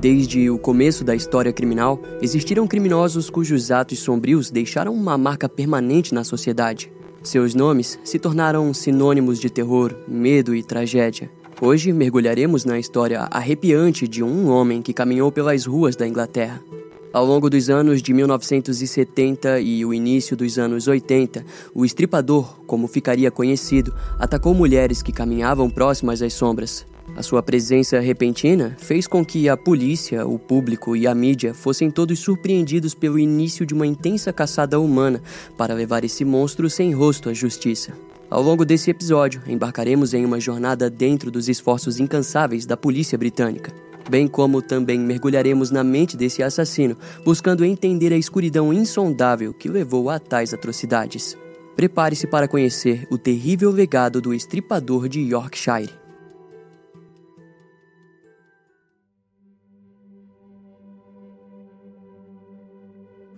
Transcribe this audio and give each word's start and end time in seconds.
Desde 0.00 0.48
o 0.48 0.56
começo 0.56 1.02
da 1.02 1.12
história 1.12 1.52
criminal, 1.52 2.00
existiram 2.22 2.68
criminosos 2.68 3.28
cujos 3.28 3.72
atos 3.72 3.98
sombrios 3.98 4.48
deixaram 4.48 4.94
uma 4.94 5.18
marca 5.18 5.48
permanente 5.48 6.14
na 6.14 6.22
sociedade. 6.22 6.92
Seus 7.20 7.52
nomes 7.52 7.98
se 8.04 8.16
tornaram 8.16 8.72
sinônimos 8.72 9.40
de 9.40 9.50
terror, 9.50 9.92
medo 10.06 10.54
e 10.54 10.62
tragédia. 10.62 11.28
Hoje 11.60 11.92
mergulharemos 11.92 12.64
na 12.64 12.78
história 12.78 13.22
arrepiante 13.28 14.06
de 14.06 14.22
um 14.22 14.48
homem 14.48 14.80
que 14.80 14.92
caminhou 14.92 15.32
pelas 15.32 15.66
ruas 15.66 15.96
da 15.96 16.06
Inglaterra. 16.06 16.62
Ao 17.10 17.24
longo 17.24 17.48
dos 17.48 17.70
anos 17.70 18.02
de 18.02 18.12
1970 18.12 19.60
e 19.60 19.82
o 19.82 19.94
início 19.94 20.36
dos 20.36 20.58
anos 20.58 20.86
80, 20.86 21.42
o 21.74 21.82
estripador, 21.84 22.60
como 22.66 22.86
ficaria 22.86 23.30
conhecido, 23.30 23.94
atacou 24.18 24.52
mulheres 24.52 25.02
que 25.02 25.10
caminhavam 25.10 25.70
próximas 25.70 26.20
às 26.20 26.34
sombras. 26.34 26.86
A 27.16 27.22
sua 27.22 27.42
presença 27.42 27.98
repentina 27.98 28.76
fez 28.78 29.06
com 29.06 29.24
que 29.24 29.48
a 29.48 29.56
polícia, 29.56 30.26
o 30.26 30.38
público 30.38 30.94
e 30.94 31.06
a 31.06 31.14
mídia 31.14 31.54
fossem 31.54 31.90
todos 31.90 32.18
surpreendidos 32.18 32.94
pelo 32.94 33.18
início 33.18 33.64
de 33.64 33.72
uma 33.72 33.86
intensa 33.86 34.30
caçada 34.30 34.78
humana 34.78 35.22
para 35.56 35.74
levar 35.74 36.04
esse 36.04 36.26
monstro 36.26 36.68
sem 36.68 36.92
rosto 36.92 37.30
à 37.30 37.32
justiça. 37.32 37.94
Ao 38.28 38.42
longo 38.42 38.66
desse 38.66 38.90
episódio, 38.90 39.40
embarcaremos 39.46 40.12
em 40.12 40.26
uma 40.26 40.38
jornada 40.38 40.90
dentro 40.90 41.30
dos 41.30 41.48
esforços 41.48 41.98
incansáveis 41.98 42.66
da 42.66 42.76
polícia 42.76 43.16
britânica, 43.16 43.72
bem 44.08 44.26
como 44.26 44.62
também 44.62 44.98
mergulharemos 44.98 45.70
na 45.70 45.84
mente 45.84 46.16
desse 46.16 46.42
assassino, 46.42 46.96
buscando 47.24 47.64
entender 47.64 48.12
a 48.12 48.16
escuridão 48.16 48.72
insondável 48.72 49.52
que 49.52 49.68
levou 49.68 50.10
a 50.10 50.18
tais 50.18 50.54
atrocidades. 50.54 51.36
Prepare-se 51.76 52.26
para 52.26 52.48
conhecer 52.48 53.06
o 53.10 53.16
terrível 53.16 53.70
legado 53.70 54.20
do 54.20 54.34
estripador 54.34 55.08
de 55.08 55.20
Yorkshire. 55.20 56.07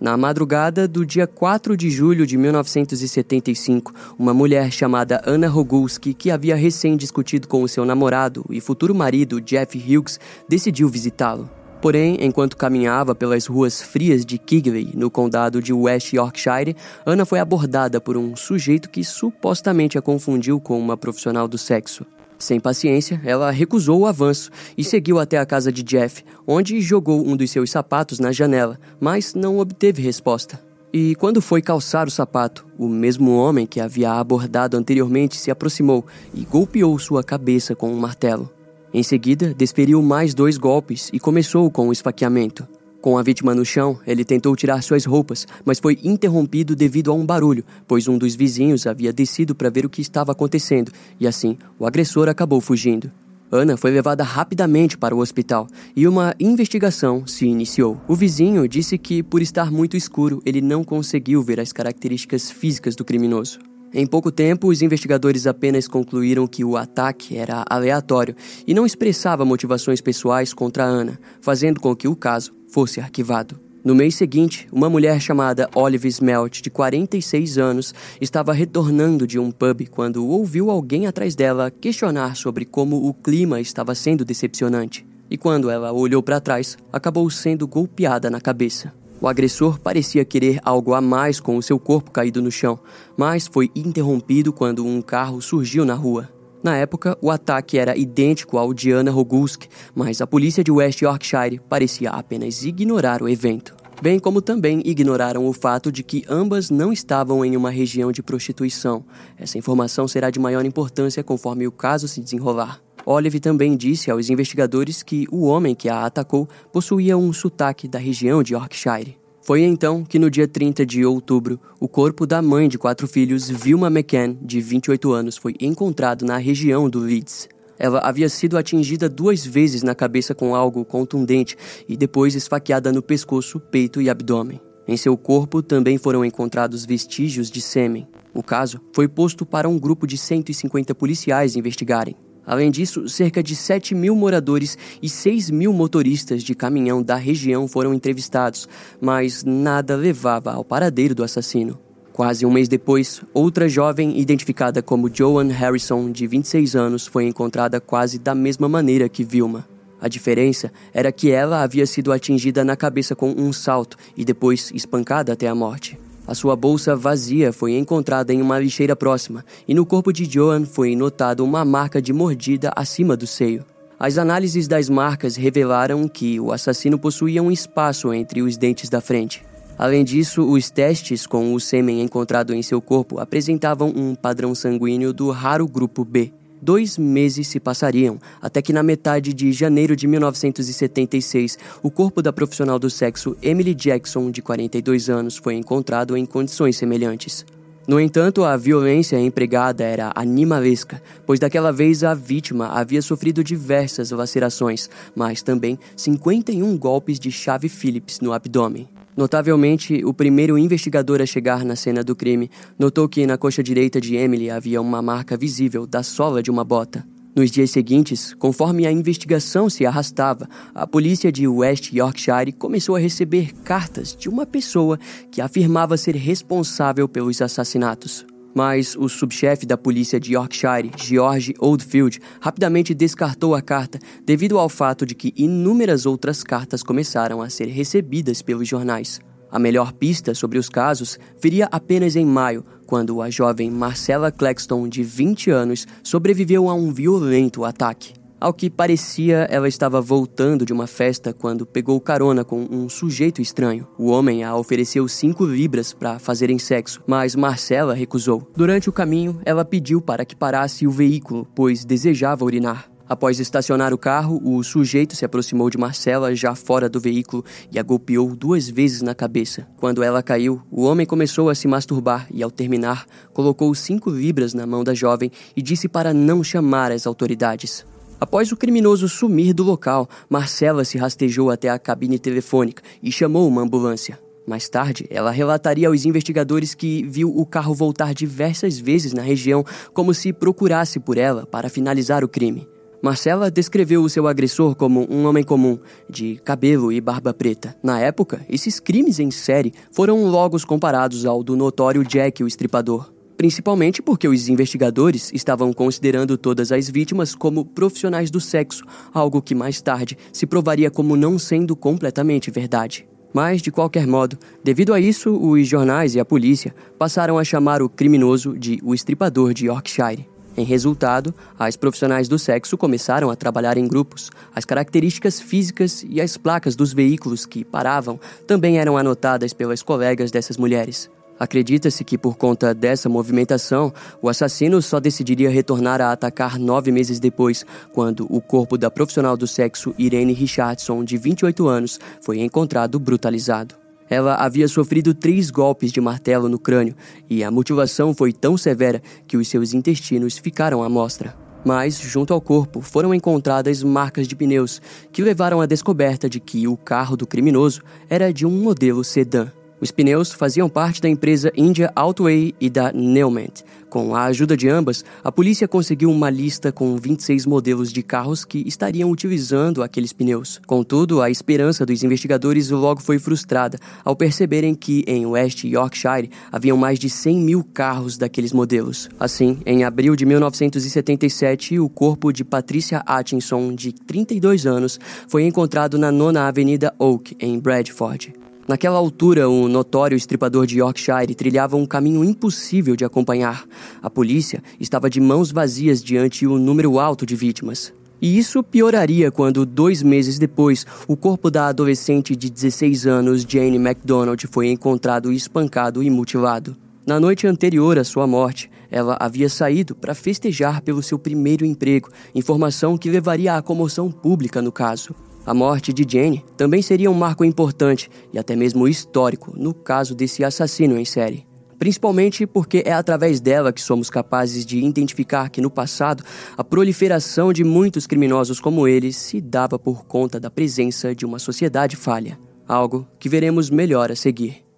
Na 0.01 0.17
madrugada 0.17 0.87
do 0.87 1.05
dia 1.05 1.27
4 1.27 1.77
de 1.77 1.91
julho 1.91 2.25
de 2.25 2.35
1975, 2.35 3.93
uma 4.17 4.33
mulher 4.33 4.71
chamada 4.71 5.21
Anna 5.27 5.47
Rogulski, 5.47 6.15
que 6.15 6.31
havia 6.31 6.55
recém 6.55 6.97
discutido 6.97 7.47
com 7.47 7.61
o 7.61 7.67
seu 7.67 7.85
namorado 7.85 8.43
e 8.49 8.59
futuro 8.59 8.95
marido, 8.95 9.39
Jeff 9.39 9.77
Hughes, 9.77 10.19
decidiu 10.49 10.89
visitá-lo. 10.89 11.47
Porém, 11.79 12.17
enquanto 12.19 12.57
caminhava 12.57 13.13
pelas 13.13 13.45
ruas 13.45 13.79
frias 13.79 14.25
de 14.25 14.39
Kigley, 14.39 14.89
no 14.95 15.11
condado 15.11 15.61
de 15.61 15.71
West 15.71 16.13
Yorkshire, 16.13 16.75
Anna 17.05 17.23
foi 17.23 17.37
abordada 17.37 18.01
por 18.01 18.17
um 18.17 18.35
sujeito 18.35 18.89
que 18.89 19.03
supostamente 19.03 19.99
a 19.99 20.01
confundiu 20.01 20.59
com 20.59 20.79
uma 20.79 20.97
profissional 20.97 21.47
do 21.47 21.59
sexo. 21.59 22.07
Sem 22.41 22.59
paciência, 22.59 23.21
ela 23.23 23.51
recusou 23.51 23.99
o 23.99 24.07
avanço 24.07 24.49
e 24.75 24.83
seguiu 24.83 25.19
até 25.19 25.37
a 25.37 25.45
casa 25.45 25.71
de 25.71 25.83
Jeff, 25.83 26.23
onde 26.47 26.81
jogou 26.81 27.23
um 27.23 27.37
dos 27.37 27.51
seus 27.51 27.69
sapatos 27.69 28.19
na 28.19 28.31
janela, 28.31 28.79
mas 28.99 29.35
não 29.35 29.59
obteve 29.59 30.01
resposta. 30.01 30.59
E 30.91 31.13
quando 31.15 31.39
foi 31.39 31.61
calçar 31.61 32.07
o 32.07 32.11
sapato, 32.11 32.65
o 32.79 32.87
mesmo 32.87 33.37
homem 33.37 33.67
que 33.67 33.79
havia 33.79 34.13
abordado 34.13 34.75
anteriormente 34.75 35.37
se 35.37 35.51
aproximou 35.51 36.03
e 36.33 36.43
golpeou 36.43 36.97
sua 36.97 37.23
cabeça 37.23 37.75
com 37.75 37.93
um 37.93 37.99
martelo. 37.99 38.49
Em 38.91 39.03
seguida, 39.03 39.53
desferiu 39.53 40.01
mais 40.01 40.33
dois 40.33 40.57
golpes 40.57 41.11
e 41.13 41.19
começou 41.19 41.69
com 41.69 41.89
o 41.89 41.93
esfaqueamento. 41.93 42.67
Com 43.01 43.17
a 43.17 43.23
vítima 43.23 43.55
no 43.55 43.65
chão, 43.65 43.99
ele 44.05 44.23
tentou 44.23 44.55
tirar 44.55 44.83
suas 44.83 45.05
roupas, 45.05 45.47
mas 45.65 45.79
foi 45.79 45.97
interrompido 46.03 46.75
devido 46.75 47.09
a 47.09 47.15
um 47.15 47.25
barulho, 47.25 47.65
pois 47.87 48.07
um 48.07 48.15
dos 48.15 48.35
vizinhos 48.35 48.85
havia 48.85 49.11
descido 49.11 49.55
para 49.55 49.71
ver 49.71 49.87
o 49.87 49.89
que 49.89 50.01
estava 50.01 50.31
acontecendo, 50.31 50.91
e 51.19 51.25
assim 51.25 51.57
o 51.79 51.87
agressor 51.87 52.29
acabou 52.29 52.61
fugindo. 52.61 53.11
Ana 53.51 53.75
foi 53.75 53.89
levada 53.89 54.23
rapidamente 54.23 54.97
para 54.97 55.15
o 55.15 55.19
hospital 55.19 55.67
e 55.95 56.07
uma 56.07 56.33
investigação 56.39 57.25
se 57.25 57.45
iniciou. 57.47 57.99
O 58.07 58.15
vizinho 58.15 58.67
disse 58.67 58.99
que, 58.99 59.23
por 59.23 59.41
estar 59.41 59.71
muito 59.71 59.97
escuro, 59.97 60.41
ele 60.45 60.61
não 60.61 60.83
conseguiu 60.83 61.41
ver 61.41 61.59
as 61.59 61.73
características 61.73 62.51
físicas 62.51 62.95
do 62.95 63.03
criminoso. 63.03 63.59
Em 63.93 64.05
pouco 64.05 64.31
tempo, 64.31 64.69
os 64.69 64.81
investigadores 64.81 65.45
apenas 65.45 65.85
concluíram 65.85 66.47
que 66.47 66.63
o 66.63 66.77
ataque 66.77 67.35
era 67.35 67.65
aleatório 67.69 68.35
e 68.65 68.73
não 68.73 68.85
expressava 68.85 69.43
motivações 69.43 69.99
pessoais 69.99 70.53
contra 70.53 70.85
Ana, 70.85 71.19
fazendo 71.41 71.81
com 71.81 71.93
que 71.93 72.07
o 72.07 72.15
caso 72.15 72.53
fosse 72.71 72.99
arquivado. 72.99 73.59
No 73.83 73.95
mês 73.95 74.15
seguinte, 74.15 74.67
uma 74.71 74.89
mulher 74.89 75.19
chamada 75.19 75.67
Olive 75.75 76.07
Smelt, 76.07 76.61
de 76.61 76.69
46 76.69 77.57
anos, 77.57 77.95
estava 78.19 78.53
retornando 78.53 79.25
de 79.25 79.39
um 79.39 79.51
pub 79.51 79.87
quando 79.89 80.27
ouviu 80.27 80.69
alguém 80.69 81.07
atrás 81.07 81.35
dela 81.35 81.71
questionar 81.71 82.35
sobre 82.35 82.63
como 82.63 83.07
o 83.07 83.13
clima 83.13 83.59
estava 83.59 83.95
sendo 83.95 84.23
decepcionante. 84.23 85.05
E 85.31 85.37
quando 85.37 85.69
ela 85.69 85.91
olhou 85.91 86.21
para 86.21 86.39
trás, 86.39 86.77
acabou 86.93 87.27
sendo 87.29 87.67
golpeada 87.67 88.29
na 88.29 88.39
cabeça. 88.39 88.93
O 89.19 89.27
agressor 89.27 89.79
parecia 89.79 90.25
querer 90.25 90.59
algo 90.63 90.93
a 90.93 91.01
mais 91.01 91.39
com 91.39 91.57
o 91.57 91.61
seu 91.63 91.79
corpo 91.79 92.11
caído 92.11 92.41
no 92.41 92.51
chão, 92.51 92.79
mas 93.17 93.47
foi 93.47 93.71
interrompido 93.75 94.53
quando 94.53 94.85
um 94.85 95.01
carro 95.01 95.41
surgiu 95.41 95.85
na 95.85 95.93
rua. 95.93 96.29
Na 96.63 96.77
época, 96.77 97.17
o 97.21 97.31
ataque 97.31 97.77
era 97.77 97.97
idêntico 97.97 98.57
ao 98.57 98.73
de 98.73 98.91
Anna 98.91 99.09
Rogusk, 99.09 99.63
mas 99.95 100.21
a 100.21 100.27
polícia 100.27 100.63
de 100.63 100.71
West 100.71 101.01
Yorkshire 101.01 101.59
parecia 101.67 102.11
apenas 102.11 102.63
ignorar 102.63 103.21
o 103.21 103.27
evento. 103.27 103.75
Bem 104.01 104.19
como 104.19 104.41
também 104.41 104.81
ignoraram 104.83 105.45
o 105.47 105.53
fato 105.53 105.91
de 105.91 106.03
que 106.03 106.23
ambas 106.27 106.71
não 106.71 106.91
estavam 106.91 107.45
em 107.45 107.55
uma 107.55 107.69
região 107.69 108.11
de 108.11 108.23
prostituição. 108.23 109.03
Essa 109.37 109.57
informação 109.57 110.07
será 110.07 110.29
de 110.29 110.39
maior 110.39 110.65
importância 110.65 111.23
conforme 111.23 111.67
o 111.67 111.71
caso 111.71 112.07
se 112.07 112.19
desenrolar. 112.19 112.81
Olive 113.05 113.39
também 113.39 113.75
disse 113.75 114.09
aos 114.09 114.29
investigadores 114.29 115.03
que 115.03 115.27
o 115.31 115.45
homem 115.45 115.75
que 115.75 115.89
a 115.89 116.05
atacou 116.05 116.47
possuía 116.71 117.17
um 117.17 117.33
sotaque 117.33 117.87
da 117.87 117.99
região 117.99 118.41
de 118.43 118.53
Yorkshire. 118.53 119.20
Foi 119.41 119.61
então 119.61 120.03
que, 120.03 120.19
no 120.19 120.29
dia 120.29 120.47
30 120.47 120.85
de 120.85 121.03
outubro, 121.03 121.59
o 121.79 121.87
corpo 121.87 122.27
da 122.27 122.41
mãe 122.41 122.69
de 122.69 122.77
quatro 122.77 123.07
filhos, 123.07 123.49
Vilma 123.49 123.87
McCann, 123.87 124.37
de 124.41 124.61
28 124.61 125.11
anos, 125.11 125.35
foi 125.35 125.55
encontrado 125.59 126.23
na 126.23 126.37
região 126.37 126.87
do 126.87 126.99
Leeds. 126.99 127.49
Ela 127.79 127.99
havia 127.99 128.29
sido 128.29 128.55
atingida 128.55 129.09
duas 129.09 129.43
vezes 129.43 129.81
na 129.81 129.95
cabeça 129.95 130.35
com 130.35 130.53
algo 130.53 130.85
contundente 130.85 131.57
e 131.89 131.97
depois 131.97 132.35
esfaqueada 132.35 132.91
no 132.91 133.01
pescoço, 133.01 133.59
peito 133.59 133.99
e 133.99 134.07
abdômen. 134.07 134.61
Em 134.87 134.95
seu 134.95 135.17
corpo 135.17 135.63
também 135.63 135.97
foram 135.97 136.23
encontrados 136.23 136.85
vestígios 136.85 137.49
de 137.49 137.61
sêmen. 137.61 138.07
O 138.35 138.43
caso 138.43 138.79
foi 138.93 139.07
posto 139.07 139.45
para 139.45 139.67
um 139.67 139.79
grupo 139.79 140.05
de 140.05 140.17
150 140.17 140.93
policiais 140.93 141.55
investigarem. 141.55 142.15
Além 142.51 142.69
disso, 142.69 143.07
cerca 143.07 143.41
de 143.41 143.55
7 143.55 143.95
mil 143.95 144.13
moradores 144.13 144.77
e 145.01 145.07
6 145.07 145.49
mil 145.49 145.71
motoristas 145.71 146.43
de 146.43 146.53
caminhão 146.53 147.01
da 147.01 147.15
região 147.15 147.65
foram 147.65 147.93
entrevistados, 147.93 148.67
mas 148.99 149.41
nada 149.45 149.95
levava 149.95 150.51
ao 150.51 150.65
paradeiro 150.65 151.15
do 151.15 151.23
assassino. 151.23 151.79
Quase 152.11 152.45
um 152.45 152.51
mês 152.51 152.67
depois, 152.67 153.21
outra 153.33 153.69
jovem, 153.69 154.19
identificada 154.19 154.81
como 154.81 155.09
Joan 155.09 155.47
Harrison, 155.47 156.11
de 156.11 156.27
26 156.27 156.75
anos, 156.75 157.07
foi 157.07 157.23
encontrada 157.23 157.79
quase 157.79 158.19
da 158.19 158.35
mesma 158.35 158.67
maneira 158.67 159.07
que 159.07 159.23
Vilma. 159.23 159.65
A 160.01 160.09
diferença 160.09 160.73
era 160.93 161.09
que 161.09 161.31
ela 161.31 161.63
havia 161.63 161.85
sido 161.85 162.11
atingida 162.11 162.65
na 162.65 162.75
cabeça 162.75 163.15
com 163.15 163.29
um 163.29 163.53
salto 163.53 163.95
e 164.17 164.25
depois 164.25 164.71
espancada 164.75 165.31
até 165.31 165.47
a 165.47 165.55
morte. 165.55 165.97
A 166.31 166.33
sua 166.33 166.55
bolsa 166.55 166.95
vazia 166.95 167.51
foi 167.51 167.73
encontrada 167.73 168.33
em 168.33 168.41
uma 168.41 168.57
lixeira 168.57 168.95
próxima 168.95 169.43
e 169.67 169.73
no 169.73 169.85
corpo 169.85 170.13
de 170.13 170.23
Joan 170.23 170.63
foi 170.63 170.95
notado 170.95 171.43
uma 171.43 171.65
marca 171.65 172.01
de 172.01 172.13
mordida 172.13 172.71
acima 172.73 173.17
do 173.17 173.27
seio. 173.27 173.65
As 173.99 174.17
análises 174.17 174.65
das 174.65 174.87
marcas 174.87 175.35
revelaram 175.35 176.07
que 176.07 176.39
o 176.39 176.53
assassino 176.53 176.97
possuía 176.97 177.43
um 177.43 177.51
espaço 177.51 178.13
entre 178.13 178.41
os 178.41 178.55
dentes 178.55 178.89
da 178.89 179.01
frente. 179.01 179.43
Além 179.77 180.05
disso, 180.05 180.49
os 180.49 180.69
testes 180.69 181.27
com 181.27 181.53
o 181.53 181.59
sêmen 181.59 182.01
encontrado 182.01 182.53
em 182.53 182.63
seu 182.63 182.81
corpo 182.81 183.19
apresentavam 183.19 183.89
um 183.93 184.15
padrão 184.15 184.55
sanguíneo 184.55 185.11
do 185.11 185.31
raro 185.31 185.67
grupo 185.67 186.05
B. 186.05 186.31
Dois 186.61 186.95
meses 186.95 187.47
se 187.47 187.59
passariam, 187.59 188.19
até 188.39 188.61
que 188.61 188.71
na 188.71 188.83
metade 188.83 189.33
de 189.33 189.51
janeiro 189.51 189.95
de 189.95 190.05
1976, 190.05 191.57
o 191.81 191.89
corpo 191.89 192.21
da 192.21 192.31
profissional 192.31 192.77
do 192.77 192.87
sexo 192.87 193.35
Emily 193.41 193.73
Jackson, 193.73 194.29
de 194.29 194.43
42 194.43 195.09
anos, 195.09 195.37
foi 195.37 195.55
encontrado 195.55 196.15
em 196.15 196.23
condições 196.23 196.77
semelhantes. 196.77 197.43
No 197.87 197.99
entanto, 197.99 198.43
a 198.43 198.55
violência 198.55 199.19
empregada 199.19 199.83
era 199.83 200.11
animalesca, 200.15 201.01
pois 201.25 201.39
daquela 201.39 201.71
vez 201.71 202.03
a 202.03 202.13
vítima 202.13 202.67
havia 202.67 203.01
sofrido 203.01 203.43
diversas 203.43 204.11
lacerações, 204.11 204.87
mas 205.15 205.41
também 205.41 205.79
51 205.97 206.77
golpes 206.77 207.19
de 207.19 207.31
chave 207.31 207.67
Phillips 207.67 208.19
no 208.19 208.33
abdômen. 208.33 208.87
Notavelmente, 209.15 210.03
o 210.05 210.13
primeiro 210.13 210.57
investigador 210.57 211.21
a 211.21 211.25
chegar 211.25 211.65
na 211.65 211.75
cena 211.75 212.03
do 212.03 212.15
crime 212.15 212.49
notou 212.79 213.09
que 213.09 213.27
na 213.27 213.37
coxa 213.37 213.61
direita 213.61 213.99
de 213.99 214.15
Emily 214.15 214.49
havia 214.49 214.81
uma 214.81 215.01
marca 215.01 215.35
visível 215.35 215.85
da 215.85 216.01
sola 216.01 216.41
de 216.41 216.49
uma 216.49 216.63
bota. 216.63 217.05
Nos 217.33 217.49
dias 217.49 217.71
seguintes, 217.71 218.33
conforme 218.33 218.85
a 218.85 218.91
investigação 218.91 219.69
se 219.69 219.85
arrastava, 219.85 220.49
a 220.75 220.85
polícia 220.85 221.31
de 221.31 221.47
West 221.47 221.93
Yorkshire 221.93 222.51
começou 222.51 222.95
a 222.95 222.99
receber 222.99 223.53
cartas 223.63 224.13
de 224.13 224.27
uma 224.27 224.45
pessoa 224.45 224.99
que 225.29 225.41
afirmava 225.41 225.95
ser 225.95 226.15
responsável 226.15 227.07
pelos 227.07 227.41
assassinatos. 227.41 228.25
Mas 228.53 228.95
o 228.95 229.07
subchefe 229.07 229.65
da 229.65 229.77
polícia 229.77 230.19
de 230.19 230.33
Yorkshire, 230.33 230.91
George 230.97 231.53
Oldfield, 231.59 232.19
rapidamente 232.41 232.93
descartou 232.93 233.55
a 233.55 233.61
carta 233.61 233.99
devido 234.25 234.59
ao 234.59 234.67
fato 234.67 235.05
de 235.05 235.15
que 235.15 235.33
inúmeras 235.35 236.05
outras 236.05 236.43
cartas 236.43 236.83
começaram 236.83 237.41
a 237.41 237.49
ser 237.49 237.67
recebidas 237.67 238.41
pelos 238.41 238.67
jornais. 238.67 239.19
A 239.51 239.59
melhor 239.59 239.91
pista 239.91 240.33
sobre 240.33 240.57
os 240.57 240.69
casos 240.69 241.19
viria 241.41 241.67
apenas 241.71 242.15
em 242.15 242.25
maio, 242.25 242.65
quando 242.85 243.21
a 243.21 243.29
jovem 243.29 243.69
Marcella 243.69 244.31
Claxton, 244.31 244.87
de 244.87 245.03
20 245.03 245.49
anos, 245.49 245.85
sobreviveu 246.03 246.69
a 246.69 246.73
um 246.73 246.91
violento 246.91 247.65
ataque. 247.65 248.20
Ao 248.41 248.51
que 248.51 248.71
parecia, 248.71 249.47
ela 249.51 249.67
estava 249.67 250.01
voltando 250.01 250.65
de 250.65 250.73
uma 250.73 250.87
festa 250.87 251.31
quando 251.31 251.63
pegou 251.63 252.01
carona 252.01 252.43
com 252.43 252.67
um 252.71 252.89
sujeito 252.89 253.39
estranho. 253.39 253.87
O 253.99 254.07
homem 254.07 254.43
a 254.43 254.55
ofereceu 254.55 255.07
cinco 255.07 255.45
libras 255.45 255.93
para 255.93 256.17
fazerem 256.17 256.57
sexo, 256.57 257.03
mas 257.05 257.35
Marcela 257.35 257.93
recusou. 257.93 258.51
Durante 258.57 258.89
o 258.89 258.91
caminho, 258.91 259.39
ela 259.45 259.63
pediu 259.63 260.01
para 260.01 260.25
que 260.25 260.35
parasse 260.35 260.87
o 260.87 260.91
veículo, 260.91 261.47
pois 261.53 261.85
desejava 261.85 262.43
urinar. 262.43 262.89
Após 263.07 263.39
estacionar 263.39 263.93
o 263.93 263.97
carro, 263.97 264.41
o 264.43 264.63
sujeito 264.63 265.15
se 265.15 265.23
aproximou 265.23 265.69
de 265.69 265.77
Marcela 265.77 266.33
já 266.33 266.55
fora 266.55 266.89
do 266.89 266.99
veículo 266.99 267.45
e 267.71 267.77
a 267.77 267.83
golpeou 267.83 268.35
duas 268.35 268.67
vezes 268.67 269.03
na 269.03 269.13
cabeça. 269.13 269.67
Quando 269.77 270.01
ela 270.01 270.23
caiu, 270.23 270.63
o 270.71 270.81
homem 270.81 271.05
começou 271.05 271.47
a 271.47 271.53
se 271.53 271.67
masturbar 271.67 272.25
e, 272.33 272.41
ao 272.41 272.49
terminar, 272.49 273.05
colocou 273.33 273.75
cinco 273.75 274.09
libras 274.09 274.55
na 274.55 274.65
mão 274.65 274.83
da 274.83 274.95
jovem 274.95 275.29
e 275.55 275.61
disse 275.61 275.87
para 275.87 276.11
não 276.11 276.43
chamar 276.43 276.91
as 276.91 277.05
autoridades. 277.05 277.85
Após 278.21 278.51
o 278.51 278.55
criminoso 278.55 279.09
sumir 279.09 279.51
do 279.51 279.63
local, 279.63 280.07
Marcela 280.29 280.85
se 280.85 280.95
rastejou 280.95 281.49
até 281.49 281.69
a 281.69 281.79
cabine 281.79 282.19
telefônica 282.19 282.83
e 283.01 283.11
chamou 283.11 283.47
uma 283.47 283.63
ambulância. 283.63 284.19
Mais 284.45 284.69
tarde, 284.69 285.07
ela 285.09 285.31
relataria 285.31 285.87
aos 285.87 286.05
investigadores 286.05 286.75
que 286.75 287.01
viu 287.01 287.35
o 287.35 287.43
carro 287.47 287.73
voltar 287.73 288.13
diversas 288.13 288.77
vezes 288.77 289.11
na 289.11 289.23
região 289.23 289.65
como 289.91 290.13
se 290.13 290.31
procurasse 290.31 290.99
por 290.99 291.17
ela 291.17 291.47
para 291.47 291.67
finalizar 291.67 292.23
o 292.23 292.27
crime. 292.27 292.67
Marcela 293.01 293.49
descreveu 293.49 294.03
o 294.03 294.09
seu 294.09 294.27
agressor 294.27 294.75
como 294.75 295.07
um 295.09 295.25
homem 295.25 295.43
comum, 295.43 295.79
de 296.07 296.35
cabelo 296.45 296.91
e 296.91 297.01
barba 297.01 297.33
preta. 297.33 297.75
Na 297.81 297.99
época, 297.99 298.45
esses 298.47 298.79
crimes 298.79 299.17
em 299.17 299.31
série 299.31 299.73
foram 299.91 300.25
logo 300.25 300.63
comparados 300.67 301.25
ao 301.25 301.41
do 301.41 301.57
notório 301.57 302.05
Jack 302.05 302.43
o 302.43 302.47
Estripador 302.47 303.11
principalmente 303.41 304.03
porque 304.03 304.27
os 304.27 304.47
investigadores 304.49 305.31
estavam 305.33 305.73
considerando 305.73 306.37
todas 306.37 306.71
as 306.71 306.87
vítimas 306.87 307.33
como 307.33 307.65
profissionais 307.65 308.29
do 308.29 308.39
sexo, 308.39 308.83
algo 309.11 309.41
que 309.41 309.55
mais 309.55 309.81
tarde 309.81 310.15
se 310.31 310.45
provaria 310.45 310.91
como 310.91 311.15
não 311.15 311.39
sendo 311.39 311.75
completamente 311.75 312.51
verdade. 312.51 313.03
Mas, 313.33 313.59
de 313.59 313.71
qualquer 313.71 314.05
modo, 314.05 314.37
devido 314.63 314.93
a 314.93 314.99
isso, 314.99 315.35
os 315.35 315.67
jornais 315.67 316.13
e 316.13 316.19
a 316.19 316.23
polícia 316.23 316.75
passaram 316.99 317.39
a 317.39 317.43
chamar 317.43 317.81
o 317.81 317.89
criminoso 317.89 318.55
de 318.55 318.77
o 318.83 318.93
estripador 318.93 319.55
de 319.55 319.65
Yorkshire. 319.65 320.29
Em 320.55 320.63
resultado, 320.63 321.33
as 321.57 321.75
profissionais 321.75 322.27
do 322.27 322.37
sexo 322.37 322.77
começaram 322.77 323.31
a 323.31 323.35
trabalhar 323.35 323.75
em 323.75 323.87
grupos. 323.87 324.29
As 324.53 324.65
características 324.65 325.41
físicas 325.41 326.05
e 326.07 326.21
as 326.21 326.37
placas 326.37 326.75
dos 326.75 326.93
veículos 326.93 327.47
que 327.47 327.65
paravam 327.65 328.19
também 328.45 328.77
eram 328.77 328.99
anotadas 328.99 329.51
pelas 329.51 329.81
colegas 329.81 330.29
dessas 330.29 330.57
mulheres. 330.57 331.09
Acredita-se 331.41 332.03
que, 332.03 332.19
por 332.19 332.37
conta 332.37 332.71
dessa 332.71 333.09
movimentação, 333.09 333.91
o 334.21 334.29
assassino 334.29 334.79
só 334.79 334.99
decidiria 334.99 335.49
retornar 335.49 335.99
a 335.99 336.11
atacar 336.11 336.59
nove 336.59 336.91
meses 336.91 337.19
depois, 337.19 337.65
quando 337.91 338.27
o 338.29 338.39
corpo 338.39 338.77
da 338.77 338.91
profissional 338.91 339.35
do 339.35 339.47
sexo 339.47 339.91
Irene 339.97 340.33
Richardson, 340.33 341.03
de 341.03 341.17
28 341.17 341.67
anos, 341.67 341.99
foi 342.21 342.41
encontrado 342.41 342.99
brutalizado. 342.99 343.73
Ela 344.07 344.35
havia 344.35 344.67
sofrido 344.67 345.15
três 345.15 345.49
golpes 345.49 345.91
de 345.91 345.99
martelo 345.99 346.47
no 346.47 346.59
crânio 346.59 346.95
e 347.27 347.43
a 347.43 347.49
mutilação 347.49 348.13
foi 348.13 348.31
tão 348.31 348.55
severa 348.55 349.01
que 349.25 349.35
os 349.35 349.47
seus 349.47 349.73
intestinos 349.73 350.37
ficaram 350.37 350.83
à 350.83 350.89
mostra. 350.89 351.35
Mas, 351.65 351.99
junto 351.99 352.35
ao 352.35 352.41
corpo, 352.41 352.81
foram 352.81 353.15
encontradas 353.15 353.81
marcas 353.81 354.27
de 354.27 354.35
pneus 354.35 354.79
que 355.11 355.23
levaram 355.23 355.59
à 355.59 355.65
descoberta 355.65 356.29
de 356.29 356.39
que 356.39 356.67
o 356.67 356.77
carro 356.77 357.17
do 357.17 357.25
criminoso 357.25 357.81
era 358.07 358.31
de 358.31 358.45
um 358.45 358.51
modelo 358.51 359.03
sedã. 359.03 359.51
Os 359.81 359.89
pneus 359.89 360.31
faziam 360.31 360.69
parte 360.69 361.01
da 361.01 361.09
empresa 361.09 361.51
India 361.57 361.91
Outway 361.95 362.53
e 362.61 362.69
da 362.69 362.93
Neumann. 362.93 363.49
Com 363.89 364.15
a 364.15 364.25
ajuda 364.25 364.55
de 364.55 364.69
ambas, 364.69 365.03
a 365.23 365.31
polícia 365.31 365.67
conseguiu 365.67 366.11
uma 366.11 366.29
lista 366.29 366.71
com 366.71 366.95
26 366.95 367.47
modelos 367.47 367.91
de 367.91 368.03
carros 368.03 368.45
que 368.45 368.63
estariam 368.65 369.09
utilizando 369.09 369.81
aqueles 369.81 370.13
pneus. 370.13 370.61
Contudo, 370.67 371.19
a 371.19 371.31
esperança 371.31 371.83
dos 371.83 372.03
investigadores 372.03 372.69
logo 372.69 373.01
foi 373.01 373.17
frustrada 373.17 373.79
ao 374.05 374.15
perceberem 374.15 374.75
que 374.75 375.03
em 375.07 375.25
West 375.25 375.63
Yorkshire 375.63 376.29
haviam 376.51 376.77
mais 376.77 376.99
de 376.99 377.09
100 377.09 377.39
mil 377.39 377.63
carros 377.63 378.19
daqueles 378.19 378.53
modelos. 378.53 379.09
Assim, 379.19 379.57
em 379.65 379.83
abril 379.83 380.15
de 380.15 380.27
1977, 380.27 381.79
o 381.79 381.89
corpo 381.89 382.31
de 382.31 382.45
Patricia 382.45 383.01
Atkinson, 383.03 383.73
de 383.73 383.91
32 383.91 384.67
anos, 384.67 384.99
foi 385.27 385.43
encontrado 385.43 385.97
na 385.97 386.11
nona 386.11 386.47
Avenida 386.47 386.93
Oak, 386.99 387.35
em 387.39 387.59
Bradford. 387.59 388.40
Naquela 388.71 388.97
altura, 388.97 389.49
o 389.49 389.67
notório 389.67 390.15
estripador 390.15 390.65
de 390.65 390.79
Yorkshire 390.79 391.35
trilhava 391.35 391.75
um 391.75 391.85
caminho 391.85 392.23
impossível 392.23 392.95
de 392.95 393.03
acompanhar. 393.03 393.65
A 394.01 394.09
polícia 394.09 394.63
estava 394.79 395.09
de 395.09 395.19
mãos 395.19 395.51
vazias 395.51 396.01
diante 396.01 396.47
o 396.47 396.57
número 396.57 396.97
alto 396.97 397.25
de 397.25 397.35
vítimas. 397.35 397.93
E 398.21 398.37
isso 398.37 398.63
pioraria 398.63 399.29
quando, 399.29 399.65
dois 399.65 400.01
meses 400.01 400.39
depois, 400.39 400.85
o 401.05 401.17
corpo 401.17 401.51
da 401.51 401.67
adolescente 401.67 402.33
de 402.33 402.49
16 402.49 403.05
anos, 403.05 403.41
Jane 403.45 403.77
MacDonald, 403.77 404.47
foi 404.47 404.69
encontrado 404.69 405.33
espancado 405.33 406.01
e 406.01 406.09
mutilado. 406.09 406.73
Na 407.05 407.19
noite 407.19 407.45
anterior 407.45 407.99
à 407.99 408.05
sua 408.05 408.25
morte, 408.25 408.71
ela 408.89 409.17
havia 409.19 409.49
saído 409.49 409.93
para 409.93 410.15
festejar 410.15 410.81
pelo 410.81 411.03
seu 411.03 411.19
primeiro 411.19 411.65
emprego, 411.65 412.09
informação 412.33 412.97
que 412.97 413.11
levaria 413.11 413.57
à 413.57 413.61
comoção 413.61 414.09
pública 414.09 414.61
no 414.61 414.71
caso. 414.71 415.13
A 415.43 415.53
morte 415.55 415.91
de 415.91 416.05
Jane 416.07 416.45
também 416.55 416.83
seria 416.83 417.09
um 417.09 417.15
marco 417.15 417.43
importante 417.43 418.09
e 418.31 418.37
até 418.37 418.55
mesmo 418.55 418.87
histórico 418.87 419.53
no 419.57 419.73
caso 419.73 420.13
desse 420.13 420.43
assassino 420.43 420.97
em 420.97 421.05
série. 421.05 421.47
Principalmente 421.79 422.45
porque 422.45 422.83
é 422.85 422.93
através 422.93 423.41
dela 423.41 423.73
que 423.73 423.81
somos 423.81 424.07
capazes 424.07 424.63
de 424.63 424.77
identificar 424.77 425.49
que 425.49 425.59
no 425.59 425.71
passado 425.71 426.23
a 426.55 426.63
proliferação 426.63 427.51
de 427.51 427.63
muitos 427.63 428.05
criminosos 428.05 428.59
como 428.59 428.87
ele 428.87 429.11
se 429.11 429.41
dava 429.41 429.79
por 429.79 430.05
conta 430.05 430.39
da 430.39 430.51
presença 430.51 431.15
de 431.15 431.25
uma 431.25 431.39
sociedade 431.39 431.95
falha, 431.95 432.39
algo 432.67 433.07
que 433.17 433.27
veremos 433.27 433.71
melhor 433.71 434.11
a 434.11 434.15
seguir. 434.15 434.70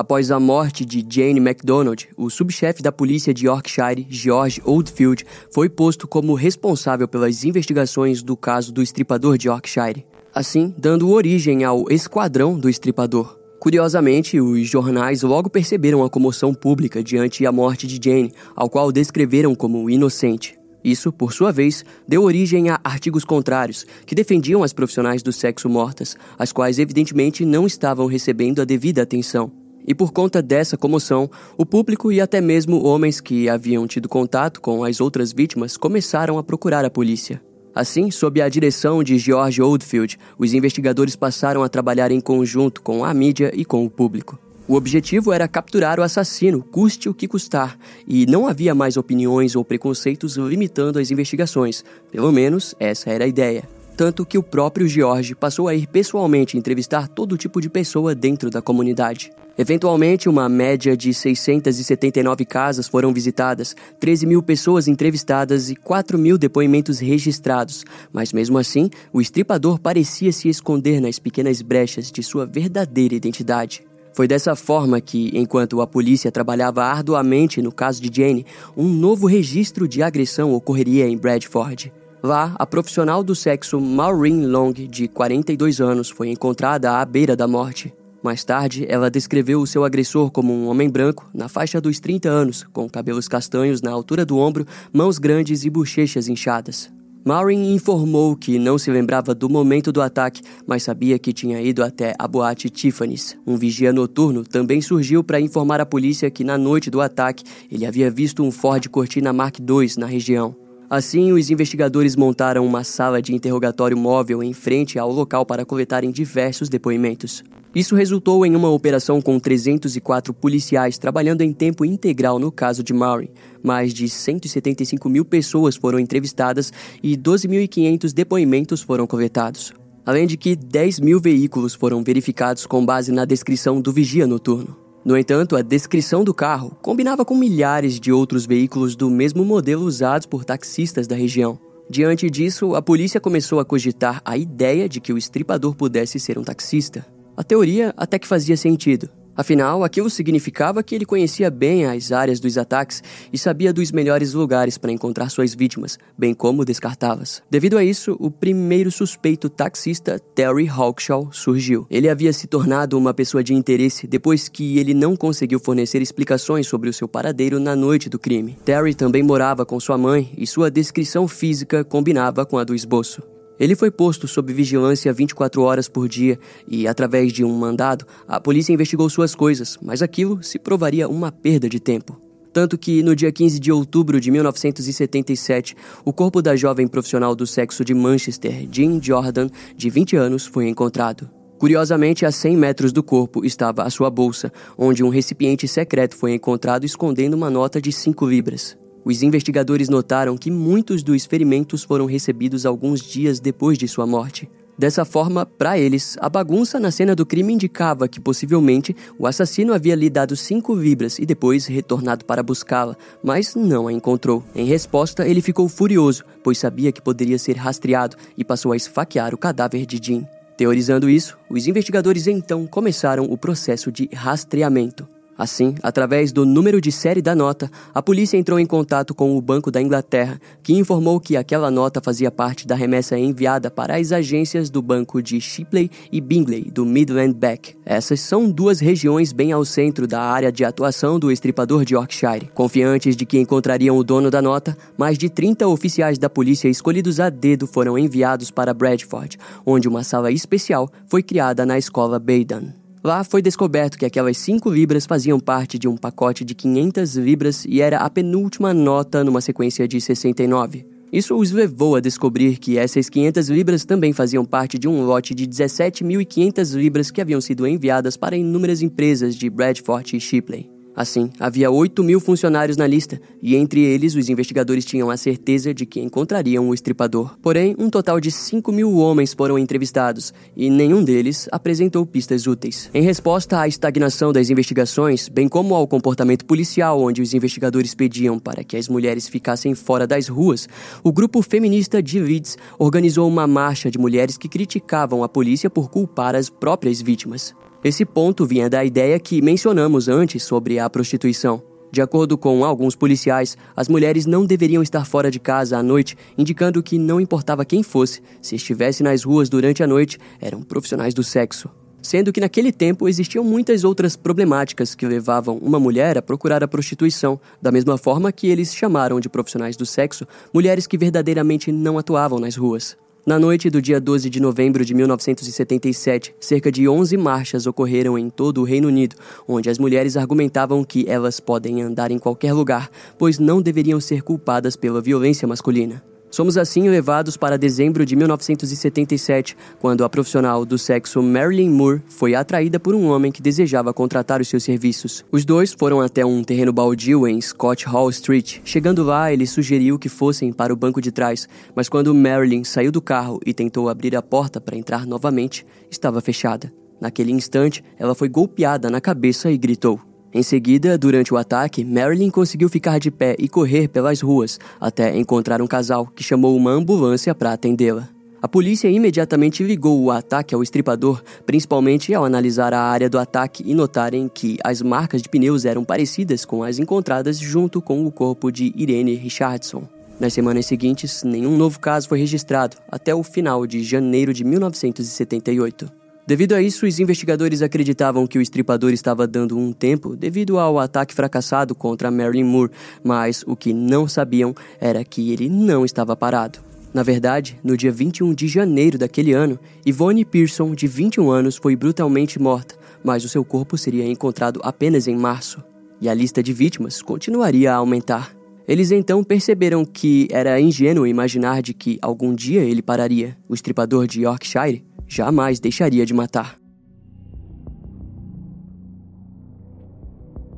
Após 0.00 0.30
a 0.30 0.40
morte 0.40 0.82
de 0.82 1.04
Jane 1.06 1.38
MacDonald, 1.38 2.08
o 2.16 2.30
subchefe 2.30 2.82
da 2.82 2.90
polícia 2.90 3.34
de 3.34 3.44
Yorkshire, 3.44 4.06
George 4.08 4.58
Oldfield, 4.64 5.26
foi 5.52 5.68
posto 5.68 6.08
como 6.08 6.32
responsável 6.32 7.06
pelas 7.06 7.44
investigações 7.44 8.22
do 8.22 8.34
caso 8.34 8.72
do 8.72 8.82
estripador 8.82 9.36
de 9.36 9.48
Yorkshire, 9.48 10.06
assim 10.34 10.74
dando 10.78 11.10
origem 11.10 11.64
ao 11.64 11.84
Esquadrão 11.90 12.58
do 12.58 12.66
Estripador. 12.70 13.38
Curiosamente, 13.60 14.40
os 14.40 14.66
jornais 14.66 15.20
logo 15.20 15.50
perceberam 15.50 16.02
a 16.02 16.08
comoção 16.08 16.54
pública 16.54 17.04
diante 17.04 17.44
a 17.44 17.52
morte 17.52 17.86
de 17.86 18.00
Jane, 18.02 18.32
ao 18.56 18.70
qual 18.70 18.90
descreveram 18.90 19.54
como 19.54 19.90
inocente. 19.90 20.58
Isso, 20.82 21.12
por 21.12 21.34
sua 21.34 21.52
vez, 21.52 21.84
deu 22.08 22.22
origem 22.22 22.70
a 22.70 22.80
artigos 22.82 23.22
contrários, 23.22 23.84
que 24.06 24.14
defendiam 24.14 24.62
as 24.62 24.72
profissionais 24.72 25.22
do 25.22 25.30
sexo 25.30 25.68
mortas, 25.68 26.16
as 26.38 26.52
quais 26.52 26.78
evidentemente 26.78 27.44
não 27.44 27.66
estavam 27.66 28.06
recebendo 28.06 28.62
a 28.62 28.64
devida 28.64 29.02
atenção. 29.02 29.60
E 29.90 29.94
por 29.94 30.12
conta 30.12 30.40
dessa 30.40 30.76
comoção, 30.76 31.28
o 31.58 31.66
público 31.66 32.12
e 32.12 32.20
até 32.20 32.40
mesmo 32.40 32.84
homens 32.84 33.20
que 33.20 33.48
haviam 33.48 33.88
tido 33.88 34.08
contato 34.08 34.60
com 34.60 34.84
as 34.84 35.00
outras 35.00 35.32
vítimas 35.32 35.76
começaram 35.76 36.38
a 36.38 36.44
procurar 36.44 36.84
a 36.84 36.88
polícia. 36.90 37.42
Assim, 37.74 38.08
sob 38.08 38.40
a 38.40 38.48
direção 38.48 39.02
de 39.02 39.18
George 39.18 39.60
Oldfield, 39.60 40.16
os 40.38 40.54
investigadores 40.54 41.16
passaram 41.16 41.64
a 41.64 41.68
trabalhar 41.68 42.12
em 42.12 42.20
conjunto 42.20 42.80
com 42.82 43.04
a 43.04 43.12
mídia 43.12 43.50
e 43.52 43.64
com 43.64 43.84
o 43.84 43.90
público. 43.90 44.38
O 44.68 44.76
objetivo 44.76 45.32
era 45.32 45.48
capturar 45.48 45.98
o 45.98 46.04
assassino, 46.04 46.62
custe 46.62 47.08
o 47.08 47.14
que 47.14 47.26
custar, 47.26 47.76
e 48.06 48.26
não 48.26 48.46
havia 48.46 48.76
mais 48.76 48.96
opiniões 48.96 49.56
ou 49.56 49.64
preconceitos 49.64 50.36
limitando 50.36 51.00
as 51.00 51.10
investigações. 51.10 51.84
Pelo 52.12 52.30
menos 52.30 52.76
essa 52.78 53.10
era 53.10 53.24
a 53.24 53.26
ideia 53.26 53.79
tanto 54.00 54.24
que 54.24 54.38
o 54.38 54.42
próprio 54.42 54.88
George 54.88 55.34
passou 55.34 55.68
a 55.68 55.74
ir 55.74 55.86
pessoalmente 55.86 56.56
entrevistar 56.56 57.06
todo 57.06 57.36
tipo 57.36 57.60
de 57.60 57.68
pessoa 57.68 58.14
dentro 58.14 58.48
da 58.48 58.62
comunidade. 58.62 59.30
Eventualmente, 59.58 60.26
uma 60.26 60.48
média 60.48 60.96
de 60.96 61.12
679 61.12 62.46
casas 62.46 62.88
foram 62.88 63.12
visitadas, 63.12 63.76
13 63.98 64.24
mil 64.24 64.42
pessoas 64.42 64.88
entrevistadas 64.88 65.68
e 65.68 65.76
4 65.76 66.16
mil 66.16 66.38
depoimentos 66.38 66.98
registrados, 66.98 67.84
mas 68.10 68.32
mesmo 68.32 68.56
assim, 68.56 68.88
o 69.12 69.20
estripador 69.20 69.78
parecia 69.78 70.32
se 70.32 70.48
esconder 70.48 70.98
nas 70.98 71.18
pequenas 71.18 71.60
brechas 71.60 72.10
de 72.10 72.22
sua 72.22 72.46
verdadeira 72.46 73.14
identidade. 73.14 73.82
Foi 74.14 74.26
dessa 74.26 74.56
forma 74.56 74.98
que, 74.98 75.30
enquanto 75.34 75.82
a 75.82 75.86
polícia 75.86 76.32
trabalhava 76.32 76.84
arduamente 76.84 77.60
no 77.60 77.70
caso 77.70 78.00
de 78.00 78.10
Jane, 78.10 78.46
um 78.74 78.88
novo 78.88 79.26
registro 79.26 79.86
de 79.86 80.02
agressão 80.02 80.54
ocorreria 80.54 81.06
em 81.06 81.18
Bradford. 81.18 81.92
Lá, 82.22 82.54
a 82.58 82.66
profissional 82.66 83.22
do 83.22 83.34
sexo 83.34 83.80
Maureen 83.80 84.44
Long, 84.46 84.72
de 84.72 85.08
42 85.08 85.80
anos, 85.80 86.10
foi 86.10 86.28
encontrada 86.28 86.98
à 86.98 87.04
beira 87.04 87.34
da 87.34 87.48
morte. 87.48 87.94
Mais 88.22 88.44
tarde, 88.44 88.84
ela 88.86 89.10
descreveu 89.10 89.62
o 89.62 89.66
seu 89.66 89.84
agressor 89.84 90.30
como 90.30 90.52
um 90.52 90.68
homem 90.68 90.90
branco, 90.90 91.30
na 91.32 91.48
faixa 91.48 91.80
dos 91.80 91.98
30 91.98 92.28
anos, 92.28 92.66
com 92.74 92.90
cabelos 92.90 93.26
castanhos 93.26 93.80
na 93.80 93.90
altura 93.90 94.26
do 94.26 94.36
ombro, 94.36 94.66
mãos 94.92 95.18
grandes 95.18 95.64
e 95.64 95.70
bochechas 95.70 96.28
inchadas. 96.28 96.92
Maureen 97.24 97.74
informou 97.74 98.36
que 98.36 98.58
não 98.58 98.76
se 98.76 98.90
lembrava 98.90 99.34
do 99.34 99.48
momento 99.48 99.90
do 99.90 100.02
ataque, 100.02 100.42
mas 100.66 100.82
sabia 100.82 101.18
que 101.18 101.32
tinha 101.32 101.60
ido 101.62 101.82
até 101.82 102.14
a 102.18 102.28
boate 102.28 102.68
Tiffany's. 102.68 103.36
Um 103.46 103.56
vigia 103.56 103.94
noturno 103.94 104.44
também 104.44 104.82
surgiu 104.82 105.24
para 105.24 105.40
informar 105.40 105.80
a 105.80 105.86
polícia 105.86 106.30
que 106.30 106.44
na 106.44 106.58
noite 106.58 106.90
do 106.90 107.00
ataque 107.00 107.44
ele 107.70 107.86
havia 107.86 108.10
visto 108.10 108.42
um 108.42 108.50
Ford 108.50 108.86
Cortina 108.88 109.32
Mark 109.32 109.58
II 109.58 109.88
na 109.96 110.06
região. 110.06 110.59
Assim, 110.90 111.30
os 111.30 111.50
investigadores 111.50 112.16
montaram 112.16 112.66
uma 112.66 112.82
sala 112.82 113.22
de 113.22 113.32
interrogatório 113.32 113.96
móvel 113.96 114.42
em 114.42 114.52
frente 114.52 114.98
ao 114.98 115.08
local 115.08 115.46
para 115.46 115.64
coletarem 115.64 116.10
diversos 116.10 116.68
depoimentos. 116.68 117.44
Isso 117.72 117.94
resultou 117.94 118.44
em 118.44 118.56
uma 118.56 118.68
operação 118.68 119.22
com 119.22 119.38
304 119.38 120.34
policiais 120.34 120.98
trabalhando 120.98 121.42
em 121.42 121.52
tempo 121.52 121.84
integral 121.84 122.40
no 122.40 122.50
caso 122.50 122.82
de 122.82 122.92
Maury. 122.92 123.30
Mais 123.62 123.94
de 123.94 124.08
175 124.08 125.08
mil 125.08 125.24
pessoas 125.24 125.76
foram 125.76 126.00
entrevistadas 126.00 126.72
e 127.00 127.16
12.500 127.16 128.12
depoimentos 128.12 128.82
foram 128.82 129.06
coletados. 129.06 129.72
Além 130.04 130.26
de 130.26 130.36
que 130.36 130.56
10 130.56 130.98
mil 130.98 131.20
veículos 131.20 131.72
foram 131.72 132.02
verificados 132.02 132.66
com 132.66 132.84
base 132.84 133.12
na 133.12 133.24
descrição 133.24 133.80
do 133.80 133.92
vigia 133.92 134.26
noturno. 134.26 134.89
No 135.04 135.16
entanto, 135.16 135.56
a 135.56 135.62
descrição 135.62 136.22
do 136.22 136.34
carro 136.34 136.76
combinava 136.82 137.24
com 137.24 137.34
milhares 137.34 137.98
de 137.98 138.12
outros 138.12 138.44
veículos 138.44 138.94
do 138.94 139.08
mesmo 139.08 139.44
modelo 139.44 139.84
usados 139.84 140.26
por 140.26 140.44
taxistas 140.44 141.06
da 141.06 141.16
região. 141.16 141.58
Diante 141.88 142.28
disso, 142.30 142.74
a 142.74 142.82
polícia 142.82 143.20
começou 143.20 143.60
a 143.60 143.64
cogitar 143.64 144.20
a 144.24 144.36
ideia 144.36 144.88
de 144.88 145.00
que 145.00 145.12
o 145.12 145.18
estripador 145.18 145.74
pudesse 145.74 146.20
ser 146.20 146.38
um 146.38 146.44
taxista. 146.44 147.04
A 147.36 147.42
teoria 147.42 147.94
até 147.96 148.18
que 148.18 148.28
fazia 148.28 148.56
sentido. 148.56 149.08
Afinal, 149.36 149.84
aquilo 149.84 150.10
significava 150.10 150.82
que 150.82 150.94
ele 150.94 151.06
conhecia 151.06 151.50
bem 151.50 151.86
as 151.86 152.12
áreas 152.12 152.40
dos 152.40 152.58
ataques 152.58 153.02
e 153.32 153.38
sabia 153.38 153.72
dos 153.72 153.92
melhores 153.92 154.32
lugares 154.32 154.76
para 154.76 154.92
encontrar 154.92 155.30
suas 155.30 155.54
vítimas, 155.54 155.98
bem 156.16 156.34
como 156.34 156.64
descartá-las. 156.64 157.42
Devido 157.50 157.78
a 157.78 157.84
isso, 157.84 158.16
o 158.18 158.30
primeiro 158.30 158.90
suspeito 158.90 159.48
taxista, 159.48 160.18
Terry 160.34 160.68
Hawkshaw, 160.68 161.30
surgiu. 161.32 161.86
Ele 161.90 162.08
havia 162.08 162.32
se 162.32 162.46
tornado 162.46 162.98
uma 162.98 163.14
pessoa 163.14 163.42
de 163.42 163.54
interesse 163.54 164.06
depois 164.06 164.48
que 164.48 164.78
ele 164.78 164.94
não 164.94 165.16
conseguiu 165.16 165.60
fornecer 165.60 166.02
explicações 166.02 166.66
sobre 166.66 166.88
o 166.88 166.92
seu 166.92 167.08
paradeiro 167.08 167.58
na 167.60 167.76
noite 167.76 168.08
do 168.08 168.18
crime. 168.18 168.58
Terry 168.64 168.94
também 168.94 169.22
morava 169.22 169.64
com 169.64 169.78
sua 169.78 169.96
mãe 169.96 170.32
e 170.36 170.46
sua 170.46 170.70
descrição 170.70 171.26
física 171.28 171.84
combinava 171.84 172.44
com 172.44 172.58
a 172.58 172.64
do 172.64 172.74
esboço. 172.74 173.22
Ele 173.60 173.76
foi 173.76 173.90
posto 173.90 174.26
sob 174.26 174.54
vigilância 174.54 175.12
24 175.12 175.60
horas 175.60 175.86
por 175.86 176.08
dia 176.08 176.38
e, 176.66 176.88
através 176.88 177.30
de 177.30 177.44
um 177.44 177.52
mandado, 177.52 178.06
a 178.26 178.40
polícia 178.40 178.72
investigou 178.72 179.10
suas 179.10 179.34
coisas, 179.34 179.76
mas 179.82 180.00
aquilo 180.00 180.42
se 180.42 180.58
provaria 180.58 181.06
uma 181.06 181.30
perda 181.30 181.68
de 181.68 181.78
tempo. 181.78 182.18
Tanto 182.54 182.78
que, 182.78 183.02
no 183.02 183.14
dia 183.14 183.30
15 183.30 183.60
de 183.60 183.70
outubro 183.70 184.18
de 184.18 184.30
1977, 184.30 185.76
o 186.02 186.10
corpo 186.10 186.40
da 186.40 186.56
jovem 186.56 186.88
profissional 186.88 187.36
do 187.36 187.46
sexo 187.46 187.84
de 187.84 187.92
Manchester, 187.92 188.66
Jean 188.72 188.98
Jordan, 189.00 189.50
de 189.76 189.90
20 189.90 190.16
anos, 190.16 190.46
foi 190.46 190.66
encontrado. 190.66 191.28
Curiosamente, 191.58 192.24
a 192.24 192.32
100 192.32 192.56
metros 192.56 192.92
do 192.92 193.02
corpo 193.02 193.44
estava 193.44 193.82
a 193.82 193.90
sua 193.90 194.08
bolsa, 194.08 194.50
onde 194.78 195.04
um 195.04 195.10
recipiente 195.10 195.68
secreto 195.68 196.16
foi 196.16 196.32
encontrado 196.32 196.86
escondendo 196.86 197.34
uma 197.34 197.50
nota 197.50 197.78
de 197.78 197.92
5 197.92 198.26
libras. 198.26 198.79
Os 199.04 199.22
investigadores 199.22 199.88
notaram 199.88 200.36
que 200.36 200.50
muitos 200.50 201.02
dos 201.02 201.24
ferimentos 201.24 201.82
foram 201.82 202.06
recebidos 202.06 202.66
alguns 202.66 203.00
dias 203.00 203.40
depois 203.40 203.78
de 203.78 203.88
sua 203.88 204.06
morte. 204.06 204.48
Dessa 204.80 205.04
forma, 205.04 205.44
para 205.44 205.78
eles, 205.78 206.16
a 206.22 206.28
bagunça 206.30 206.80
na 206.80 206.90
cena 206.90 207.14
do 207.14 207.26
crime 207.26 207.52
indicava 207.52 208.08
que 208.08 208.18
possivelmente 208.18 208.96
o 209.18 209.26
assassino 209.26 209.74
havia 209.74 209.94
lhe 209.94 210.08
dado 210.08 210.34
cinco 210.34 210.74
vibras 210.74 211.18
e 211.18 211.26
depois 211.26 211.66
retornado 211.66 212.24
para 212.24 212.42
buscá-la, 212.42 212.96
mas 213.22 213.54
não 213.54 213.88
a 213.88 213.92
encontrou. 213.92 214.42
Em 214.54 214.64
resposta, 214.64 215.28
ele 215.28 215.42
ficou 215.42 215.68
furioso, 215.68 216.24
pois 216.42 216.56
sabia 216.56 216.92
que 216.92 217.02
poderia 217.02 217.38
ser 217.38 217.58
rastreado 217.58 218.16
e 218.38 218.42
passou 218.42 218.72
a 218.72 218.76
esfaquear 218.76 219.34
o 219.34 219.38
cadáver 219.38 219.84
de 219.84 220.00
Jean. 220.02 220.26
Teorizando 220.56 221.10
isso, 221.10 221.36
os 221.50 221.66
investigadores 221.66 222.26
então 222.26 222.66
começaram 222.66 223.24
o 223.24 223.36
processo 223.36 223.92
de 223.92 224.08
rastreamento. 224.14 225.06
Assim, 225.40 225.74
através 225.82 226.32
do 226.32 226.44
número 226.44 226.82
de 226.82 226.92
série 226.92 227.22
da 227.22 227.34
nota, 227.34 227.70
a 227.94 228.02
polícia 228.02 228.36
entrou 228.36 228.60
em 228.60 228.66
contato 228.66 229.14
com 229.14 229.38
o 229.38 229.40
Banco 229.40 229.70
da 229.70 229.80
Inglaterra, 229.80 230.38
que 230.62 230.74
informou 230.74 231.18
que 231.18 231.34
aquela 231.34 231.70
nota 231.70 231.98
fazia 231.98 232.30
parte 232.30 232.66
da 232.66 232.74
remessa 232.74 233.18
enviada 233.18 233.70
para 233.70 233.96
as 233.96 234.12
agências 234.12 234.68
do 234.68 234.82
Banco 234.82 235.22
de 235.22 235.40
Shipley 235.40 235.90
e 236.12 236.20
Bingley, 236.20 236.70
do 236.70 236.84
Midland 236.84 237.32
Bank. 237.32 237.74
Essas 237.86 238.20
são 238.20 238.50
duas 238.50 238.80
regiões 238.80 239.32
bem 239.32 239.50
ao 239.50 239.64
centro 239.64 240.06
da 240.06 240.20
área 240.20 240.52
de 240.52 240.62
atuação 240.62 241.18
do 241.18 241.32
estripador 241.32 241.86
de 241.86 241.94
Yorkshire. 241.94 242.50
Confiantes 242.52 243.16
de 243.16 243.24
que 243.24 243.38
encontrariam 243.38 243.96
o 243.96 244.04
dono 244.04 244.30
da 244.30 244.42
nota, 244.42 244.76
mais 244.98 245.16
de 245.16 245.30
30 245.30 245.66
oficiais 245.66 246.18
da 246.18 246.28
polícia 246.28 246.68
escolhidos 246.68 247.18
a 247.18 247.30
dedo 247.30 247.66
foram 247.66 247.96
enviados 247.96 248.50
para 248.50 248.74
Bradford, 248.74 249.38
onde 249.64 249.88
uma 249.88 250.04
sala 250.04 250.30
especial 250.30 250.86
foi 251.06 251.22
criada 251.22 251.64
na 251.64 251.78
escola 251.78 252.18
Baden. 252.18 252.79
Lá 253.02 253.24
foi 253.24 253.40
descoberto 253.40 253.96
que 253.96 254.04
aquelas 254.04 254.36
5 254.36 254.68
libras 254.68 255.06
faziam 255.06 255.40
parte 255.40 255.78
de 255.78 255.88
um 255.88 255.96
pacote 255.96 256.44
de 256.44 256.54
500 256.54 257.16
libras 257.16 257.64
e 257.66 257.80
era 257.80 257.96
a 257.96 258.10
penúltima 258.10 258.74
nota 258.74 259.24
numa 259.24 259.40
sequência 259.40 259.88
de 259.88 259.98
69. 259.98 260.84
Isso 261.10 261.34
os 261.34 261.50
levou 261.50 261.96
a 261.96 262.00
descobrir 262.00 262.58
que 262.58 262.76
essas 262.76 263.08
500 263.08 263.48
libras 263.48 263.84
também 263.86 264.12
faziam 264.12 264.44
parte 264.44 264.78
de 264.78 264.86
um 264.86 265.02
lote 265.02 265.34
de 265.34 265.46
17.500 265.46 266.76
libras 266.76 267.10
que 267.10 267.22
haviam 267.22 267.40
sido 267.40 267.66
enviadas 267.66 268.18
para 268.18 268.36
inúmeras 268.36 268.82
empresas 268.82 269.34
de 269.34 269.48
Bradford 269.48 270.14
e 270.14 270.20
Shipley. 270.20 270.79
Assim, 270.94 271.30
havia 271.38 271.70
8 271.70 272.02
mil 272.02 272.20
funcionários 272.20 272.76
na 272.76 272.86
lista, 272.86 273.20
e 273.40 273.54
entre 273.54 273.80
eles 273.80 274.14
os 274.14 274.28
investigadores 274.28 274.84
tinham 274.84 275.08
a 275.08 275.16
certeza 275.16 275.72
de 275.72 275.86
que 275.86 276.00
encontrariam 276.00 276.68
o 276.68 276.74
estripador. 276.74 277.38
Porém, 277.40 277.76
um 277.78 277.88
total 277.88 278.20
de 278.20 278.30
5 278.30 278.72
mil 278.72 278.96
homens 278.96 279.32
foram 279.32 279.58
entrevistados, 279.58 280.34
e 280.56 280.68
nenhum 280.68 281.02
deles 281.02 281.48
apresentou 281.52 282.04
pistas 282.04 282.46
úteis. 282.46 282.90
Em 282.92 283.02
resposta 283.02 283.60
à 283.60 283.68
estagnação 283.68 284.32
das 284.32 284.50
investigações, 284.50 285.28
bem 285.28 285.48
como 285.48 285.74
ao 285.74 285.86
comportamento 285.86 286.44
policial, 286.44 287.00
onde 287.00 287.22
os 287.22 287.34
investigadores 287.34 287.94
pediam 287.94 288.38
para 288.38 288.64
que 288.64 288.76
as 288.76 288.88
mulheres 288.88 289.28
ficassem 289.28 289.74
fora 289.74 290.06
das 290.06 290.28
ruas, 290.28 290.68
o 291.04 291.12
grupo 291.12 291.40
feminista 291.40 292.02
de 292.02 292.18
Leeds 292.18 292.58
organizou 292.78 293.28
uma 293.28 293.46
marcha 293.46 293.90
de 293.90 293.98
mulheres 293.98 294.36
que 294.36 294.48
criticavam 294.48 295.22
a 295.22 295.28
polícia 295.28 295.70
por 295.70 295.88
culpar 295.88 296.34
as 296.34 296.50
próprias 296.50 297.00
vítimas. 297.00 297.54
Esse 297.82 298.04
ponto 298.04 298.44
vinha 298.44 298.68
da 298.68 298.84
ideia 298.84 299.18
que 299.18 299.40
mencionamos 299.40 300.06
antes 300.06 300.42
sobre 300.42 300.78
a 300.78 300.90
prostituição. 300.90 301.62
De 301.90 302.02
acordo 302.02 302.36
com 302.36 302.62
alguns 302.62 302.94
policiais, 302.94 303.56
as 303.74 303.88
mulheres 303.88 304.26
não 304.26 304.44
deveriam 304.44 304.82
estar 304.82 305.06
fora 305.06 305.30
de 305.30 305.40
casa 305.40 305.78
à 305.78 305.82
noite, 305.82 306.14
indicando 306.36 306.82
que 306.82 306.98
não 306.98 307.18
importava 307.18 307.64
quem 307.64 307.82
fosse, 307.82 308.20
se 308.42 308.54
estivesse 308.54 309.02
nas 309.02 309.24
ruas 309.24 309.48
durante 309.48 309.82
a 309.82 309.86
noite, 309.86 310.18
eram 310.42 310.60
profissionais 310.60 311.14
do 311.14 311.24
sexo. 311.24 311.70
Sendo 312.02 312.32
que 312.32 312.40
naquele 312.40 312.70
tempo 312.70 313.08
existiam 313.08 313.42
muitas 313.42 313.82
outras 313.82 314.14
problemáticas 314.14 314.94
que 314.94 315.06
levavam 315.06 315.56
uma 315.56 315.80
mulher 315.80 316.18
a 316.18 316.22
procurar 316.22 316.62
a 316.62 316.68
prostituição, 316.68 317.40
da 317.62 317.72
mesma 317.72 317.96
forma 317.96 318.30
que 318.30 318.46
eles 318.46 318.74
chamaram 318.74 319.18
de 319.18 319.28
profissionais 319.28 319.76
do 319.76 319.86
sexo 319.86 320.26
mulheres 320.52 320.86
que 320.86 320.98
verdadeiramente 320.98 321.72
não 321.72 321.96
atuavam 321.96 322.38
nas 322.38 322.56
ruas. 322.56 322.96
Na 323.26 323.38
noite 323.38 323.68
do 323.68 323.82
dia 323.82 324.00
12 324.00 324.30
de 324.30 324.40
novembro 324.40 324.82
de 324.82 324.94
1977, 324.94 326.34
cerca 326.40 326.72
de 326.72 326.88
11 326.88 327.18
marchas 327.18 327.66
ocorreram 327.66 328.16
em 328.16 328.30
todo 328.30 328.62
o 328.62 328.64
Reino 328.64 328.88
Unido, 328.88 329.14
onde 329.46 329.68
as 329.68 329.78
mulheres 329.78 330.16
argumentavam 330.16 330.82
que 330.82 331.04
elas 331.06 331.38
podem 331.38 331.82
andar 331.82 332.10
em 332.10 332.18
qualquer 332.18 332.54
lugar, 332.54 332.90
pois 333.18 333.38
não 333.38 333.60
deveriam 333.60 334.00
ser 334.00 334.22
culpadas 334.22 334.74
pela 334.74 335.02
violência 335.02 335.46
masculina. 335.46 336.02
Somos 336.30 336.56
assim 336.56 336.88
levados 336.88 337.36
para 337.36 337.58
dezembro 337.58 338.06
de 338.06 338.14
1977, 338.14 339.56
quando 339.80 340.04
a 340.04 340.08
profissional 340.08 340.64
do 340.64 340.78
sexo 340.78 341.20
Marilyn 341.20 341.70
Moore 341.70 342.02
foi 342.06 342.36
atraída 342.36 342.78
por 342.78 342.94
um 342.94 343.08
homem 343.08 343.32
que 343.32 343.42
desejava 343.42 343.92
contratar 343.92 344.40
os 344.40 344.46
seus 344.46 344.62
serviços. 344.62 345.24
Os 345.32 345.44
dois 345.44 345.72
foram 345.72 346.00
até 346.00 346.24
um 346.24 346.44
terreno 346.44 346.72
baldio 346.72 347.26
em 347.26 347.40
Scott 347.40 347.84
Hall 347.86 348.08
Street. 348.10 348.60
Chegando 348.64 349.02
lá, 349.02 349.32
ele 349.32 349.44
sugeriu 349.44 349.98
que 349.98 350.08
fossem 350.08 350.52
para 350.52 350.72
o 350.72 350.76
banco 350.76 351.00
de 351.00 351.10
trás, 351.10 351.48
mas 351.74 351.88
quando 351.88 352.14
Marilyn 352.14 352.62
saiu 352.62 352.92
do 352.92 353.02
carro 353.02 353.40
e 353.44 353.52
tentou 353.52 353.88
abrir 353.88 354.14
a 354.14 354.22
porta 354.22 354.60
para 354.60 354.76
entrar 354.76 355.04
novamente, 355.04 355.66
estava 355.90 356.20
fechada. 356.20 356.72
Naquele 357.00 357.32
instante, 357.32 357.82
ela 357.98 358.14
foi 358.14 358.28
golpeada 358.28 358.88
na 358.88 359.00
cabeça 359.00 359.50
e 359.50 359.58
gritou: 359.58 359.98
em 360.32 360.44
seguida, 360.44 360.96
durante 360.96 361.34
o 361.34 361.36
ataque, 361.36 361.84
Marilyn 361.84 362.30
conseguiu 362.30 362.68
ficar 362.68 363.00
de 363.00 363.10
pé 363.10 363.34
e 363.36 363.48
correr 363.48 363.88
pelas 363.88 364.20
ruas 364.20 364.60
até 364.80 365.16
encontrar 365.16 365.60
um 365.60 365.66
casal 365.66 366.06
que 366.06 366.22
chamou 366.22 366.56
uma 366.56 366.70
ambulância 366.70 367.34
para 367.34 367.52
atendê-la. 367.52 368.08
A 368.40 368.48
polícia 368.48 368.88
imediatamente 368.88 369.62
ligou 369.62 370.00
o 370.00 370.10
ataque 370.10 370.54
ao 370.54 370.62
estripador, 370.62 371.22
principalmente 371.44 372.14
ao 372.14 372.24
analisar 372.24 372.72
a 372.72 372.80
área 372.80 373.10
do 373.10 373.18
ataque 373.18 373.64
e 373.66 373.74
notarem 373.74 374.30
que 374.32 374.56
as 374.64 374.80
marcas 374.80 375.20
de 375.20 375.28
pneus 375.28 375.64
eram 375.64 375.84
parecidas 375.84 376.44
com 376.44 376.62
as 376.62 376.78
encontradas 376.78 377.38
junto 377.38 377.82
com 377.82 378.06
o 378.06 378.12
corpo 378.12 378.50
de 378.50 378.72
Irene 378.76 379.16
Richardson. 379.16 379.86
Nas 380.18 380.32
semanas 380.32 380.64
seguintes, 380.64 381.24
nenhum 381.24 381.56
novo 381.56 381.80
caso 381.80 382.08
foi 382.08 382.18
registrado 382.18 382.76
até 382.88 383.14
o 383.14 383.22
final 383.22 383.66
de 383.66 383.82
janeiro 383.82 384.32
de 384.32 384.44
1978. 384.44 385.99
Devido 386.30 386.52
a 386.52 386.62
isso, 386.62 386.86
os 386.86 387.00
investigadores 387.00 387.60
acreditavam 387.60 388.24
que 388.24 388.38
o 388.38 388.40
estripador 388.40 388.92
estava 388.92 389.26
dando 389.26 389.58
um 389.58 389.72
tempo 389.72 390.14
devido 390.14 390.60
ao 390.60 390.78
ataque 390.78 391.12
fracassado 391.12 391.74
contra 391.74 392.08
Marilyn 392.08 392.44
Moore, 392.44 392.70
mas 393.02 393.42
o 393.48 393.56
que 393.56 393.72
não 393.72 394.06
sabiam 394.06 394.54
era 394.80 395.04
que 395.04 395.32
ele 395.32 395.48
não 395.48 395.84
estava 395.84 396.14
parado. 396.14 396.60
Na 396.94 397.02
verdade, 397.02 397.58
no 397.64 397.76
dia 397.76 397.90
21 397.90 398.32
de 398.32 398.46
janeiro 398.46 398.96
daquele 398.96 399.32
ano, 399.32 399.58
Yvonne 399.84 400.24
Pearson, 400.24 400.72
de 400.72 400.86
21 400.86 401.28
anos, 401.32 401.56
foi 401.56 401.74
brutalmente 401.74 402.40
morta, 402.40 402.76
mas 403.02 403.24
o 403.24 403.28
seu 403.28 403.44
corpo 403.44 403.76
seria 403.76 404.06
encontrado 404.06 404.60
apenas 404.62 405.08
em 405.08 405.16
março. 405.16 405.60
E 406.00 406.08
a 406.08 406.14
lista 406.14 406.40
de 406.40 406.52
vítimas 406.52 407.02
continuaria 407.02 407.72
a 407.72 407.78
aumentar. 407.78 408.36
Eles 408.70 408.92
então 408.92 409.24
perceberam 409.24 409.84
que 409.84 410.28
era 410.30 410.60
ingênuo 410.60 411.04
imaginar 411.04 411.60
de 411.60 411.74
que 411.74 411.98
algum 412.00 412.32
dia 412.32 412.60
ele 412.60 412.80
pararia. 412.80 413.36
O 413.48 413.54
estripador 413.54 414.06
de 414.06 414.22
Yorkshire 414.22 414.84
jamais 415.10 415.58
deixaria 415.58 416.06
de 416.06 416.14
matar. 416.14 416.56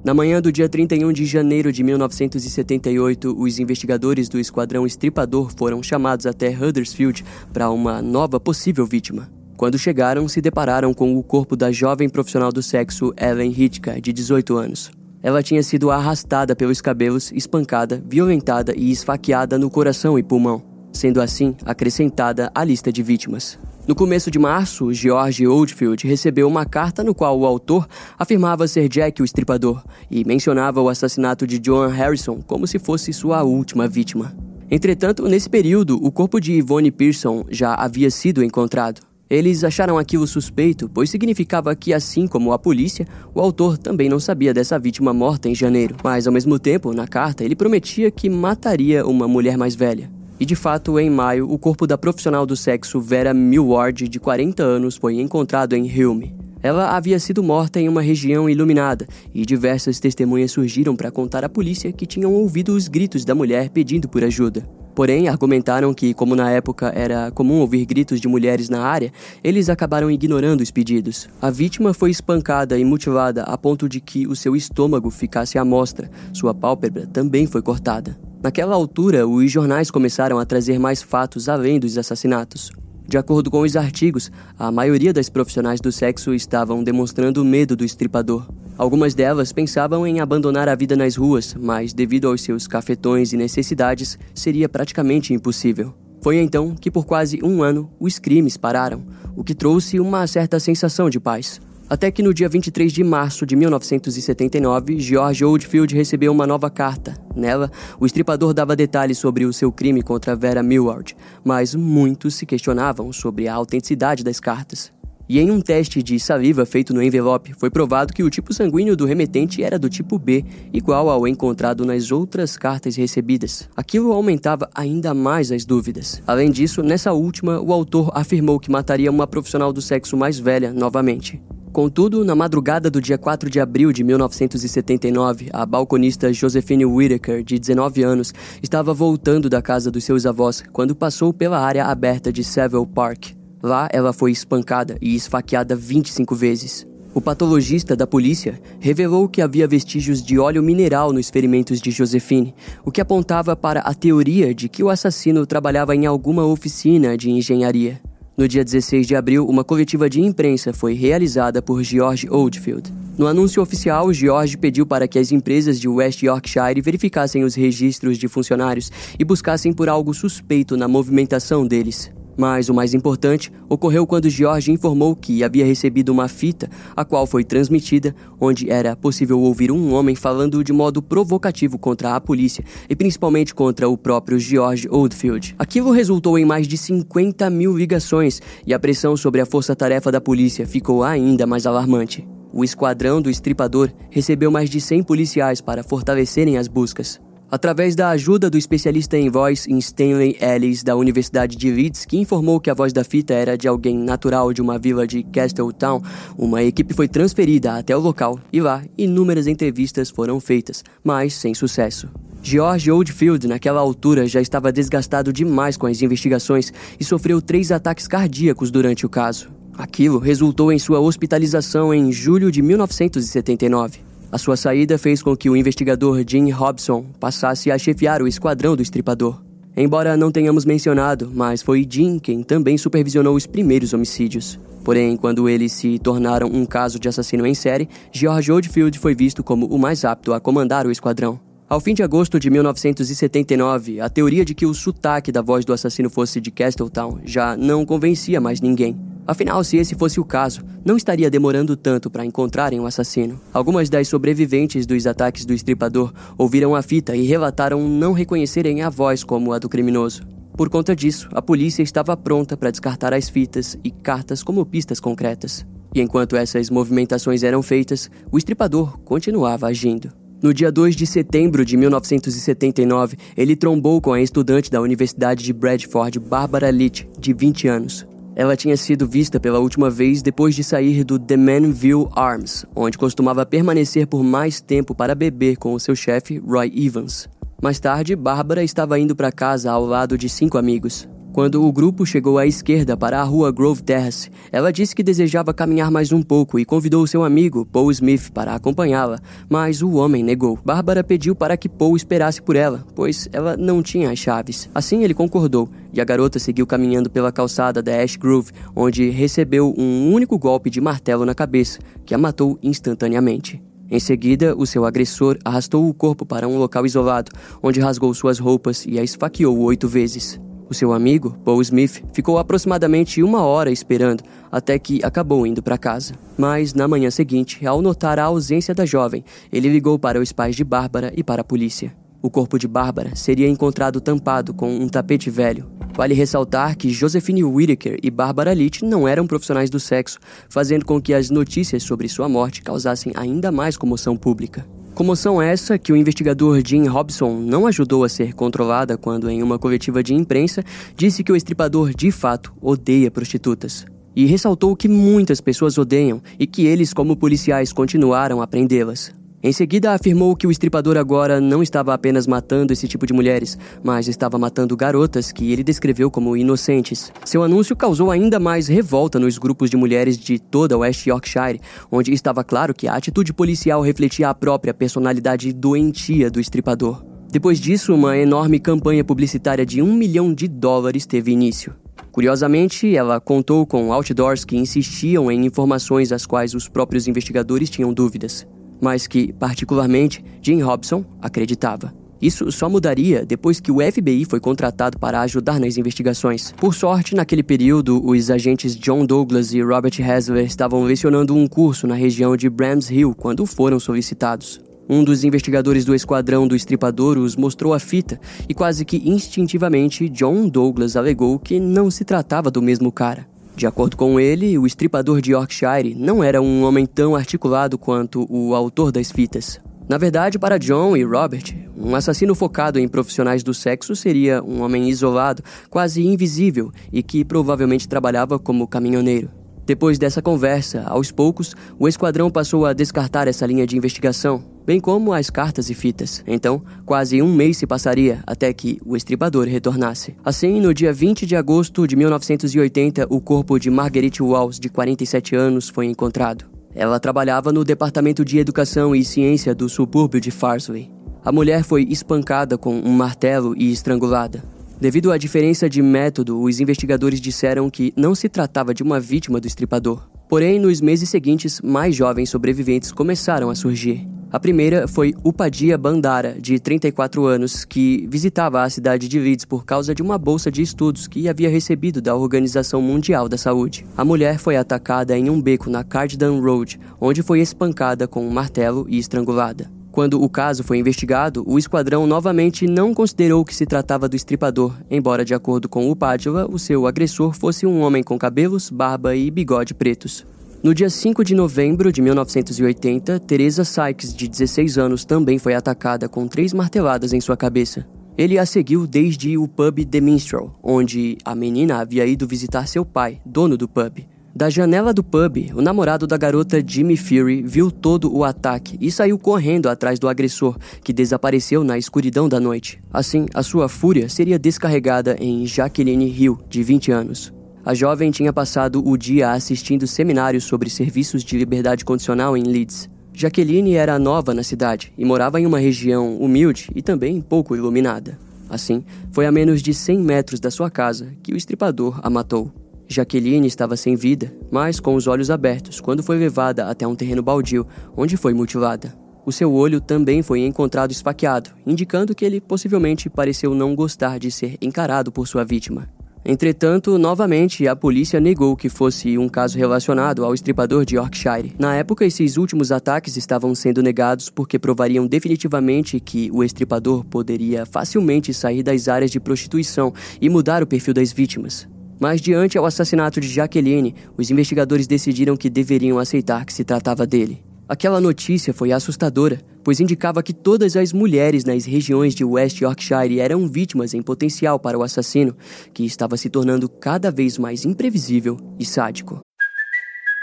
Na 0.05 0.13
manhã 0.13 0.43
do 0.43 0.53
dia 0.53 0.69
31 0.69 1.13
de 1.13 1.25
janeiro 1.25 1.73
de 1.73 1.83
1978, 1.83 3.35
os 3.41 3.59
investigadores 3.59 4.29
do 4.29 4.39
Esquadrão 4.39 4.85
Estripador 4.85 5.53
foram 5.57 5.81
chamados 5.83 6.27
até 6.27 6.49
Huddersfield 6.49 7.25
para 7.53 7.71
uma 7.71 8.03
nova 8.03 8.39
possível 8.39 8.85
vítima. 8.85 9.31
Quando 9.57 9.79
chegaram, 9.79 10.27
se 10.27 10.41
depararam 10.41 10.93
com 10.93 11.17
o 11.17 11.23
corpo 11.23 11.57
da 11.57 11.71
jovem 11.71 12.09
profissional 12.09 12.51
do 12.51 12.61
sexo 12.61 13.15
Ellen 13.17 13.55
Hitka, 13.57 14.01
de 14.01 14.13
18 14.13 14.57
anos. 14.57 14.91
Ela 15.23 15.41
tinha 15.41 15.63
sido 15.63 15.89
arrastada 15.89 16.57
pelos 16.57 16.81
cabelos, 16.81 17.31
espancada, 17.31 18.03
violentada 18.05 18.75
e 18.77 18.91
esfaqueada 18.91 19.57
no 19.57 19.71
coração 19.71 20.19
e 20.19 20.23
pulmão, 20.23 20.61
sendo 20.93 21.23
assim 21.23 21.55
acrescentada 21.65 22.51
à 22.53 22.65
lista 22.65 22.93
de 22.93 23.05
vítimas. 23.05 23.57
No 23.85 23.97
começo 23.97 24.31
de 24.31 24.39
março, 24.39 24.93
George 24.93 25.45
Oldfield 25.45 26.07
recebeu 26.07 26.47
uma 26.47 26.65
carta 26.65 27.03
no 27.03 27.13
qual 27.13 27.37
o 27.37 27.45
autor 27.45 27.89
afirmava 28.17 28.69
ser 28.69 28.89
Jack 28.89 29.21
o 29.21 29.25
estripador 29.25 29.83
e 30.09 30.25
mencionava 30.25 30.81
o 30.81 30.89
assassinato 30.89 31.49
de 31.49 31.61
Joan 31.65 31.89
Harrison 31.89 32.41
como 32.47 32.65
se 32.65 32.79
fosse 32.79 33.13
sua 33.13 33.43
última 33.43 33.89
vítima. 33.89 34.37
Entretanto, 34.71 35.27
nesse 35.27 35.51
período, 35.51 35.99
o 36.01 36.13
corpo 36.13 36.39
de 36.39 36.53
Yvonne 36.53 36.93
Pearson 36.93 37.45
já 37.51 37.75
havia 37.75 38.09
sido 38.09 38.45
encontrado. 38.45 39.01
Eles 39.29 39.65
acharam 39.65 39.99
aquilo 39.99 40.29
suspeito, 40.29 40.89
pois 40.89 41.11
significava 41.11 41.75
que, 41.75 41.93
assim 41.93 42.29
como 42.29 42.53
a 42.53 42.59
polícia, 42.61 43.05
o 43.35 43.41
autor 43.41 43.77
também 43.77 44.09
não 44.09 44.21
sabia 44.21 44.55
dessa 44.55 44.79
vítima 44.79 45.13
morta 45.13 45.49
em 45.49 45.55
janeiro. 45.57 45.97
Mas, 46.05 46.29
ao 46.29 46.33
mesmo 46.33 46.57
tempo, 46.57 46.95
na 46.95 47.09
carta, 47.09 47.43
ele 47.43 47.57
prometia 47.57 48.13
que 48.13 48.31
mataria 48.31 49.05
uma 49.05 49.27
mulher 49.27 49.59
mais 49.59 49.75
velha. 49.75 50.22
E 50.43 50.45
de 50.45 50.57
fato, 50.57 50.99
em 50.99 51.09
maio, 51.09 51.49
o 51.49 51.57
corpo 51.57 51.87
da 51.87 51.97
profissional 51.97 52.45
do 52.45 52.57
sexo 52.57 53.01
Vera 53.01 53.33
Millward, 53.33 54.09
de 54.09 54.19
40 54.19 54.61
anos, 54.61 54.97
foi 54.97 55.21
encontrado 55.21 55.75
em 55.75 55.85
Hume. 55.85 56.35
Ela 56.61 56.97
havia 56.97 57.21
sido 57.21 57.45
morta 57.45 57.79
em 57.79 57.89
uma 57.89 58.03
região 58.03 58.51
iluminada 58.51 59.07
e 59.33 59.47
diversas 59.47 60.01
testemunhas 60.01 60.51
surgiram 60.51 60.97
para 60.97 61.13
contar 61.13 61.45
à 61.45 61.49
polícia 61.49 61.93
que 61.93 62.07
tinham 62.07 62.33
ouvido 62.33 62.75
os 62.75 62.89
gritos 62.89 63.25
da 63.25 63.37
mulher 63.37 63.71
pedindo 63.71 64.09
por 64.09 64.25
ajuda. 64.25 64.69
Porém, 64.95 65.29
argumentaram 65.29 65.95
que, 65.95 66.13
como 66.13 66.37
na 66.37 66.51
época 66.51 66.93
era 66.95 67.31
comum 67.31 67.61
ouvir 67.61 67.85
gritos 67.87 68.21
de 68.21 68.29
mulheres 68.29 68.69
na 68.69 68.83
área, 68.83 69.13
eles 69.43 69.69
acabaram 69.69 70.11
ignorando 70.11 70.61
os 70.61 70.71
pedidos. 70.71 71.29
A 71.41 71.51
vítima 71.51 71.95
foi 71.95 72.11
espancada 72.11 72.79
e 72.79 72.85
mutilada 72.85 73.43
a 73.45 73.57
ponto 73.57 73.89
de 73.89 74.01
que 74.01 74.27
o 74.27 74.37
seu 74.37 74.55
estômago 74.55 75.11
ficasse 75.11 75.59
à 75.59 75.65
mostra. 75.65 76.11
Sua 76.33 76.55
pálpebra 76.55 77.07
também 77.07 77.47
foi 77.47 77.63
cortada. 77.63 78.19
Naquela 78.43 78.75
altura, 78.75 79.27
os 79.27 79.51
jornais 79.51 79.91
começaram 79.91 80.39
a 80.39 80.45
trazer 80.45 80.79
mais 80.79 81.01
fatos 81.01 81.49
além 81.49 81.79
dos 81.79 81.97
assassinatos. 81.97 82.71
De 83.07 83.17
acordo 83.17 83.51
com 83.51 83.61
os 83.61 83.77
artigos, 83.77 84.31
a 84.59 84.71
maioria 84.71 85.13
das 85.13 85.29
profissionais 85.29 85.81
do 85.81 85.93
sexo 85.93 86.35
estavam 86.35 86.83
demonstrando 86.83 87.45
medo 87.45 87.77
do 87.77 87.85
estripador. 87.85 88.47
Algumas 88.77 89.15
delas 89.15 89.53
pensavam 89.53 90.07
em 90.07 90.21
abandonar 90.21 90.69
a 90.69 90.75
vida 90.75 90.97
nas 90.97 91.17
ruas, 91.17 91.55
mas 91.55 91.93
devido 91.93 92.29
aos 92.29 92.41
seus 92.41 92.67
cafetões 92.67 93.33
e 93.33 93.37
necessidades, 93.37 94.19
seria 94.35 94.69
praticamente 94.69 95.35
impossível. 95.35 95.95
Foi 96.23 96.37
então 96.37 96.75
que, 96.75 96.91
por 96.91 97.05
quase 97.05 97.41
um 97.43 97.63
ano, 97.63 97.91
os 98.01 98.19
crimes 98.19 98.57
pararam, 98.57 99.05
o 99.37 99.43
que 99.43 99.55
trouxe 99.55 99.99
uma 99.99 100.27
certa 100.27 100.59
sensação 100.61 101.11
de 101.11 101.19
paz. 101.19 101.61
Até 101.91 102.11
que 102.11 102.23
no 102.23 102.33
dia 102.33 102.49
23 102.49 102.91
de 102.91 103.05
março 103.05 103.45
de 103.45 103.55
1979, 103.55 104.99
George 104.99 105.45
Oldfield 105.45 105.95
recebeu 105.95 106.33
uma 106.33 106.47
nova 106.47 106.71
carta. 106.71 107.15
Nela, 107.37 107.71
o 108.01 108.07
estripador 108.07 108.55
dava 108.55 108.75
detalhes 108.75 109.19
sobre 109.19 109.45
o 109.45 109.53
seu 109.53 109.71
crime 109.71 110.01
contra 110.01 110.35
Vera 110.35 110.63
Millward, 110.63 111.15
mas 111.45 111.75
muitos 111.75 112.37
se 112.37 112.47
questionavam 112.47 113.13
sobre 113.13 113.47
a 113.47 113.55
autenticidade 113.55 114.25
das 114.25 114.41
cartas. 114.41 114.91
E 115.33 115.41
em 115.41 115.51
um 115.51 115.63
teste 115.63 116.03
de 116.03 116.21
saliva 116.21 116.67
feito 116.67 116.93
no 116.93 117.03
envelope, 117.03 117.55
foi 117.55 117.71
provado 117.71 118.13
que 118.13 118.23
o 118.23 118.29
tipo 118.29 118.53
sanguíneo 118.53 118.95
do 118.95 119.07
remetente 119.07 119.63
era 119.63 119.79
do 119.79 119.89
tipo 119.89 120.19
B, 120.19 120.45
igual 120.75 121.09
ao 121.09 121.27
encontrado 121.27 121.87
nas 121.87 122.13
outras 122.13 122.59
cartas 122.59 122.97
recebidas. 122.97 123.67
Aquilo 123.75 124.13
aumentava 124.13 124.69
ainda 124.75 125.15
mais 125.15 125.51
as 125.51 125.65
dúvidas. 125.65 126.23
Além 126.27 126.51
disso, 126.51 126.83
nessa 126.83 127.15
última, 127.15 127.59
o 127.63 127.73
autor 127.73 128.11
afirmou 128.15 128.61
que 128.61 128.71
mataria 128.71 129.11
uma 129.11 129.27
profissional 129.27 129.73
do 129.73 129.81
sexo 129.81 130.19
mais 130.19 130.39
velha 130.39 130.71
novamente. 130.71 131.43
Contudo, 131.73 132.27
na 132.27 132.35
madrugada 132.35 132.91
do 132.91 133.01
dia 133.01 133.17
4 133.17 133.49
de 133.49 133.59
abril 133.59 133.91
de 133.91 134.05
1979, 134.05 135.49
a 135.51 135.65
balconista 135.65 136.31
Josephine 136.31 136.85
Whittaker, 136.85 137.43
de 137.43 137.59
19 137.59 138.03
anos, 138.03 138.35
estava 138.63 138.93
voltando 138.93 139.49
da 139.49 139.63
casa 139.63 139.91
dos 139.91 140.05
seus 140.05 140.27
avós 140.27 140.63
quando 140.71 140.95
passou 140.95 141.33
pela 141.33 141.59
área 141.59 141.87
aberta 141.87 142.31
de 142.31 142.45
Savile 142.45 142.87
Park. 142.87 143.41
Lá, 143.63 143.89
ela 143.93 144.13
foi 144.13 144.33
espancada 144.33 144.97
e 145.01 145.15
esfaqueada 145.15 145.77
25 145.77 146.35
vezes. 146.35 146.85
O 147.15 147.21
patologista 147.21 147.95
da 147.95 148.07
polícia 148.07 148.59
revelou 148.81 149.29
que 149.29 149.41
havia 149.41 149.69
vestígios 149.69 150.21
de 150.21 150.39
óleo 150.39 150.63
mineral 150.63 151.13
nos 151.13 151.31
ferimentos 151.31 151.81
de 151.81 151.91
Josephine, 151.91 152.55
o 152.85 152.91
que 152.91 153.01
apontava 153.01 153.55
para 153.55 153.81
a 153.81 153.95
teoria 153.95 154.53
de 154.53 154.69
que 154.69 154.83
o 154.83 154.89
assassino 154.89 155.47
trabalhava 155.47 155.95
em 155.95 156.07
alguma 156.07 156.45
oficina 156.45 157.17
de 157.17 157.31
engenharia. 157.31 158.01
No 158.37 158.49
dia 158.49 158.65
16 158.65 159.07
de 159.07 159.15
abril, 159.15 159.47
uma 159.47 159.63
coletiva 159.63 160.09
de 160.09 160.21
imprensa 160.23 160.73
foi 160.73 160.95
realizada 160.95 161.63
por 161.63 161.83
George 161.85 162.29
Oldfield. 162.31 162.93
No 163.17 163.27
anúncio 163.27 163.63
oficial, 163.63 164.13
George 164.13 164.57
pediu 164.57 164.87
para 164.87 165.07
que 165.07 165.19
as 165.19 165.31
empresas 165.31 165.79
de 165.79 165.87
West 165.87 166.23
Yorkshire 166.23 166.81
verificassem 166.81 167.45
os 167.45 167.55
registros 167.55 168.17
de 168.17 168.27
funcionários 168.27 168.91
e 169.19 169.25
buscassem 169.25 169.73
por 169.73 169.89
algo 169.89 170.15
suspeito 170.15 170.79
na 170.79 170.89
movimentação 170.89 171.67
deles. 171.67 172.11
Mas 172.37 172.69
o 172.69 172.75
mais 172.75 172.95
importante 172.95 173.53
ocorreu 173.69 174.07
quando 174.07 174.31
George 174.31 174.71
informou 174.71 175.15
que 175.15 175.45
havia 175.45 175.65
recebido 175.65 176.11
uma 176.11 176.29
fita, 176.29 176.69
a 176.97 177.05
qual 177.05 177.27
foi 177.27 177.45
transmitida, 177.45 178.15
onde 178.41 178.71
era 178.71 178.97
possível 178.97 179.41
ouvir 179.41 179.71
um 179.71 179.93
homem 179.93 180.15
falando 180.15 180.63
de 180.65 180.73
modo 180.73 181.03
provocativo 181.03 181.79
contra 181.79 182.15
a 182.15 182.21
polícia 182.21 182.65
e 182.89 182.97
principalmente 182.97 183.55
contra 183.55 183.89
o 183.89 183.97
próprio 183.97 184.39
George 184.39 184.89
Oldfield. 184.91 185.55
Aquilo 185.59 185.91
resultou 185.91 186.39
em 186.39 186.45
mais 186.45 186.67
de 186.67 186.77
50 186.77 187.49
mil 187.51 187.77
ligações 187.77 188.41
e 188.67 188.73
a 188.73 188.79
pressão 188.79 189.17
sobre 189.17 189.41
a 189.41 189.47
força-tarefa 189.47 190.11
da 190.11 190.21
polícia 190.21 190.67
ficou 190.67 191.03
ainda 191.03 191.47
mais 191.47 191.67
alarmante. 191.67 192.27
O 192.53 192.63
esquadrão 192.63 193.23
do 193.23 193.31
estripador 193.31 193.91
recebeu 194.11 194.51
mais 194.51 194.69
de 194.69 194.81
100 194.81 195.05
policiais 195.05 195.61
para 195.61 195.83
fortalecerem 195.83 196.59
as 196.59 196.69
buscas. 196.69 197.19
Através 197.53 197.95
da 197.95 198.09
ajuda 198.09 198.49
do 198.49 198.57
especialista 198.57 199.15
em 199.19 199.29
voz 199.29 199.67
Stanley 199.69 200.39
Ellis 200.41 200.83
da 200.83 200.97
Universidade 200.97 201.55
de 201.55 201.71
Leeds, 201.71 202.07
que 202.07 202.17
informou 202.17 202.59
que 202.59 202.71
a 202.71 202.75
voz 202.75 202.95
da 202.95 203.05
fita 203.05 203.35
era 203.35 203.59
de 203.59 203.69
alguém 203.69 203.95
natural 203.95 204.55
de 204.55 204.63
uma 204.63 204.79
vila 204.79 205.07
de 205.07 205.23
Castletown, 205.23 206.01
uma 206.39 206.63
equipe 206.63 206.95
foi 206.95 207.07
transferida 207.07 207.77
até 207.77 207.95
o 207.95 208.01
local 208.01 208.41
e 208.51 208.59
lá 208.59 208.83
inúmeras 208.97 209.47
entrevistas 209.47 210.09
foram 210.09 210.41
feitas, 210.41 210.83
mas 211.05 211.35
sem 211.35 211.53
sucesso. 211.53 212.09
George 212.43 212.91
Oldfield, 212.91 213.47
naquela 213.47 213.81
altura, 213.81 214.27
já 214.27 214.41
estava 214.41 214.73
desgastado 214.73 215.31
demais 215.31 215.77
com 215.77 215.87
as 215.87 216.01
investigações 216.01 216.73
e 216.99 217.05
sofreu 217.05 217.43
três 217.43 217.71
ataques 217.71 218.09
cardíacos 218.09 218.71
durante 218.71 219.05
o 219.05 219.11
caso. 219.11 219.51
Aquilo 219.77 220.19
resultou 220.19 220.73
em 220.73 220.79
sua 220.79 221.01
hospitalização 221.01 221.93
em 221.93 222.11
julho 222.13 222.51
de 222.51 222.63
1979. 222.63 224.12
A 224.33 224.39
sua 224.39 224.57
saída 224.57 224.97
fez 224.97 225.23
com 225.23 225.37
que 225.37 225.51
o 225.51 225.55
investigador 225.55 226.25
Jim 226.27 226.51
Hobson 226.53 227.05
passasse 227.21 227.71
a 227.71 227.77
chefiar 227.77 228.23
o 228.23 228.27
esquadrão 228.27 228.75
do 228.75 228.81
estripador. 228.81 229.43
Embora 229.77 230.17
não 230.17 230.33
tenhamos 230.33 230.65
mencionado, 230.65 231.31
mas 231.35 231.61
foi 231.61 231.87
Jim 231.89 232.19
quem 232.19 232.43
também 232.43 232.79
supervisionou 232.79 233.37
os 233.37 233.47
primeiros 233.47 233.93
homicídios. 233.93 234.59
Porém, 234.83 235.19
quando 235.19 235.51
eles 235.51 235.73
se 235.73 235.99
tornaram 235.99 236.49
um 236.49 236.65
caso 236.65 236.99
de 236.99 237.11
assassino 237.11 237.47
em 237.47 237.53
série, 237.53 237.91
George 238.11 238.51
Oldfield 238.51 238.99
foi 238.99 239.15
visto 239.15 239.45
como 239.45 239.67
o 239.67 239.79
mais 239.79 240.03
apto 240.03 240.33
a 240.33 240.41
comandar 240.41 240.87
o 240.87 240.91
esquadrão. 240.91 241.39
Ao 241.69 241.79
fim 241.79 241.93
de 241.93 242.03
agosto 242.03 242.41
de 242.41 242.49
1979, 242.49 244.01
a 244.01 244.09
teoria 244.09 244.47
de 244.47 244.55
que 244.55 244.65
o 244.65 244.73
sotaque 244.73 245.31
da 245.31 245.43
voz 245.43 245.63
do 245.63 245.75
assassino 245.75 246.09
fosse 246.09 246.41
de 246.41 246.51
Castletown 246.51 247.21
já 247.23 247.55
não 247.55 247.85
convencia 247.85 248.41
mais 248.41 248.63
ninguém. 248.63 249.12
Afinal, 249.27 249.63
se 249.63 249.77
esse 249.77 249.95
fosse 249.95 250.19
o 250.19 250.25
caso, 250.25 250.63
não 250.85 250.97
estaria 250.97 251.31
demorando 251.31 251.77
tanto 251.77 252.11
para 252.11 252.25
encontrarem 252.25 252.81
o 252.81 252.87
assassino. 252.87 253.41
Algumas 253.53 253.89
das 253.89 254.09
sobreviventes 254.09 254.85
dos 254.85 255.07
ataques 255.07 255.45
do 255.45 255.55
estripador 255.55 256.13
ouviram 256.37 256.75
a 256.75 256.83
fita 256.83 257.15
e 257.15 257.25
relataram 257.25 257.89
não 257.89 258.13
reconhecerem 258.13 258.83
a 258.83 258.91
voz 258.91 259.23
como 259.23 259.53
a 259.53 259.59
do 259.59 259.69
criminoso. 259.69 260.23
Por 260.57 260.69
conta 260.69 260.95
disso, 260.95 261.29
a 261.33 261.41
polícia 261.41 261.83
estava 261.83 262.17
pronta 262.17 262.57
para 262.57 262.71
descartar 262.71 263.15
as 263.15 263.29
fitas 263.29 263.79
e 263.83 263.91
cartas 263.91 264.43
como 264.43 264.67
pistas 264.67 265.01
concretas. 265.01 265.65
E 265.95 266.01
enquanto 266.01 266.37
essas 266.37 266.69
movimentações 266.69 267.43
eram 267.43 267.63
feitas, 267.63 268.11
o 268.31 268.37
estripador 268.37 268.99
continuava 269.01 269.67
agindo. 269.67 270.13
No 270.43 270.53
dia 270.53 270.73
2 270.73 270.97
de 270.97 271.07
setembro 271.07 271.65
de 271.65 271.77
1979, 271.77 273.17
ele 273.37 273.55
trombou 273.55 274.01
com 274.01 274.13
a 274.13 274.21
estudante 274.21 274.71
da 274.71 274.81
Universidade 274.81 275.45
de 275.45 275.53
Bradford, 275.53 276.19
Barbara 276.19 276.69
Leach, 276.69 277.09
de 277.19 277.33
20 277.33 277.69
anos. 277.69 278.12
Ela 278.35 278.57
tinha 278.57 278.77
sido 278.77 279.07
vista 279.07 279.39
pela 279.39 279.59
última 279.59 279.91
vez 279.91 280.23
depois 280.23 280.55
de 280.55 280.65
sair 280.65 281.05
do 281.05 281.19
The 281.19 281.37
Manville 281.37 282.09
Arms, 282.13 282.65
onde 282.75 282.97
costumava 282.97 283.45
permanecer 283.45 284.07
por 284.07 284.23
mais 284.23 284.61
tempo 284.61 284.95
para 284.95 285.15
beber 285.15 285.57
com 285.57 285.75
o 285.75 285.81
seu 285.81 285.95
chefe, 285.95 286.39
Roy 286.39 286.73
Evans. 286.75 287.29
Mais 287.63 287.79
tarde, 287.79 288.17
Bárbara 288.17 288.65
estava 288.65 288.99
indo 288.99 289.15
para 289.15 289.31
casa 289.31 289.71
ao 289.71 289.85
lado 289.85 290.17
de 290.17 290.29
cinco 290.29 290.57
amigos. 290.57 291.09
Quando 291.33 291.65
o 291.65 291.73
grupo 291.73 292.05
chegou 292.05 292.37
à 292.37 292.47
esquerda 292.47 292.95
para 292.95 293.19
a 293.19 293.25
rua 293.25 293.51
Grove 293.51 293.83
Terrace, 293.83 294.29
ela 294.53 294.71
disse 294.71 294.95
que 294.95 295.03
desejava 295.03 295.55
caminhar 295.55 295.91
mais 295.91 296.13
um 296.13 296.23
pouco 296.23 296.59
e 296.59 296.65
convidou 296.65 297.07
seu 297.07 297.25
amigo, 297.25 297.65
Paul 297.65 297.91
Smith, 297.91 298.31
para 298.35 298.55
acompanhá-la, 298.55 299.19
mas 299.49 299.81
o 299.81 299.93
homem 299.93 300.23
negou. 300.23 300.59
Bárbara 300.63 301.03
pediu 301.03 301.35
para 301.35 301.57
que 301.57 301.71
Paul 301.71 301.97
esperasse 301.97 302.43
por 302.43 302.55
ela, 302.55 302.85
pois 302.95 303.31
ela 303.33 303.57
não 303.57 303.83
tinha 303.83 304.11
as 304.11 304.19
chaves. 304.19 304.69
Assim 304.75 305.05
ele 305.05 305.15
concordou, 305.15 305.71
e 305.91 306.03
a 306.03 306.05
garota 306.05 306.39
seguiu 306.39 306.67
caminhando 306.67 307.09
pela 307.09 307.33
calçada 307.33 307.83
da 307.83 308.03
Ash 308.03 308.17
Grove, 308.17 308.53
onde 308.77 309.09
recebeu 309.09 309.75
um 309.79 310.13
único 310.13 310.39
golpe 310.39 310.69
de 310.69 310.83
martelo 310.83 311.25
na 311.25 311.35
cabeça, 311.35 311.79
que 312.05 312.15
a 312.15 312.19
matou 312.19 312.59
instantaneamente. 312.63 313.63
Em 313.91 313.99
seguida, 313.99 314.55
o 314.55 314.67
seu 314.67 314.85
agressor 314.85 315.39
arrastou 315.43 315.89
o 315.89 315.95
corpo 315.95 316.27
para 316.27 316.47
um 316.47 316.59
local 316.59 316.85
isolado, 316.85 317.33
onde 317.63 317.81
rasgou 317.81 318.13
suas 318.13 318.39
roupas 318.39 318.85
e 318.87 318.99
a 318.99 319.03
esfaqueou 319.03 319.59
oito 319.61 319.89
vezes. 319.89 320.39
O 320.69 320.75
seu 320.75 320.93
amigo, 320.93 321.37
Paul 321.45 321.61
Smith, 321.63 322.03
ficou 322.13 322.39
aproximadamente 322.39 323.23
uma 323.23 323.43
hora 323.43 323.71
esperando, 323.71 324.23
até 324.51 324.79
que 324.79 325.05
acabou 325.05 325.47
indo 325.47 325.63
para 325.63 325.77
casa. 325.77 326.15
Mas, 326.37 326.73
na 326.73 326.89
manhã 326.89 327.11
seguinte, 327.11 327.67
ao 327.67 327.83
notar 327.83 328.19
a 328.19 328.25
ausência 328.25 328.75
da 328.75 328.87
jovem, 328.87 329.25
ele 329.53 329.69
ligou 329.69 329.99
para 329.99 330.21
os 330.21 330.33
pais 330.33 330.57
de 330.57 330.65
Bárbara 330.65 331.13
e 331.17 331.23
para 331.23 331.43
a 331.43 331.45
polícia. 331.45 331.95
O 332.23 332.31
corpo 332.31 332.59
de 332.59 332.69
Bárbara 332.69 333.17
seria 333.17 333.49
encontrado 333.49 334.01
tampado 334.01 334.55
com 334.55 334.73
um 334.73 334.89
tapete 334.89 335.29
velho. 335.29 335.69
Vale 335.95 336.15
ressaltar 336.15 336.77
que 336.77 336.89
Josephine 336.89 337.45
Whittaker 337.45 337.99
e 338.03 338.11
Barbara 338.11 338.53
Leach 338.53 338.85
não 338.85 339.07
eram 339.07 339.27
profissionais 339.27 339.69
do 339.69 339.81
sexo, 339.81 340.19
fazendo 340.49 340.87
com 340.87 341.03
que 341.03 341.13
as 341.13 341.29
notícias 341.29 341.83
sobre 341.83 342.09
sua 342.09 342.29
morte 342.29 342.63
causassem 342.63 343.13
ainda 343.17 343.53
mais 343.53 343.77
comoção 343.77 344.17
pública. 344.17 344.65
Comoção 344.95 345.41
essa 345.41 345.79
que 345.79 345.91
o 345.91 345.97
investigador 345.97 346.61
Jim 346.65 346.87
Robson 346.87 347.39
não 347.39 347.67
ajudou 347.67 348.05
a 348.05 348.11
ser 348.11 348.35
controlada 348.35 348.99
quando, 348.99 349.31
em 349.31 349.43
uma 349.43 349.59
coletiva 349.59 350.03
de 350.03 350.15
imprensa, 350.15 350.63
disse 350.95 351.25
que 351.25 351.33
o 351.33 351.37
estripador 351.37 351.95
de 351.95 352.11
fato 352.11 352.53
odeia 352.61 353.11
prostitutas. 353.11 353.87
E 354.15 354.27
ressaltou 354.27 354.77
que 354.77 354.89
muitas 354.89 355.41
pessoas 355.41 355.79
odeiam 355.79 356.21
e 356.39 356.47
que 356.47 356.67
eles, 356.67 356.93
como 356.93 357.17
policiais, 357.17 357.73
continuaram 357.73 358.43
a 358.43 358.47
prendê-las. 358.47 359.15
Em 359.45 359.51
seguida, 359.51 359.93
afirmou 359.93 360.37
que 360.37 360.47
o 360.47 360.53
estripador 360.53 360.97
agora 360.97 361.41
não 361.41 361.65
estava 361.65 361.93
apenas 361.93 362.29
matando 362.29 362.73
esse 362.73 362.87
tipo 362.87 363.05
de 363.05 363.13
mulheres, 363.13 363.59
mas 363.83 364.07
estava 364.07 364.39
matando 364.39 364.77
garotas 364.77 365.33
que 365.33 365.51
ele 365.51 365.65
descreveu 365.65 366.13
como 366.13 366.37
inocentes. 366.37 367.13
Seu 367.25 367.43
anúncio 367.43 367.75
causou 367.75 368.13
ainda 368.13 368.39
mais 368.39 368.69
revolta 368.69 369.19
nos 369.19 369.39
grupos 369.39 369.69
de 369.69 369.77
mulheres 369.77 370.17
de 370.17 370.39
toda 370.39 370.79
West 370.79 371.09
Yorkshire, 371.09 371.61
onde 371.91 372.13
estava 372.13 372.45
claro 372.45 372.73
que 372.73 372.87
a 372.87 372.95
atitude 372.95 373.33
policial 373.33 373.83
refletia 373.83 374.29
a 374.29 374.35
própria 374.35 374.73
personalidade 374.73 375.53
doentia 375.53 376.31
do 376.31 376.39
estripador. 376.39 377.05
Depois 377.29 377.59
disso, 377.59 377.93
uma 377.93 378.17
enorme 378.17 378.61
campanha 378.61 379.03
publicitária 379.03 379.67
de 379.67 379.83
um 379.83 379.93
milhão 379.93 380.33
de 380.33 380.47
dólares 380.47 381.05
teve 381.05 381.33
início. 381.33 381.75
Curiosamente, 382.13 382.95
ela 382.95 383.19
contou 383.19 383.67
com 383.67 383.93
outdoors 383.93 384.45
que 384.45 384.57
insistiam 384.57 385.33
em 385.33 385.45
informações 385.47 386.13
às 386.13 386.25
quais 386.25 386.55
os 386.55 386.69
próprios 386.69 387.09
investigadores 387.09 387.69
tinham 387.69 387.93
dúvidas 387.93 388.47
mas 388.83 389.07
que, 389.07 389.33
particularmente, 389.33 390.25
Jim 390.43 390.61
Robson 390.61 391.05
acreditava. 391.21 391.95
Isso 392.21 392.53
só 392.53 392.69
mudaria 392.69 393.25
depois 393.25 393.59
que 393.59 393.73
o 393.73 393.79
FBI 393.81 394.25
foi 394.25 394.39
contratado 394.39 394.99
para 394.99 395.21
ajudar 395.23 395.59
nas 395.59 395.77
investigações. 395.77 396.53
Por 396.57 396.75
sorte, 396.75 397.17
naquele 397.17 397.43
período, 397.43 398.05
os 398.05 398.31
agentes 398.31 398.77
John 398.77 399.05
Douglas 399.05 399.53
e 399.53 399.61
Robert 399.61 400.01
Hasler 400.01 400.45
estavam 400.45 400.85
lecionando 400.85 401.35
um 401.35 401.49
curso 401.49 401.87
na 401.87 401.95
região 401.95 402.37
de 402.37 402.49
Brams 402.49 402.91
Hill 402.91 403.15
quando 403.15 403.45
foram 403.47 403.81
solicitados. 403.81 404.61
Um 404.89 405.03
dos 405.03 405.25
investigadores 405.25 405.85
do 405.85 405.95
esquadrão 405.95 406.47
do 406.47 406.55
estripador 406.55 407.19
os 407.19 407.35
mostrou 407.35 407.73
a 407.73 407.81
fita 407.81 408.21
e 408.49 408.55
quase 408.55 408.85
que 408.85 409.03
instintivamente 409.09 410.09
John 410.09 410.49
Douglas 410.49 410.97
alegou 410.97 411.39
que 411.39 411.59
não 411.59 411.91
se 411.91 412.05
tratava 412.05 412.51
do 412.51 412.61
mesmo 412.63 412.93
cara. 412.93 413.32
De 413.55 413.67
acordo 413.67 413.97
com 413.97 414.19
ele, 414.19 414.57
o 414.59 414.67
estripador 414.67 415.21
de 415.21 415.33
Yorkshire 415.33 415.95
não 415.95 416.25
era 416.25 416.41
um 416.41 416.65
homem 416.65 416.87
tão 416.87 417.15
articulado 417.15 417.77
quanto 417.77 418.27
o 418.31 418.55
autor 418.55 418.91
das 418.91 419.13
fitas. 419.13 419.61
Na 419.89 419.99
verdade, 419.99 420.39
para 420.39 420.59
John 420.59 420.97
e 420.97 421.05
Robert, 421.05 421.55
um 421.77 421.95
assassino 421.95 422.35
focado 422.35 422.79
em 422.79 422.89
profissionais 422.89 423.43
do 423.43 423.53
sexo 423.53 423.95
seria 423.95 424.43
um 424.43 424.63
homem 424.63 424.89
isolado, 424.89 425.43
quase 425.69 426.07
invisível 426.07 426.73
e 426.91 427.03
que 427.03 427.25
provavelmente 427.25 427.89
trabalhava 427.89 428.39
como 428.39 428.67
caminhoneiro. 428.67 429.31
Depois 429.67 429.99
dessa 429.99 430.23
conversa, 430.23 430.83
aos 430.87 431.13
poucos, 431.13 431.55
o 431.79 431.87
esquadrão 431.87 432.31
passou 432.31 432.67
a 432.67 432.73
descartar 432.73 433.29
essa 433.29 433.47
linha 433.47 433.67
de 433.67 433.77
investigação, 433.77 434.43
bem 434.67 434.81
como 434.81 435.13
as 435.13 435.31
cartas 435.31 435.71
e 435.71 435.75
fitas. 435.75 436.23
Então, 436.27 436.63
quase 436.85 437.21
um 437.23 437.33
mês 437.33 437.57
se 437.57 437.67
passaria 437.67 438.23
até 438.27 438.53
que 438.53 438.81
o 438.85 438.97
estripador 438.97 439.47
retornasse. 439.47 440.15
Assim, 440.25 440.61
no 440.61 440.73
dia 440.73 440.93
20 440.93 441.27
de 441.27 441.37
agosto 441.37 441.87
de 441.87 441.97
1980, 441.97 443.07
o 443.11 443.21
corpo 443.21 443.59
de 443.59 443.71
Marguerite 443.71 444.23
Walls, 444.23 444.59
de 444.59 444.69
47 444.69 445.35
anos, 445.35 445.69
foi 445.69 445.87
encontrado. 445.87 446.45
Ela 446.75 446.99
trabalhava 446.99 447.53
no 447.53 447.65
Departamento 447.65 448.25
de 448.25 448.39
Educação 448.39 448.95
e 448.97 449.05
Ciência 449.05 449.55
do 449.55 449.69
subúrbio 449.69 450.21
de 450.21 450.31
Farsley. 450.31 450.91
A 451.25 451.31
mulher 451.31 451.63
foi 451.63 451.83
espancada 451.83 452.57
com 452.59 452.75
um 452.75 452.93
martelo 452.93 453.55
e 453.57 453.71
estrangulada. 453.71 454.43
Devido 454.81 455.13
à 455.13 455.19
diferença 455.19 455.71
de 455.71 455.81
método, 455.81 456.41
os 456.41 456.59
investigadores 456.59 457.21
disseram 457.21 457.71
que 457.71 457.93
não 457.97 458.15
se 458.15 458.29
tratava 458.29 458.75
de 458.75 458.83
uma 458.83 458.99
vítima 458.99 459.39
do 459.39 459.47
estripador. 459.47 460.09
Porém, 460.29 460.59
nos 460.59 460.81
meses 460.81 461.09
seguintes, 461.09 461.61
mais 461.61 461.95
jovens 461.95 462.31
sobreviventes 462.31 462.91
começaram 462.91 463.51
a 463.51 463.55
surgir. 463.55 464.09
A 464.33 464.41
primeira 464.41 464.89
foi 464.89 465.15
Upadia 465.23 465.77
Bandara, 465.77 466.35
de 466.41 466.59
34 466.59 467.27
anos, 467.27 467.67
que 467.67 468.07
visitava 468.09 468.63
a 468.63 468.71
cidade 468.71 469.07
de 469.07 469.21
Leeds 469.21 469.45
por 469.45 469.63
causa 469.67 469.95
de 469.95 470.01
uma 470.01 470.17
bolsa 470.17 470.51
de 470.51 470.63
estudos 470.63 471.07
que 471.07 471.29
havia 471.29 471.51
recebido 471.51 472.01
da 472.01 472.17
Organização 472.17 472.81
Mundial 472.81 473.29
da 473.29 473.37
Saúde. 473.37 473.85
A 473.95 474.03
mulher 474.03 474.39
foi 474.39 474.57
atacada 474.57 475.19
em 475.19 475.29
um 475.29 475.39
beco 475.39 475.69
na 475.69 475.85
Cardigan 475.85 476.41
Road, 476.41 476.81
onde 476.99 477.23
foi 477.23 477.41
espancada 477.41 478.09
com 478.09 478.27
um 478.27 478.31
martelo 478.31 478.87
e 478.89 478.97
estrangulada. 478.97 479.71
Quando 479.91 480.23
o 480.23 480.31
caso 480.31 480.65
foi 480.65 480.79
investigado, 480.79 481.45
o 481.47 481.59
esquadrão 481.59 482.07
novamente 482.07 482.67
não 482.67 482.95
considerou 482.95 483.45
que 483.45 483.55
se 483.55 483.67
tratava 483.67 484.09
do 484.09 484.17
estripador, 484.17 484.73
embora, 484.91 485.27
de 485.27 485.35
acordo 485.35 485.69
com 485.69 485.91
o 485.91 485.95
Padua, 485.95 486.49
o 486.51 486.59
seu 486.59 486.87
agressor 486.87 487.35
fosse 487.35 487.67
um 487.67 487.83
homem 487.83 488.03
com 488.03 488.19
cabelos, 488.19 488.71
barba 488.71 489.15
e 489.15 489.31
bigode 489.31 489.75
pretos. 489.75 490.25
No 490.63 490.73
dia 490.73 490.89
5 490.89 491.25
de 491.25 491.35
novembro 491.35 491.91
de 491.91 492.01
1980, 492.01 493.19
Teresa 493.19 493.65
Sykes, 493.65 494.15
de 494.15 494.29
16 494.29 494.79
anos, 494.79 495.05
também 495.05 495.37
foi 495.37 495.55
atacada 495.55 496.09
com 496.09 496.29
três 496.29 496.53
marteladas 496.53 497.13
em 497.13 497.21
sua 497.21 497.37
cabeça. 497.37 497.85
Ele 498.17 498.39
a 498.39 498.47
seguiu 498.47 498.87
desde 498.87 499.37
o 499.37 499.49
pub 499.49 499.85
The 499.85 500.01
Minstrel, 500.01 500.55
onde 500.63 501.19
a 501.25 501.35
menina 501.35 501.81
havia 501.81 502.07
ido 502.07 502.29
visitar 502.29 502.69
seu 502.69 502.85
pai, 502.85 503.21
dono 503.27 503.57
do 503.57 503.67
pub. 503.67 504.07
Da 504.33 504.49
janela 504.49 504.95
do 504.95 505.03
pub, 505.03 505.51
o 505.53 505.61
namorado 505.61 506.07
da 506.07 506.17
garota 506.17 506.63
Jimmy 506.65 506.97
Fury 506.97 507.43
viu 507.43 507.69
todo 507.69 508.15
o 508.15 508.23
ataque 508.23 508.79
e 508.81 508.89
saiu 508.89 509.19
correndo 509.19 509.69
atrás 509.69 509.99
do 509.99 510.09
agressor, 510.09 510.57
que 510.85 510.93
desapareceu 510.93 511.65
na 511.65 511.77
escuridão 511.77 512.29
da 512.29 512.39
noite. 512.39 512.81
Assim, 512.93 513.27
a 513.35 513.43
sua 513.43 513.69
fúria 513.69 514.09
seria 514.09 514.39
descarregada 514.39 515.17
em 515.19 515.45
Jacqueline 515.45 516.09
Hill, 516.09 516.39
de 516.49 516.63
20 516.63 516.93
anos. 516.93 517.33
A 517.65 517.75
jovem 517.75 518.11
tinha 518.11 518.33
passado 518.33 518.83
o 518.85 518.97
dia 518.97 519.31
assistindo 519.31 519.87
seminários 519.87 520.43
sobre 520.43 520.69
serviços 520.69 521.23
de 521.23 521.39
liberdade 521.39 521.85
condicional 521.85 522.37
em 522.37 522.43
Leeds. 522.43 522.91
Jacqueline 523.15 523.75
era 523.75 524.01
nova 524.01 524.35
na 524.35 524.43
cidade 524.43 524.93
e 524.99 525.05
morava 525.05 525.41
em 525.41 525.47
uma 525.47 525.61
região 525.61 526.17
humilde 526.17 526.69
e 526.75 526.83
também 526.83 527.21
pouco 527.21 527.55
iluminada. 527.55 528.19
Assim, 528.51 528.85
foi 529.13 529.27
a 529.27 529.33
menos 529.33 529.63
de 529.63 529.73
100 529.73 530.01
metros 530.01 530.41
da 530.41 530.51
sua 530.51 530.69
casa 530.71 531.15
que 531.23 531.33
o 531.33 531.37
estripador 531.37 532.01
a 532.03 532.11
matou. 532.11 532.51
Jaqueline 532.89 533.47
estava 533.47 533.77
sem 533.77 533.95
vida, 533.95 534.35
mas 534.51 534.81
com 534.81 534.97
os 534.97 535.07
olhos 535.07 535.31
abertos 535.31 535.81
quando 535.81 536.03
foi 536.03 536.19
levada 536.19 536.67
até 536.67 536.85
um 536.85 536.97
terreno 536.97 537.23
baldio, 537.23 537.65
onde 537.97 538.17
foi 538.17 538.35
mutilada. 538.35 538.93
O 539.25 539.31
seu 539.31 539.53
olho 539.55 539.81
também 539.81 540.21
foi 540.21 540.41
encontrado 540.41 540.91
esfaqueado, 540.91 541.51
indicando 541.65 542.13
que 542.13 542.25
ele 542.25 542.41
possivelmente 542.41 543.09
pareceu 543.09 543.55
não 543.55 543.77
gostar 543.77 544.19
de 544.19 544.33
ser 544.33 544.57
encarado 544.61 545.13
por 545.13 545.29
sua 545.29 545.45
vítima. 545.45 545.89
Entretanto, 546.25 546.99
novamente, 546.99 547.67
a 547.67 547.75
polícia 547.75 548.21
negou 548.21 548.57
que 548.57 548.69
fosse 548.69 549.19
um 549.19 549.29
caso 549.29 549.59
relacionado 549.59 550.25
ao 550.25 550.33
estripador 550.33 550.85
de 550.85 550.95
Yorkshire. 550.95 551.53
Na 551.59 551.75
época, 551.75 552.05
esses 552.05 552.37
últimos 552.37 552.71
ataques 552.71 553.17
estavam 553.17 553.55
sendo 553.57 553.83
negados 553.83 554.31
porque 554.31 554.57
provariam 554.57 555.05
definitivamente 555.05 555.99
que 555.99 556.31
o 556.33 556.45
estripador 556.45 557.05
poderia 557.05 557.67
facilmente 557.67 558.33
sair 558.33 558.63
das 558.63 558.87
áreas 558.87 559.11
de 559.11 559.19
prostituição 559.19 559.93
e 560.21 560.31
mudar 560.31 560.63
o 560.63 560.67
perfil 560.67 560.95
das 560.95 561.13
vítimas. 561.13 561.69
Mas 561.99 562.21
diante 562.21 562.57
ao 562.57 562.67
assassinato 562.67 563.21
de 563.21 563.29
Jacqueline, 563.29 563.95
os 564.17 564.31
investigadores 564.31 564.87
decidiram 564.87 565.37
que 565.37 565.51
deveriam 565.51 565.99
aceitar 565.99 566.45
que 566.45 566.53
se 566.53 566.63
tratava 566.63 567.05
dele. 567.05 567.43
Aquela 567.73 568.03
notícia 568.03 568.53
foi 568.53 568.71
assustadora, 568.71 569.41
pois 569.65 569.81
indicava 569.81 570.23
que 570.23 570.35
todas 570.35 570.77
as 570.77 570.93
mulheres 570.93 571.43
nas 571.43 571.65
regiões 571.65 572.15
de 572.15 572.23
West 572.23 572.61
Yorkshire 572.61 573.19
eram 573.19 573.49
vítimas 573.49 573.95
em 573.95 574.03
potencial 574.03 574.59
para 574.59 574.79
o 574.79 574.83
assassino, 574.83 575.35
que 575.73 575.83
estava 575.83 576.19
se 576.19 576.29
tornando 576.29 576.69
cada 576.69 577.11
vez 577.11 577.39
mais 577.39 577.65
imprevisível 577.65 578.37
e 578.59 578.67
sádico. 578.67 579.23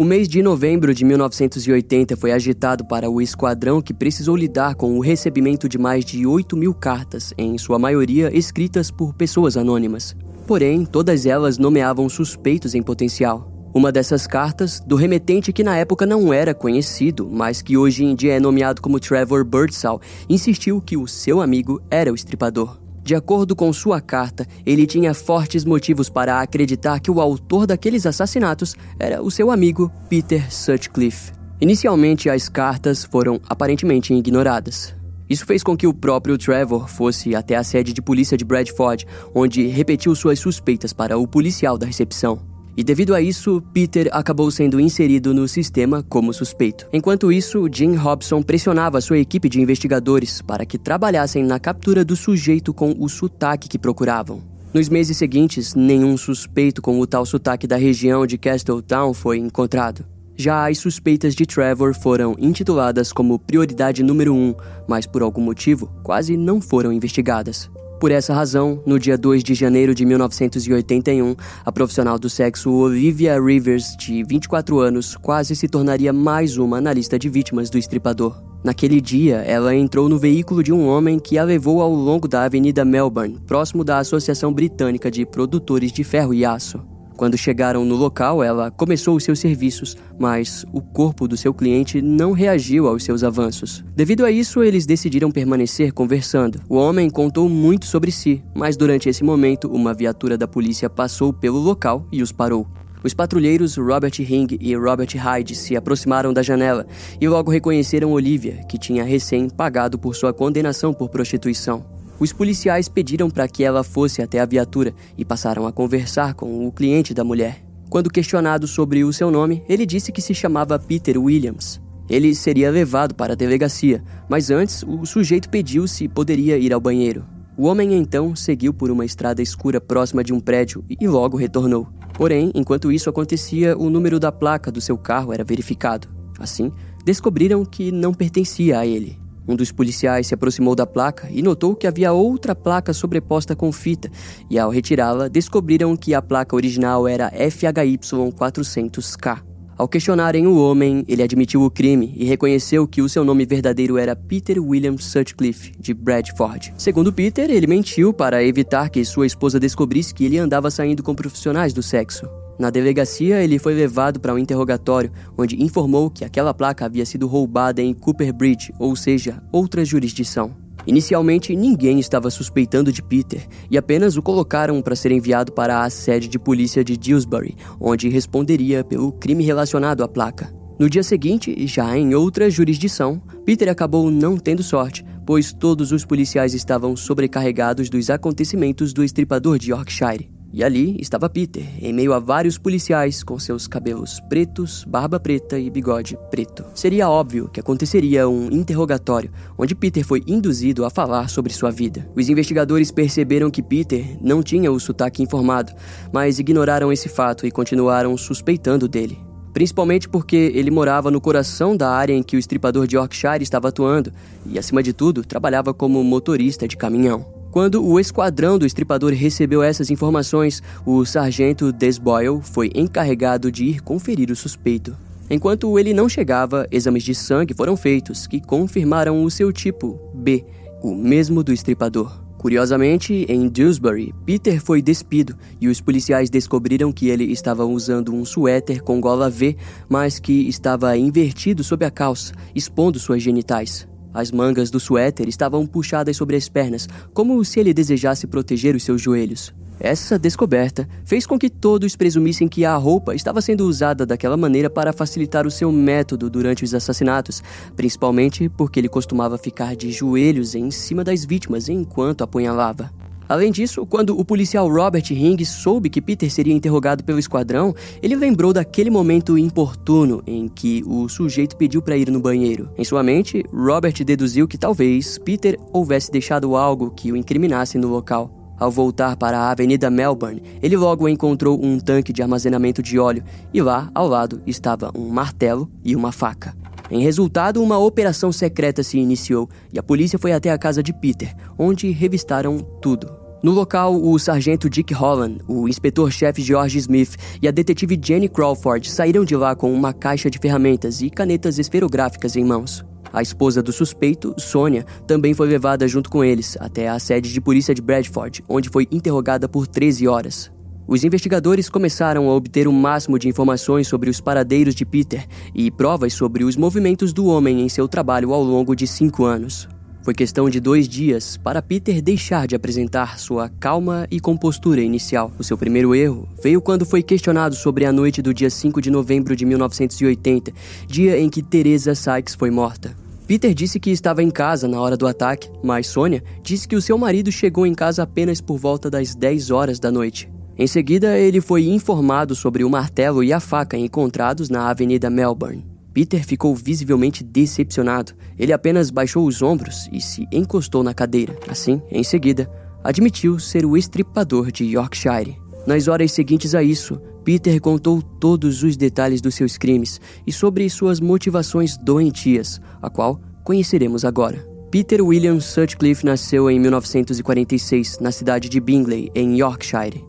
O 0.00 0.04
mês 0.04 0.26
de 0.26 0.42
novembro 0.42 0.94
de 0.94 1.04
1980 1.04 2.16
foi 2.16 2.32
agitado 2.32 2.86
para 2.86 3.10
o 3.10 3.20
esquadrão 3.20 3.82
que 3.82 3.92
precisou 3.92 4.34
lidar 4.34 4.74
com 4.74 4.96
o 4.96 5.00
recebimento 5.00 5.68
de 5.68 5.76
mais 5.76 6.06
de 6.06 6.26
8 6.26 6.56
mil 6.56 6.72
cartas, 6.72 7.34
em 7.36 7.58
sua 7.58 7.78
maioria 7.78 8.34
escritas 8.34 8.90
por 8.90 9.12
pessoas 9.12 9.58
anônimas. 9.58 10.16
Porém, 10.46 10.86
todas 10.86 11.26
elas 11.26 11.58
nomeavam 11.58 12.08
suspeitos 12.08 12.74
em 12.74 12.82
potencial. 12.82 13.52
Uma 13.74 13.92
dessas 13.92 14.26
cartas, 14.26 14.80
do 14.80 14.96
remetente 14.96 15.52
que 15.52 15.62
na 15.62 15.76
época 15.76 16.06
não 16.06 16.32
era 16.32 16.54
conhecido, 16.54 17.28
mas 17.30 17.60
que 17.60 17.76
hoje 17.76 18.02
em 18.02 18.14
dia 18.14 18.32
é 18.32 18.40
nomeado 18.40 18.80
como 18.80 18.98
Trevor 18.98 19.44
Birdsall, 19.44 20.00
insistiu 20.30 20.80
que 20.80 20.96
o 20.96 21.06
seu 21.06 21.42
amigo 21.42 21.78
era 21.90 22.10
o 22.10 22.14
estripador. 22.14 22.78
De 23.02 23.14
acordo 23.14 23.56
com 23.56 23.72
sua 23.72 24.00
carta, 24.00 24.46
ele 24.64 24.86
tinha 24.86 25.14
fortes 25.14 25.64
motivos 25.64 26.08
para 26.08 26.40
acreditar 26.40 27.00
que 27.00 27.10
o 27.10 27.20
autor 27.20 27.66
daqueles 27.66 28.06
assassinatos 28.06 28.74
era 28.98 29.22
o 29.22 29.30
seu 29.30 29.50
amigo 29.50 29.90
Peter 30.08 30.52
Sutcliffe. 30.52 31.32
Inicialmente, 31.60 32.30
as 32.30 32.48
cartas 32.48 33.04
foram 33.04 33.40
aparentemente 33.48 34.14
ignoradas. 34.14 34.94
Isso 35.28 35.46
fez 35.46 35.62
com 35.62 35.76
que 35.76 35.86
o 35.86 35.94
próprio 35.94 36.36
Trevor 36.36 36.88
fosse 36.88 37.36
até 37.36 37.54
a 37.54 37.62
sede 37.62 37.92
de 37.92 38.02
polícia 38.02 38.36
de 38.36 38.44
Bradford, 38.44 39.06
onde 39.34 39.66
repetiu 39.66 40.14
suas 40.14 40.38
suspeitas 40.38 40.92
para 40.92 41.16
o 41.16 41.26
policial 41.26 41.78
da 41.78 41.86
recepção. 41.86 42.40
E 42.80 42.82
devido 42.82 43.14
a 43.14 43.20
isso, 43.20 43.62
Peter 43.74 44.08
acabou 44.10 44.50
sendo 44.50 44.80
inserido 44.80 45.34
no 45.34 45.46
sistema 45.46 46.02
como 46.02 46.32
suspeito. 46.32 46.88
Enquanto 46.90 47.30
isso, 47.30 47.68
Jim 47.70 47.94
Robson 47.94 48.40
pressionava 48.40 49.02
sua 49.02 49.18
equipe 49.18 49.50
de 49.50 49.60
investigadores 49.60 50.40
para 50.40 50.64
que 50.64 50.78
trabalhassem 50.78 51.44
na 51.44 51.60
captura 51.60 52.06
do 52.06 52.16
sujeito 52.16 52.72
com 52.72 52.96
o 52.98 53.06
sotaque 53.06 53.68
que 53.68 53.78
procuravam. 53.78 54.42
Nos 54.72 54.88
meses 54.88 55.18
seguintes, 55.18 55.74
nenhum 55.74 56.16
suspeito 56.16 56.80
com 56.80 56.98
o 56.98 57.06
tal 57.06 57.26
sotaque 57.26 57.66
da 57.66 57.76
região 57.76 58.26
de 58.26 58.38
Castletown 58.38 59.12
foi 59.12 59.36
encontrado. 59.36 60.02
Já 60.34 60.66
as 60.66 60.78
suspeitas 60.78 61.34
de 61.34 61.44
Trevor 61.44 61.92
foram 61.92 62.34
intituladas 62.38 63.12
como 63.12 63.38
prioridade 63.38 64.02
número 64.02 64.32
1, 64.32 64.38
um, 64.38 64.54
mas 64.88 65.06
por 65.06 65.20
algum 65.20 65.42
motivo 65.42 65.92
quase 66.02 66.34
não 66.34 66.62
foram 66.62 66.90
investigadas. 66.90 67.70
Por 68.00 68.10
essa 68.10 68.32
razão, 68.32 68.82
no 68.86 68.98
dia 68.98 69.18
2 69.18 69.44
de 69.44 69.52
janeiro 69.52 69.94
de 69.94 70.06
1981, 70.06 71.36
a 71.62 71.70
profissional 71.70 72.18
do 72.18 72.30
sexo 72.30 72.72
Olivia 72.72 73.38
Rivers, 73.38 73.94
de 73.94 74.24
24 74.24 74.78
anos, 74.78 75.16
quase 75.16 75.54
se 75.54 75.68
tornaria 75.68 76.10
mais 76.10 76.56
uma 76.56 76.80
na 76.80 76.94
lista 76.94 77.18
de 77.18 77.28
vítimas 77.28 77.68
do 77.68 77.76
estripador. 77.76 78.42
Naquele 78.64 79.02
dia, 79.02 79.36
ela 79.46 79.74
entrou 79.74 80.08
no 80.08 80.18
veículo 80.18 80.62
de 80.62 80.72
um 80.72 80.88
homem 80.88 81.18
que 81.18 81.36
a 81.36 81.44
levou 81.44 81.82
ao 81.82 81.92
longo 81.92 82.26
da 82.26 82.44
Avenida 82.44 82.86
Melbourne, 82.86 83.38
próximo 83.46 83.84
da 83.84 83.98
Associação 83.98 84.50
Britânica 84.50 85.10
de 85.10 85.26
Produtores 85.26 85.92
de 85.92 86.02
Ferro 86.02 86.32
e 86.32 86.42
Aço. 86.42 86.89
Quando 87.20 87.36
chegaram 87.36 87.84
no 87.84 87.96
local, 87.96 88.42
ela 88.42 88.70
começou 88.70 89.14
os 89.14 89.24
seus 89.24 89.38
serviços, 89.38 89.94
mas 90.18 90.64
o 90.72 90.80
corpo 90.80 91.28
do 91.28 91.36
seu 91.36 91.52
cliente 91.52 92.00
não 92.00 92.32
reagiu 92.32 92.88
aos 92.88 93.04
seus 93.04 93.22
avanços. 93.22 93.84
Devido 93.94 94.24
a 94.24 94.30
isso, 94.30 94.62
eles 94.62 94.86
decidiram 94.86 95.30
permanecer 95.30 95.92
conversando. 95.92 96.62
O 96.66 96.76
homem 96.76 97.10
contou 97.10 97.46
muito 97.46 97.84
sobre 97.84 98.10
si, 98.10 98.42
mas 98.54 98.74
durante 98.74 99.06
esse 99.06 99.22
momento, 99.22 99.68
uma 99.68 99.92
viatura 99.92 100.38
da 100.38 100.48
polícia 100.48 100.88
passou 100.88 101.30
pelo 101.30 101.58
local 101.58 102.06
e 102.10 102.22
os 102.22 102.32
parou. 102.32 102.66
Os 103.04 103.12
patrulheiros 103.12 103.76
Robert 103.76 104.14
Ring 104.20 104.56
e 104.58 104.74
Robert 104.74 105.14
Hyde 105.14 105.54
se 105.54 105.76
aproximaram 105.76 106.32
da 106.32 106.42
janela 106.42 106.86
e 107.20 107.28
logo 107.28 107.50
reconheceram 107.50 108.12
Olivia, 108.12 108.64
que 108.66 108.78
tinha 108.78 109.04
recém 109.04 109.50
pagado 109.50 109.98
por 109.98 110.16
sua 110.16 110.32
condenação 110.32 110.94
por 110.94 111.10
prostituição. 111.10 111.99
Os 112.20 112.34
policiais 112.34 112.86
pediram 112.86 113.30
para 113.30 113.48
que 113.48 113.64
ela 113.64 113.82
fosse 113.82 114.20
até 114.20 114.40
a 114.40 114.44
viatura 114.44 114.94
e 115.16 115.24
passaram 115.24 115.66
a 115.66 115.72
conversar 115.72 116.34
com 116.34 116.66
o 116.66 116.70
cliente 116.70 117.14
da 117.14 117.24
mulher. 117.24 117.64
Quando 117.88 118.10
questionado 118.10 118.68
sobre 118.68 119.02
o 119.02 119.12
seu 119.12 119.30
nome, 119.30 119.64
ele 119.66 119.86
disse 119.86 120.12
que 120.12 120.20
se 120.20 120.34
chamava 120.34 120.78
Peter 120.78 121.18
Williams. 121.18 121.80
Ele 122.10 122.34
seria 122.34 122.70
levado 122.70 123.14
para 123.14 123.32
a 123.32 123.36
delegacia, 123.36 124.04
mas 124.28 124.50
antes 124.50 124.82
o 124.82 125.06
sujeito 125.06 125.48
pediu 125.48 125.88
se 125.88 126.08
poderia 126.08 126.58
ir 126.58 126.74
ao 126.74 126.80
banheiro. 126.80 127.24
O 127.56 127.64
homem 127.64 127.94
então 127.94 128.36
seguiu 128.36 128.74
por 128.74 128.90
uma 128.90 129.04
estrada 129.04 129.40
escura 129.40 129.80
próxima 129.80 130.22
de 130.22 130.32
um 130.32 130.40
prédio 130.40 130.84
e 130.88 131.08
logo 131.08 131.38
retornou. 131.38 131.88
Porém, 132.12 132.52
enquanto 132.54 132.92
isso 132.92 133.08
acontecia, 133.08 133.78
o 133.78 133.88
número 133.88 134.20
da 134.20 134.30
placa 134.30 134.70
do 134.70 134.80
seu 134.80 134.98
carro 134.98 135.32
era 135.32 135.42
verificado. 135.42 136.06
Assim, 136.38 136.70
descobriram 137.02 137.64
que 137.64 137.90
não 137.90 138.12
pertencia 138.12 138.78
a 138.78 138.86
ele. 138.86 139.18
Um 139.50 139.56
dos 139.56 139.72
policiais 139.72 140.28
se 140.28 140.34
aproximou 140.34 140.76
da 140.76 140.86
placa 140.86 141.28
e 141.28 141.42
notou 141.42 141.74
que 141.74 141.88
havia 141.88 142.12
outra 142.12 142.54
placa 142.54 142.92
sobreposta 142.92 143.56
com 143.56 143.72
fita, 143.72 144.08
e 144.48 144.56
ao 144.56 144.70
retirá-la, 144.70 145.26
descobriram 145.26 145.96
que 145.96 146.14
a 146.14 146.22
placa 146.22 146.54
original 146.54 147.08
era 147.08 147.28
FHY 147.30 147.98
400K. 147.98 149.40
Ao 149.76 149.88
questionarem 149.88 150.46
o 150.46 150.56
homem, 150.56 151.04
ele 151.08 151.20
admitiu 151.20 151.64
o 151.64 151.70
crime 151.70 152.14
e 152.16 152.24
reconheceu 152.24 152.86
que 152.86 153.02
o 153.02 153.08
seu 153.08 153.24
nome 153.24 153.44
verdadeiro 153.44 153.98
era 153.98 154.14
Peter 154.14 154.62
William 154.62 154.96
Sutcliffe, 154.98 155.72
de 155.80 155.92
Bradford. 155.92 156.72
Segundo 156.78 157.12
Peter, 157.12 157.50
ele 157.50 157.66
mentiu 157.66 158.12
para 158.12 158.44
evitar 158.44 158.88
que 158.88 159.04
sua 159.04 159.26
esposa 159.26 159.58
descobrisse 159.58 160.14
que 160.14 160.24
ele 160.24 160.38
andava 160.38 160.70
saindo 160.70 161.02
com 161.02 161.12
profissionais 161.12 161.72
do 161.72 161.82
sexo. 161.82 162.28
Na 162.60 162.68
delegacia, 162.68 163.42
ele 163.42 163.58
foi 163.58 163.72
levado 163.72 164.20
para 164.20 164.34
um 164.34 164.38
interrogatório, 164.38 165.10
onde 165.38 165.62
informou 165.62 166.10
que 166.10 166.26
aquela 166.26 166.52
placa 166.52 166.84
havia 166.84 167.06
sido 167.06 167.26
roubada 167.26 167.80
em 167.80 167.94
Cooper 167.94 168.34
Bridge, 168.34 168.70
ou 168.78 168.94
seja, 168.94 169.42
outra 169.50 169.82
jurisdição. 169.82 170.54
Inicialmente, 170.86 171.56
ninguém 171.56 171.98
estava 171.98 172.28
suspeitando 172.28 172.92
de 172.92 173.02
Peter 173.02 173.48
e 173.70 173.78
apenas 173.78 174.18
o 174.18 174.22
colocaram 174.22 174.82
para 174.82 174.94
ser 174.94 175.10
enviado 175.10 175.52
para 175.52 175.82
a 175.82 175.88
sede 175.88 176.28
de 176.28 176.38
polícia 176.38 176.84
de 176.84 176.98
Dewsbury, 176.98 177.56
onde 177.80 178.10
responderia 178.10 178.84
pelo 178.84 179.10
crime 179.10 179.42
relacionado 179.42 180.04
à 180.04 180.08
placa. 180.08 180.52
No 180.78 180.90
dia 180.90 181.02
seguinte, 181.02 181.66
já 181.66 181.96
em 181.96 182.14
outra 182.14 182.50
jurisdição, 182.50 183.22
Peter 183.42 183.70
acabou 183.70 184.10
não 184.10 184.36
tendo 184.36 184.62
sorte, 184.62 185.02
pois 185.24 185.50
todos 185.50 185.92
os 185.92 186.04
policiais 186.04 186.52
estavam 186.52 186.94
sobrecarregados 186.94 187.88
dos 187.88 188.10
acontecimentos 188.10 188.92
do 188.92 189.02
estripador 189.02 189.58
de 189.58 189.70
Yorkshire. 189.70 190.39
E 190.52 190.64
ali 190.64 190.96
estava 191.00 191.30
Peter, 191.30 191.64
em 191.80 191.92
meio 191.92 192.12
a 192.12 192.18
vários 192.18 192.58
policiais 192.58 193.22
com 193.22 193.38
seus 193.38 193.68
cabelos 193.68 194.18
pretos, 194.28 194.84
barba 194.84 195.20
preta 195.20 195.56
e 195.58 195.70
bigode 195.70 196.18
preto. 196.28 196.64
Seria 196.74 197.08
óbvio 197.08 197.48
que 197.48 197.60
aconteceria 197.60 198.28
um 198.28 198.50
interrogatório, 198.50 199.30
onde 199.56 199.76
Peter 199.76 200.04
foi 200.04 200.22
induzido 200.26 200.84
a 200.84 200.90
falar 200.90 201.28
sobre 201.28 201.52
sua 201.52 201.70
vida. 201.70 202.08
Os 202.16 202.28
investigadores 202.28 202.90
perceberam 202.90 203.50
que 203.50 203.62
Peter 203.62 204.18
não 204.20 204.42
tinha 204.42 204.72
o 204.72 204.80
sotaque 204.80 205.22
informado, 205.22 205.72
mas 206.12 206.40
ignoraram 206.40 206.92
esse 206.92 207.08
fato 207.08 207.46
e 207.46 207.50
continuaram 207.50 208.16
suspeitando 208.16 208.88
dele. 208.88 209.18
Principalmente 209.52 210.08
porque 210.08 210.52
ele 210.54 210.70
morava 210.70 211.10
no 211.10 211.20
coração 211.20 211.76
da 211.76 211.90
área 211.90 212.14
em 212.14 212.22
que 212.22 212.36
o 212.36 212.38
estripador 212.38 212.86
de 212.86 212.96
Yorkshire 212.96 213.42
estava 213.42 213.68
atuando 213.68 214.12
e, 214.46 214.58
acima 214.58 214.82
de 214.82 214.92
tudo, 214.92 215.24
trabalhava 215.24 215.74
como 215.74 216.02
motorista 216.02 216.66
de 216.66 216.76
caminhão. 216.76 217.39
Quando 217.50 217.84
o 217.84 217.98
esquadrão 217.98 218.58
do 218.58 218.64
estripador 218.64 219.12
recebeu 219.12 219.60
essas 219.60 219.90
informações, 219.90 220.62
o 220.86 221.04
sargento 221.04 221.72
Desboyle 221.72 222.40
foi 222.42 222.70
encarregado 222.74 223.50
de 223.50 223.64
ir 223.64 223.80
conferir 223.80 224.30
o 224.30 224.36
suspeito. 224.36 224.96
Enquanto 225.28 225.76
ele 225.78 225.92
não 225.92 226.08
chegava, 226.08 226.66
exames 226.70 227.02
de 227.02 227.14
sangue 227.14 227.54
foram 227.54 227.76
feitos 227.76 228.26
que 228.26 228.40
confirmaram 228.40 229.24
o 229.24 229.30
seu 229.30 229.52
tipo 229.52 229.98
B, 230.14 230.44
o 230.80 230.94
mesmo 230.94 231.42
do 231.42 231.52
estripador. 231.52 232.20
Curiosamente, 232.38 233.26
em 233.28 233.48
Dewsbury, 233.48 234.14
Peter 234.24 234.62
foi 234.62 234.80
despido 234.80 235.36
e 235.60 235.68
os 235.68 235.80
policiais 235.80 236.30
descobriram 236.30 236.90
que 236.90 237.08
ele 237.08 237.24
estava 237.24 237.66
usando 237.66 238.14
um 238.14 238.24
suéter 238.24 238.82
com 238.82 239.00
gola 239.00 239.28
V, 239.28 239.56
mas 239.88 240.18
que 240.18 240.48
estava 240.48 240.96
invertido 240.96 241.62
sob 241.62 241.84
a 241.84 241.90
calça, 241.90 242.32
expondo 242.54 242.98
suas 242.98 243.22
genitais. 243.22 243.89
As 244.12 244.30
mangas 244.30 244.70
do 244.70 244.80
suéter 244.80 245.28
estavam 245.28 245.66
puxadas 245.66 246.16
sobre 246.16 246.36
as 246.36 246.48
pernas, 246.48 246.88
como 247.12 247.44
se 247.44 247.60
ele 247.60 247.74
desejasse 247.74 248.26
proteger 248.26 248.74
os 248.74 248.82
seus 248.82 249.00
joelhos. 249.00 249.52
Essa 249.82 250.18
descoberta 250.18 250.86
fez 251.06 251.26
com 251.26 251.38
que 251.38 251.48
todos 251.48 251.96
presumissem 251.96 252.46
que 252.46 252.66
a 252.66 252.76
roupa 252.76 253.14
estava 253.14 253.40
sendo 253.40 253.66
usada 253.66 254.04
daquela 254.04 254.36
maneira 254.36 254.68
para 254.68 254.92
facilitar 254.92 255.46
o 255.46 255.50
seu 255.50 255.72
método 255.72 256.28
durante 256.28 256.62
os 256.62 256.74
assassinatos, 256.74 257.42
principalmente 257.74 258.46
porque 258.50 258.78
ele 258.78 258.90
costumava 258.90 259.38
ficar 259.38 259.74
de 259.74 259.90
joelhos 259.90 260.54
em 260.54 260.70
cima 260.70 261.02
das 261.02 261.24
vítimas 261.24 261.70
enquanto 261.70 262.22
apunhalava. 262.22 262.99
Além 263.30 263.52
disso, 263.52 263.86
quando 263.86 264.18
o 264.18 264.24
policial 264.24 264.68
Robert 264.68 265.04
Ring 265.08 265.44
soube 265.44 265.88
que 265.88 266.02
Peter 266.02 266.28
seria 266.28 266.52
interrogado 266.52 267.04
pelo 267.04 267.20
esquadrão, 267.20 267.72
ele 268.02 268.16
lembrou 268.16 268.52
daquele 268.52 268.90
momento 268.90 269.38
importuno 269.38 270.20
em 270.26 270.48
que 270.48 270.82
o 270.84 271.08
sujeito 271.08 271.56
pediu 271.56 271.80
para 271.80 271.96
ir 271.96 272.10
no 272.10 272.18
banheiro. 272.18 272.68
Em 272.76 272.82
sua 272.82 273.04
mente, 273.04 273.44
Robert 273.52 273.94
deduziu 274.04 274.48
que 274.48 274.58
talvez 274.58 275.16
Peter 275.16 275.56
houvesse 275.72 276.10
deixado 276.10 276.56
algo 276.56 276.90
que 276.90 277.12
o 277.12 277.16
incriminasse 277.16 277.78
no 277.78 277.86
local. 277.86 278.56
Ao 278.58 278.68
voltar 278.68 279.16
para 279.16 279.38
a 279.38 279.52
Avenida 279.52 279.88
Melbourne, 279.88 280.42
ele 280.60 280.76
logo 280.76 281.08
encontrou 281.08 281.64
um 281.64 281.78
tanque 281.78 282.12
de 282.12 282.22
armazenamento 282.22 282.82
de 282.82 282.98
óleo 282.98 283.22
e 283.54 283.62
lá, 283.62 283.92
ao 283.94 284.08
lado, 284.08 284.42
estava 284.44 284.90
um 284.92 285.08
martelo 285.08 285.70
e 285.84 285.94
uma 285.94 286.10
faca. 286.10 286.52
Em 286.90 287.00
resultado, 287.00 287.62
uma 287.62 287.78
operação 287.78 288.32
secreta 288.32 288.82
se 288.82 288.98
iniciou 288.98 289.48
e 289.72 289.78
a 289.78 289.82
polícia 289.84 290.18
foi 290.18 290.32
até 290.32 290.50
a 290.50 290.58
casa 290.58 290.82
de 290.82 290.92
Peter, 290.92 291.32
onde 291.56 291.88
revistaram 291.92 292.58
tudo. 292.82 293.19
No 293.42 293.52
local, 293.52 293.98
o 293.98 294.18
sargento 294.18 294.68
Dick 294.68 294.92
Holland, 294.92 295.38
o 295.48 295.66
inspetor-chefe 295.66 296.42
George 296.42 296.76
Smith 296.76 297.16
e 297.40 297.48
a 297.48 297.50
detetive 297.50 297.98
Jenny 298.02 298.28
Crawford 298.28 298.90
saíram 298.90 299.24
de 299.24 299.34
lá 299.34 299.56
com 299.56 299.72
uma 299.72 299.94
caixa 299.94 300.30
de 300.30 300.38
ferramentas 300.38 301.00
e 301.00 301.08
canetas 301.08 301.58
esferográficas 301.58 302.36
em 302.36 302.44
mãos. 302.44 302.84
A 303.10 303.22
esposa 303.22 303.62
do 303.62 303.72
suspeito, 303.72 304.34
Sônia, 304.36 304.84
também 305.06 305.32
foi 305.32 305.48
levada 305.48 305.88
junto 305.88 306.10
com 306.10 306.22
eles 306.22 306.54
até 306.60 306.88
a 306.88 306.98
sede 306.98 307.32
de 307.32 307.40
polícia 307.40 307.74
de 307.74 307.80
Bradford, 307.80 308.44
onde 308.46 308.68
foi 308.68 308.86
interrogada 308.90 309.48
por 309.48 309.66
13 309.66 310.06
horas. 310.06 310.52
Os 310.86 311.02
investigadores 311.02 311.70
começaram 311.70 312.28
a 312.28 312.34
obter 312.34 312.68
o 312.68 312.72
máximo 312.72 313.18
de 313.18 313.26
informações 313.26 313.88
sobre 313.88 314.10
os 314.10 314.20
paradeiros 314.20 314.74
de 314.74 314.84
Peter 314.84 315.26
e 315.54 315.70
provas 315.70 316.12
sobre 316.12 316.44
os 316.44 316.56
movimentos 316.56 317.10
do 317.10 317.24
homem 317.24 317.62
em 317.62 317.70
seu 317.70 317.88
trabalho 317.88 318.34
ao 318.34 318.42
longo 318.42 318.76
de 318.76 318.86
cinco 318.86 319.24
anos. 319.24 319.66
Foi 320.02 320.14
questão 320.14 320.48
de 320.48 320.60
dois 320.60 320.88
dias 320.88 321.36
para 321.36 321.60
Peter 321.60 322.00
deixar 322.00 322.46
de 322.46 322.56
apresentar 322.56 323.18
sua 323.18 323.50
calma 323.50 324.06
e 324.10 324.18
compostura 324.18 324.80
inicial. 324.80 325.30
O 325.38 325.44
seu 325.44 325.58
primeiro 325.58 325.94
erro 325.94 326.26
veio 326.42 326.60
quando 326.62 326.86
foi 326.86 327.02
questionado 327.02 327.54
sobre 327.54 327.84
a 327.84 327.92
noite 327.92 328.22
do 328.22 328.32
dia 328.32 328.48
5 328.48 328.80
de 328.80 328.90
novembro 328.90 329.36
de 329.36 329.44
1980, 329.44 330.52
dia 330.86 331.18
em 331.18 331.28
que 331.28 331.42
Teresa 331.42 331.94
Sykes 331.94 332.34
foi 332.34 332.50
morta. 332.50 332.96
Peter 333.26 333.54
disse 333.54 333.78
que 333.78 333.90
estava 333.90 334.22
em 334.22 334.30
casa 334.30 334.66
na 334.66 334.80
hora 334.80 334.96
do 334.96 335.06
ataque, 335.06 335.50
mas 335.62 335.86
Sônia 335.86 336.24
disse 336.42 336.66
que 336.66 336.74
o 336.74 336.82
seu 336.82 336.96
marido 336.96 337.30
chegou 337.30 337.66
em 337.66 337.74
casa 337.74 338.02
apenas 338.02 338.40
por 338.40 338.56
volta 338.56 338.90
das 338.90 339.14
10 339.14 339.50
horas 339.50 339.78
da 339.78 339.92
noite. 339.92 340.28
Em 340.58 340.66
seguida, 340.66 341.16
ele 341.16 341.40
foi 341.40 341.68
informado 341.68 342.34
sobre 342.34 342.64
o 342.64 342.70
martelo 342.70 343.22
e 343.22 343.32
a 343.32 343.38
faca 343.38 343.76
encontrados 343.76 344.50
na 344.50 344.68
Avenida 344.68 345.08
Melbourne. 345.08 345.69
Peter 346.00 346.24
ficou 346.24 346.56
visivelmente 346.56 347.22
decepcionado. 347.22 348.14
Ele 348.38 348.54
apenas 348.54 348.90
baixou 348.90 349.26
os 349.26 349.42
ombros 349.42 349.86
e 349.92 350.00
se 350.00 350.26
encostou 350.32 350.82
na 350.82 350.94
cadeira. 350.94 351.36
Assim, 351.46 351.82
em 351.90 352.02
seguida, 352.02 352.50
admitiu 352.82 353.38
ser 353.38 353.66
o 353.66 353.76
estripador 353.76 354.50
de 354.50 354.64
Yorkshire. 354.64 355.36
Nas 355.66 355.88
horas 355.88 356.12
seguintes 356.12 356.54
a 356.54 356.62
isso, 356.62 356.98
Peter 357.22 357.60
contou 357.60 358.00
todos 358.00 358.62
os 358.62 358.78
detalhes 358.78 359.20
dos 359.20 359.34
seus 359.34 359.58
crimes 359.58 360.00
e 360.26 360.32
sobre 360.32 360.70
suas 360.70 361.00
motivações 361.00 361.76
doentias, 361.76 362.62
a 362.80 362.88
qual 362.88 363.20
conheceremos 363.44 364.02
agora. 364.02 364.38
Peter 364.70 365.04
William 365.04 365.38
Sutcliffe 365.38 366.06
nasceu 366.06 366.50
em 366.50 366.58
1946 366.58 367.98
na 368.00 368.10
cidade 368.10 368.48
de 368.48 368.58
Bingley, 368.58 369.10
em 369.14 369.36
Yorkshire. 369.36 370.02